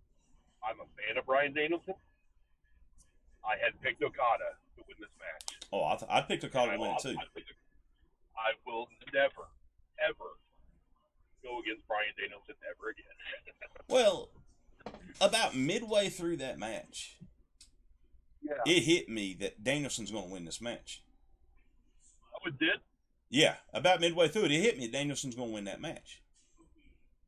I'm 0.67 0.79
a 0.79 0.89
fan 0.97 1.19
of 1.19 1.25
Brian 1.27 1.53
Danielson. 1.53 1.93
I 3.45 3.61
had 3.63 3.79
picked 3.83 4.01
Okada 4.01 4.57
to 4.77 4.83
win 4.87 4.97
this 4.99 5.13
match. 5.21 5.59
Oh, 5.71 5.85
I, 5.85 5.95
th- 5.97 6.09
I 6.09 6.21
picked 6.21 6.43
Okada 6.45 6.71
to 6.71 6.79
win 6.79 6.89
it 6.93 6.99
too. 6.99 7.15
I, 7.15 7.21
I 8.41 8.57
will 8.65 8.87
never, 9.13 9.45
ever 10.01 10.33
go 11.47 11.59
against 11.59 11.87
Brian 11.87 12.11
Danielson 12.19 12.55
ever 12.67 12.91
again. 12.91 13.05
Well, 13.89 14.27
about 15.21 15.55
midway 15.55 16.09
through 16.09 16.37
that 16.37 16.59
match, 16.59 17.17
yeah, 18.41 18.55
it 18.65 18.81
hit 18.83 19.07
me 19.07 19.33
that 19.39 19.63
Danielson's 19.63 20.11
going 20.11 20.27
to 20.27 20.33
win 20.33 20.43
this 20.43 20.59
match. 20.59 21.03
oh, 22.35 22.49
it 22.49 22.59
did. 22.59 22.81
Yeah, 23.29 23.55
about 23.73 24.01
midway 24.01 24.27
through 24.27 24.43
it, 24.43 24.51
it 24.51 24.61
hit 24.61 24.77
me 24.77 24.87
that 24.87 24.91
Danielson's 24.91 25.35
going 25.35 25.49
to 25.49 25.53
win 25.53 25.63
that 25.65 25.79
match. 25.79 26.21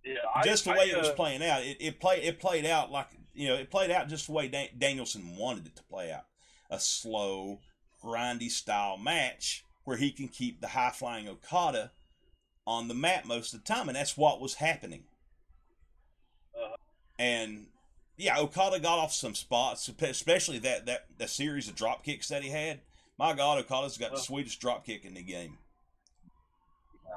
Yeah, 0.04 0.16
I, 0.36 0.44
just 0.44 0.66
the 0.66 0.72
I, 0.72 0.80
way 0.80 0.84
it 0.90 0.98
was 0.98 1.08
uh, 1.08 1.14
playing 1.14 1.42
out, 1.44 1.64
it, 1.64 1.78
it 1.80 2.00
played 2.02 2.26
it 2.26 2.40
played 2.40 2.66
out 2.66 2.92
like 2.92 3.08
you 3.34 3.48
know 3.48 3.56
it 3.56 3.72
played 3.72 3.90
out 3.90 4.10
just 4.10 4.28
the 4.28 4.34
way 4.34 4.50
Dan- 4.50 4.70
Danielson 4.78 5.38
wanted 5.38 5.66
it 5.66 5.78
to 5.78 5.84
play 5.84 6.12
out, 6.12 6.26
a 6.70 6.80
slow, 6.80 7.62
grindy 8.04 8.50
style 8.50 8.98
match 8.98 9.64
where 9.86 9.98
he 9.98 10.12
can 10.12 10.28
keep 10.28 10.60
the 10.60 10.68
high 10.68 10.92
flying 10.92 11.30
Okada 11.30 11.92
on 12.70 12.88
the 12.88 12.94
map 12.94 13.26
most 13.26 13.52
of 13.54 13.64
the 13.64 13.66
time, 13.66 13.90
and 13.90 13.96
that's 13.96 14.16
what 14.16 14.40
was 14.40 14.54
happening. 14.56 15.06
Uh-huh. 16.56 16.76
And 17.18 17.66
yeah, 18.16 18.38
Okada 18.38 18.80
got 18.80 19.00
off 19.00 19.12
some 19.12 19.34
spots, 19.34 19.90
especially 20.02 20.60
that 20.60 20.86
that 20.86 21.06
the 21.18 21.28
series 21.28 21.68
of 21.68 21.76
drop 21.76 22.04
kicks 22.04 22.28
that 22.28 22.44
he 22.44 22.50
had. 22.50 22.82
My 23.18 23.34
God, 23.34 23.58
Okada's 23.58 23.98
got 23.98 24.12
the 24.12 24.18
Uh-huh. 24.18 24.24
sweetest 24.24 24.62
drop 24.62 24.86
kick 24.86 25.04
in 25.04 25.16
the 25.16 25.24
game. 25.24 25.58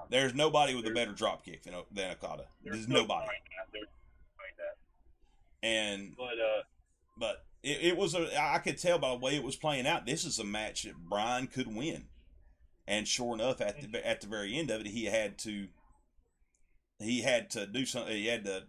There's 0.08 0.34
nobody 0.34 0.74
with 0.74 0.86
a 0.86 0.90
better 0.90 1.12
drop 1.12 1.44
kick 1.44 1.62
than, 1.64 1.74
than 1.92 2.10
Okada. 2.12 2.46
There's, 2.64 2.88
nobody. 2.88 3.26
There's 3.26 3.46
no 3.68 3.80
denying 3.80 4.56
that. 4.56 5.68
And 5.68 6.16
But 6.16 6.24
uh, 6.24 6.62
but 7.18 7.44
it, 7.62 7.78
it 7.92 7.96
was 7.96 8.14
a 8.14 8.26
I 8.40 8.58
could 8.58 8.78
tell 8.78 8.98
by 8.98 9.10
the 9.10 9.16
way 9.16 9.36
it 9.36 9.42
was 9.44 9.54
playing 9.54 9.86
out. 9.86 10.06
This 10.06 10.24
is 10.24 10.38
a 10.38 10.44
match 10.44 10.84
that 10.84 10.94
Brian 10.96 11.46
could 11.46 11.68
win, 11.76 12.06
and 12.86 13.06
sure 13.06 13.34
enough, 13.34 13.60
at 13.60 13.92
the 13.92 14.06
at 14.06 14.20
the 14.20 14.26
very 14.26 14.58
end 14.58 14.70
of 14.70 14.80
it, 14.82 14.88
he 14.88 15.04
had 15.06 15.38
to 15.40 15.68
he 16.98 17.22
had 17.22 17.50
to 17.50 17.66
do 17.66 17.84
something. 17.86 18.12
He 18.14 18.26
had 18.26 18.44
to 18.44 18.64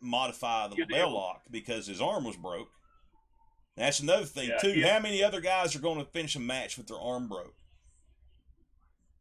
modify 0.00 0.68
the 0.68 0.76
Good 0.76 0.88
bell 0.88 1.08
deal. 1.08 1.14
lock 1.14 1.42
because 1.50 1.86
his 1.86 2.00
arm 2.00 2.24
was 2.24 2.36
broke. 2.36 2.68
That's 3.76 4.00
another 4.00 4.24
thing 4.26 4.48
Yeah, 4.50 4.58
too. 4.58 4.70
yeah. 4.78 4.94
How 4.94 5.00
many 5.00 5.22
other 5.22 5.40
guys 5.40 5.74
are 5.74 5.80
going 5.80 5.98
to 5.98 6.04
finish 6.10 6.36
a 6.36 6.40
match 6.40 6.78
with 6.78 6.86
their 6.86 6.98
arm 6.98 7.28
broke? 7.28 7.54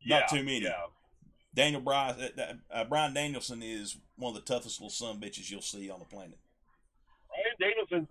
yeah, 0.06 0.20
Not 0.20 0.30
too 0.30 0.44
many. 0.44 0.68
Daniel 1.56 1.82
Brian, 1.82 2.16
uh, 2.20 2.54
uh, 2.72 2.84
Brian 2.86 3.14
Danielson 3.14 3.62
is 3.64 3.98
one 4.16 4.36
of 4.36 4.36
the 4.36 4.54
toughest 4.54 4.80
little 4.80 4.90
son 4.90 5.20
bitches 5.20 5.50
you'll 5.52 5.62
see 5.62 5.90
on 5.90 6.00
the 6.00 6.06
planet. 6.06 6.38
Brian 7.30 7.56
Danielson's 7.72 8.08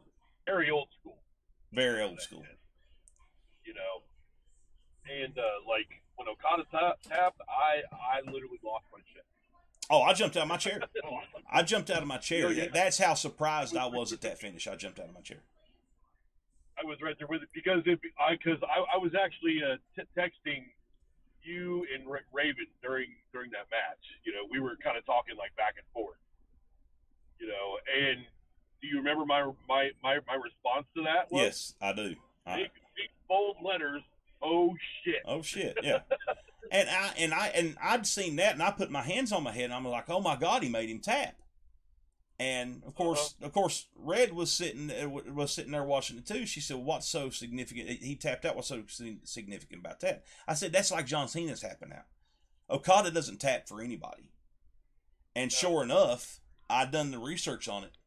very 0.46 0.70
old 0.70 0.88
school. 1.00 1.18
Very 1.72 2.02
old 2.02 2.20
school. 2.20 2.44
You 3.64 3.74
know, 3.74 4.02
and 5.24 5.36
uh, 5.38 5.42
like 5.68 6.01
when 6.16 6.28
Okada 6.28 6.64
ta- 6.70 6.94
tapped, 7.08 7.40
I 7.48 7.82
I 7.92 8.20
literally 8.30 8.60
lost 8.64 8.84
my 8.92 9.00
shit. 9.12 9.24
Oh, 9.90 10.02
I 10.02 10.12
jumped 10.14 10.36
out 10.36 10.44
of 10.44 10.48
my 10.48 10.56
chair. 10.56 10.80
I 11.50 11.62
jumped 11.62 11.90
out 11.90 12.02
of 12.02 12.08
my 12.08 12.18
chair. 12.18 12.52
That's 12.72 12.98
how 12.98 13.14
surprised 13.14 13.76
I 13.76 13.86
was 13.86 14.12
at 14.12 14.20
that 14.22 14.38
finish. 14.38 14.66
I 14.66 14.76
jumped 14.76 14.98
out 14.98 15.08
of 15.08 15.14
my 15.14 15.20
chair. 15.20 15.42
I 16.78 16.86
was 16.86 16.98
right 17.02 17.14
there 17.18 17.28
with 17.28 17.42
it 17.42 17.48
because 17.52 17.82
if 17.86 17.98
I 18.18 18.32
because 18.32 18.58
I, 18.62 18.96
I 18.96 18.98
was 18.98 19.12
actually 19.14 19.60
uh, 19.62 19.76
t- 19.94 20.08
texting 20.16 20.64
you 21.44 21.86
and 21.94 22.06
Ra- 22.08 22.26
Raven 22.32 22.66
during 22.82 23.08
during 23.32 23.50
that 23.50 23.66
match. 23.70 24.02
You 24.24 24.32
know, 24.32 24.46
we 24.50 24.60
were 24.60 24.76
kind 24.82 24.96
of 24.96 25.04
talking 25.04 25.36
like 25.36 25.54
back 25.56 25.74
and 25.76 25.86
forth. 25.92 26.16
You 27.38 27.48
know, 27.48 27.78
and 27.90 28.24
do 28.80 28.88
you 28.88 28.98
remember 28.98 29.24
my 29.24 29.50
my 29.68 29.90
my, 30.02 30.18
my 30.26 30.34
response 30.34 30.86
to 30.96 31.02
that? 31.04 31.30
Was 31.30 31.42
Yes, 31.42 31.74
I 31.80 31.92
do. 31.92 32.14
I, 32.46 32.56
Big, 32.56 32.70
big 32.96 33.10
bold 33.28 33.56
letters. 33.62 34.02
Oh 34.42 34.74
shit. 35.04 35.22
oh 35.24 35.42
shit, 35.42 35.78
yeah. 35.82 36.00
And 36.70 36.88
I 36.88 37.12
and 37.18 37.34
I 37.34 37.48
and 37.48 37.76
I'd 37.82 38.06
seen 38.06 38.36
that, 38.36 38.54
and 38.54 38.62
I 38.62 38.70
put 38.70 38.90
my 38.90 39.02
hands 39.02 39.30
on 39.30 39.42
my 39.42 39.52
head, 39.52 39.64
and 39.64 39.74
I'm 39.74 39.86
like, 39.86 40.08
oh 40.08 40.20
my 40.20 40.36
god, 40.36 40.62
he 40.62 40.70
made 40.70 40.88
him 40.88 41.00
tap. 41.00 41.34
And 42.38 42.82
of 42.86 42.94
course, 42.94 43.34
of 43.42 43.52
course, 43.52 43.88
Red 43.94 44.32
was 44.32 44.50
sitting 44.50 44.90
uh, 44.90 45.08
was 45.08 45.52
sitting 45.52 45.70
there 45.70 45.84
watching 45.84 46.16
it 46.16 46.26
too. 46.26 46.46
She 46.46 46.60
said, 46.60 46.78
"What's 46.78 47.06
so 47.06 47.28
significant?" 47.28 47.90
He 48.02 48.16
tapped 48.16 48.46
out. 48.46 48.56
What's 48.56 48.68
so 48.68 48.82
significant 49.22 49.80
about 49.80 50.00
that? 50.00 50.24
I 50.48 50.54
said, 50.54 50.72
"That's 50.72 50.90
like 50.90 51.04
John 51.06 51.28
Cena's 51.28 51.60
tapping 51.60 51.92
out. 51.92 52.06
Okada 52.70 53.10
doesn't 53.10 53.40
tap 53.40 53.68
for 53.68 53.82
anybody." 53.82 54.32
And 55.36 55.52
sure 55.52 55.82
enough, 55.82 56.40
I 56.70 56.86
done 56.86 57.10
the 57.10 57.18
research 57.18 57.68
on 57.68 57.84
it, 57.84 57.98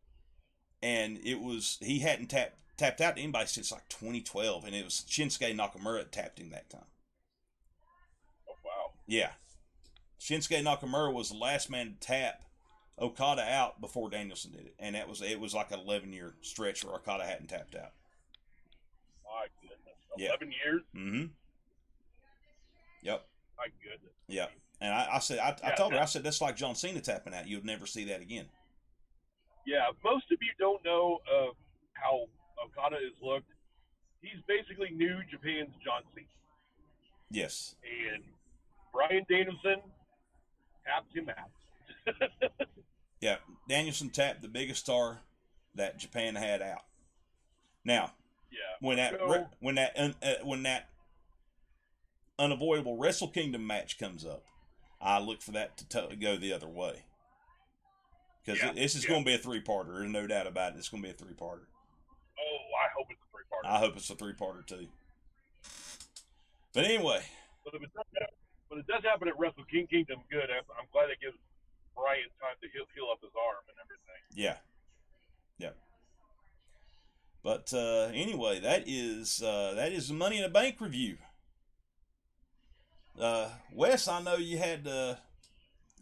and 0.81 1.19
it 1.23 1.39
was 1.39 1.77
he 1.81 1.99
hadn't 1.99 2.27
tapped 2.27 2.59
tapped 2.77 3.01
out 3.01 3.15
to 3.15 3.21
anybody 3.21 3.47
since 3.47 3.71
like 3.71 3.87
2012, 3.89 4.65
and 4.65 4.75
it 4.75 4.83
was 4.83 5.03
Shinsuke 5.07 5.55
Nakamura 5.55 6.09
tapped 6.09 6.39
him 6.39 6.49
that 6.51 6.69
time. 6.69 6.85
Oh 8.49 8.55
wow. 8.63 8.91
Yeah. 9.07 9.31
Shinsuke 10.19 10.63
Nakamura 10.63 11.13
was 11.13 11.29
the 11.29 11.37
last 11.37 11.69
man 11.69 11.95
to 11.99 12.07
tap 12.07 12.43
Okada 12.99 13.43
out 13.43 13.81
before 13.81 14.09
Danielson 14.09 14.51
did 14.51 14.65
it. 14.65 14.75
And 14.79 14.95
that 14.95 15.07
was 15.09 15.21
it 15.21 15.39
was 15.39 15.53
like 15.53 15.71
an 15.71 15.79
eleven 15.79 16.13
year 16.13 16.35
stretch 16.41 16.83
where 16.83 16.95
Okada 16.95 17.25
hadn't 17.25 17.47
tapped 17.47 17.75
out. 17.75 17.91
My 19.25 19.47
goodness. 19.61 19.95
Yeah. 20.17 20.29
Eleven 20.29 20.51
years. 20.51 20.81
Mm-hmm. 20.95 21.25
Yep. 23.03 23.25
My 23.57 23.65
goodness. 23.83 24.13
Yep. 24.27 24.51
And 24.81 24.93
I, 24.93 25.07
I 25.13 25.19
said 25.19 25.39
I, 25.39 25.49
I 25.63 25.69
Yeah. 25.69 25.75
told 25.75 25.93
her, 25.93 25.99
I 25.99 26.05
said 26.05 26.23
that's 26.23 26.41
like 26.41 26.55
John 26.55 26.75
Cena 26.75 27.01
tapping 27.01 27.33
out. 27.33 27.47
You'll 27.47 27.65
never 27.65 27.85
see 27.85 28.05
that 28.05 28.21
again. 28.21 28.45
Yeah, 29.65 29.87
most 30.03 30.25
of 30.31 30.37
you 30.41 30.51
don't 30.59 30.83
know 30.85 31.19
uh, 31.31 31.47
how 31.93 32.25
Okada 32.63 32.97
is 32.97 33.13
looked. 33.21 33.49
He's 34.21 34.41
basically 34.47 34.89
New 34.91 35.19
Japan's 35.29 35.73
John 35.83 36.01
Cena, 36.13 36.27
Yes. 37.29 37.75
and 37.83 38.23
Brian 38.93 39.25
Danielson 39.29 39.81
tapped 40.85 41.15
him 41.15 41.29
out. 41.29 41.51
Yeah. 43.21 43.37
Danielson 43.67 44.09
tapped 44.11 44.41
the 44.43 44.47
biggest 44.47 44.81
star 44.81 45.21
that 45.73 45.97
Japan 45.97 46.35
had 46.35 46.61
out. 46.61 46.83
Now, 47.83 48.11
yeah, 48.51 48.57
when 48.81 48.97
that 48.97 49.13
So- 49.17 49.47
when 49.59 49.75
that 49.75 49.97
uh, 50.21 50.33
when 50.43 50.63
that 50.63 50.89
unavoidable 52.37 52.97
Wrestle 52.97 53.29
Kingdom 53.29 53.65
match 53.65 53.97
comes 53.97 54.25
up, 54.25 54.43
I 55.01 55.19
look 55.19 55.41
for 55.41 55.51
that 55.51 55.77
to 55.77 55.87
t- 56.09 56.15
go 56.17 56.35
the 56.37 56.53
other 56.53 56.67
way. 56.67 57.03
Because 58.43 58.61
Yeah, 58.61 58.73
this 58.73 58.95
is 58.95 59.03
yeah. 59.05 59.09
going 59.11 59.23
to 59.23 59.25
be 59.25 59.33
a 59.35 59.39
three 59.39 59.61
parter. 59.61 59.95
There's 59.97 60.09
no 60.11 60.27
doubt 60.27 60.45
about 60.47 60.73
it. 60.73 60.77
It's 60.77 60.89
going 60.89 61.01
to 61.01 61.07
be 61.09 61.13
a 61.13 61.17
three 61.17 61.33
parter. 61.33 61.65
Oh, 62.37 62.57
I 62.77 62.89
hope 62.95 63.07
it's 63.09 63.19
a 63.21 63.31
three 63.31 63.45
part. 63.49 63.54
I 63.65 63.79
hope 63.79 63.95
it's 63.97 64.09
a 64.09 64.15
three 64.15 64.33
parter 64.33 64.65
too. 64.65 64.87
But 66.73 66.85
anyway, 66.85 67.21
But 67.63 67.73
if 67.75 67.81
it 67.83 67.89
does 67.95 68.05
happen, 68.13 68.35
but 68.69 68.77
it 68.79 68.87
does 68.87 69.03
happen 69.03 69.27
at 69.27 69.39
Wrestle 69.39 69.63
King 69.71 69.87
Kingdom, 69.87 70.19
good. 70.29 70.43
I'm, 70.51 70.63
I'm 70.77 70.87
glad 70.91 71.09
it 71.09 71.19
gives 71.21 71.37
Brian 71.95 72.27
time 72.41 72.55
to 72.61 72.67
heal, 72.69 72.83
heal 72.93 73.07
up 73.11 73.21
his 73.21 73.31
arm 73.35 73.63
and 73.69 73.77
everything. 73.83 74.21
yeah. 74.33 74.57
Yeah. 75.57 75.69
But 77.43 77.73
uh, 77.73 78.11
anyway, 78.13 78.59
that 78.59 78.83
is 78.87 79.41
uh, 79.41 79.73
that 79.75 79.91
is 79.93 80.09
the 80.09 80.13
Money 80.15 80.37
in 80.37 80.43
the 80.43 80.49
Bank 80.49 80.81
review. 80.81 81.17
Uh, 83.19 83.49
Wes, 83.71 84.07
I 84.07 84.21
know 84.21 84.35
you 84.35 84.57
had 84.57 84.83
to, 84.85 85.17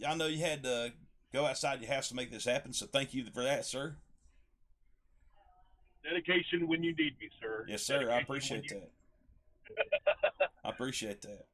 I 0.08 0.16
know 0.16 0.26
you 0.26 0.40
had 0.40 0.64
to 0.64 0.94
go 1.32 1.46
outside 1.46 1.82
your 1.82 1.92
house 1.92 2.08
to 2.10 2.16
make 2.16 2.32
this 2.32 2.46
happen. 2.46 2.74
So 2.74 2.88
thank 2.88 3.14
you 3.14 3.26
for 3.32 3.44
that, 3.44 3.66
sir. 3.66 3.96
Dedication 6.04 6.68
when 6.68 6.84
you 6.84 6.92
need 6.92 7.18
me, 7.20 7.30
sir. 7.42 7.66
Yes, 7.68 7.84
sir. 7.84 8.12
I 8.12 8.20
appreciate 8.20 8.70
you- 8.70 8.82
that. 8.82 10.50
I 10.64 10.70
appreciate 10.70 11.22
that. 11.22 11.46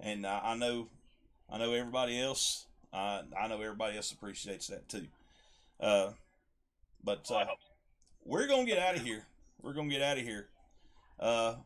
And 0.00 0.24
uh, 0.24 0.40
I 0.42 0.54
know, 0.56 0.88
I 1.50 1.58
know 1.58 1.72
everybody 1.72 2.20
else. 2.20 2.66
Uh, 2.92 3.22
I 3.38 3.48
know 3.48 3.60
everybody 3.60 3.96
else 3.96 4.12
appreciates 4.12 4.68
that 4.68 4.88
too. 4.88 5.06
Uh, 5.80 6.10
but 7.02 7.26
I 7.30 7.42
uh, 7.42 7.46
we're 8.24 8.46
gonna 8.46 8.64
get 8.64 8.78
out 8.78 8.94
of 8.96 9.02
here. 9.02 9.24
We're 9.60 9.72
gonna 9.72 9.88
get 9.90 10.02
out 10.02 10.18
of 10.18 10.24
here. 10.24 10.48
Uh, 11.18 11.56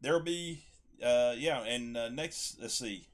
there'll 0.00 0.20
be, 0.20 0.62
uh, 1.02 1.34
yeah, 1.36 1.62
and 1.62 1.96
uh, 1.96 2.08
next, 2.10 2.58
let's 2.60 2.74
see. 2.74 3.06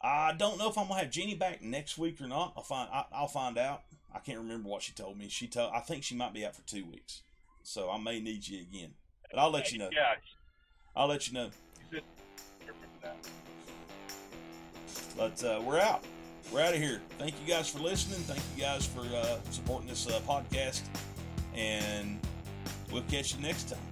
I 0.00 0.32
don't 0.34 0.58
know 0.58 0.68
if 0.68 0.78
I'm 0.78 0.88
gonna 0.88 1.00
have 1.00 1.10
Jeannie 1.10 1.34
back 1.34 1.62
next 1.62 1.98
week 1.98 2.20
or 2.20 2.28
not. 2.28 2.52
I'll 2.56 2.62
find. 2.62 2.88
I, 2.92 3.04
I'll 3.12 3.28
find 3.28 3.58
out. 3.58 3.82
I 4.14 4.18
can't 4.18 4.38
remember 4.38 4.68
what 4.68 4.82
she 4.82 4.92
told 4.92 5.18
me. 5.18 5.28
She 5.28 5.46
told. 5.46 5.72
I 5.74 5.80
think 5.80 6.02
she 6.02 6.14
might 6.14 6.32
be 6.32 6.44
out 6.44 6.56
for 6.56 6.62
two 6.62 6.84
weeks, 6.84 7.22
so 7.62 7.90
I 7.90 7.98
may 7.98 8.20
need 8.20 8.46
you 8.46 8.60
again. 8.60 8.90
But 9.30 9.40
I'll 9.40 9.50
let 9.50 9.72
you 9.72 9.78
know. 9.78 9.90
Yeah, 9.92 10.14
I'll 10.96 11.08
let 11.08 11.28
you 11.28 11.34
know. 11.34 11.44
you 11.44 11.50
said 11.90 12.02
here 12.64 12.72
for 12.72 13.06
that. 13.06 13.28
But 15.16 15.44
uh, 15.44 15.60
we're 15.62 15.80
out. 15.80 16.04
We're 16.52 16.62
out 16.62 16.74
of 16.74 16.80
here. 16.80 17.00
Thank 17.18 17.34
you 17.44 17.52
guys 17.52 17.68
for 17.68 17.80
listening. 17.80 18.20
Thank 18.20 18.40
you 18.56 18.62
guys 18.62 18.86
for 18.86 19.00
uh, 19.00 19.38
supporting 19.50 19.88
this 19.88 20.06
uh, 20.08 20.20
podcast, 20.26 20.82
and 21.54 22.18
we'll 22.90 23.02
catch 23.02 23.34
you 23.34 23.42
next 23.42 23.68
time. 23.68 23.87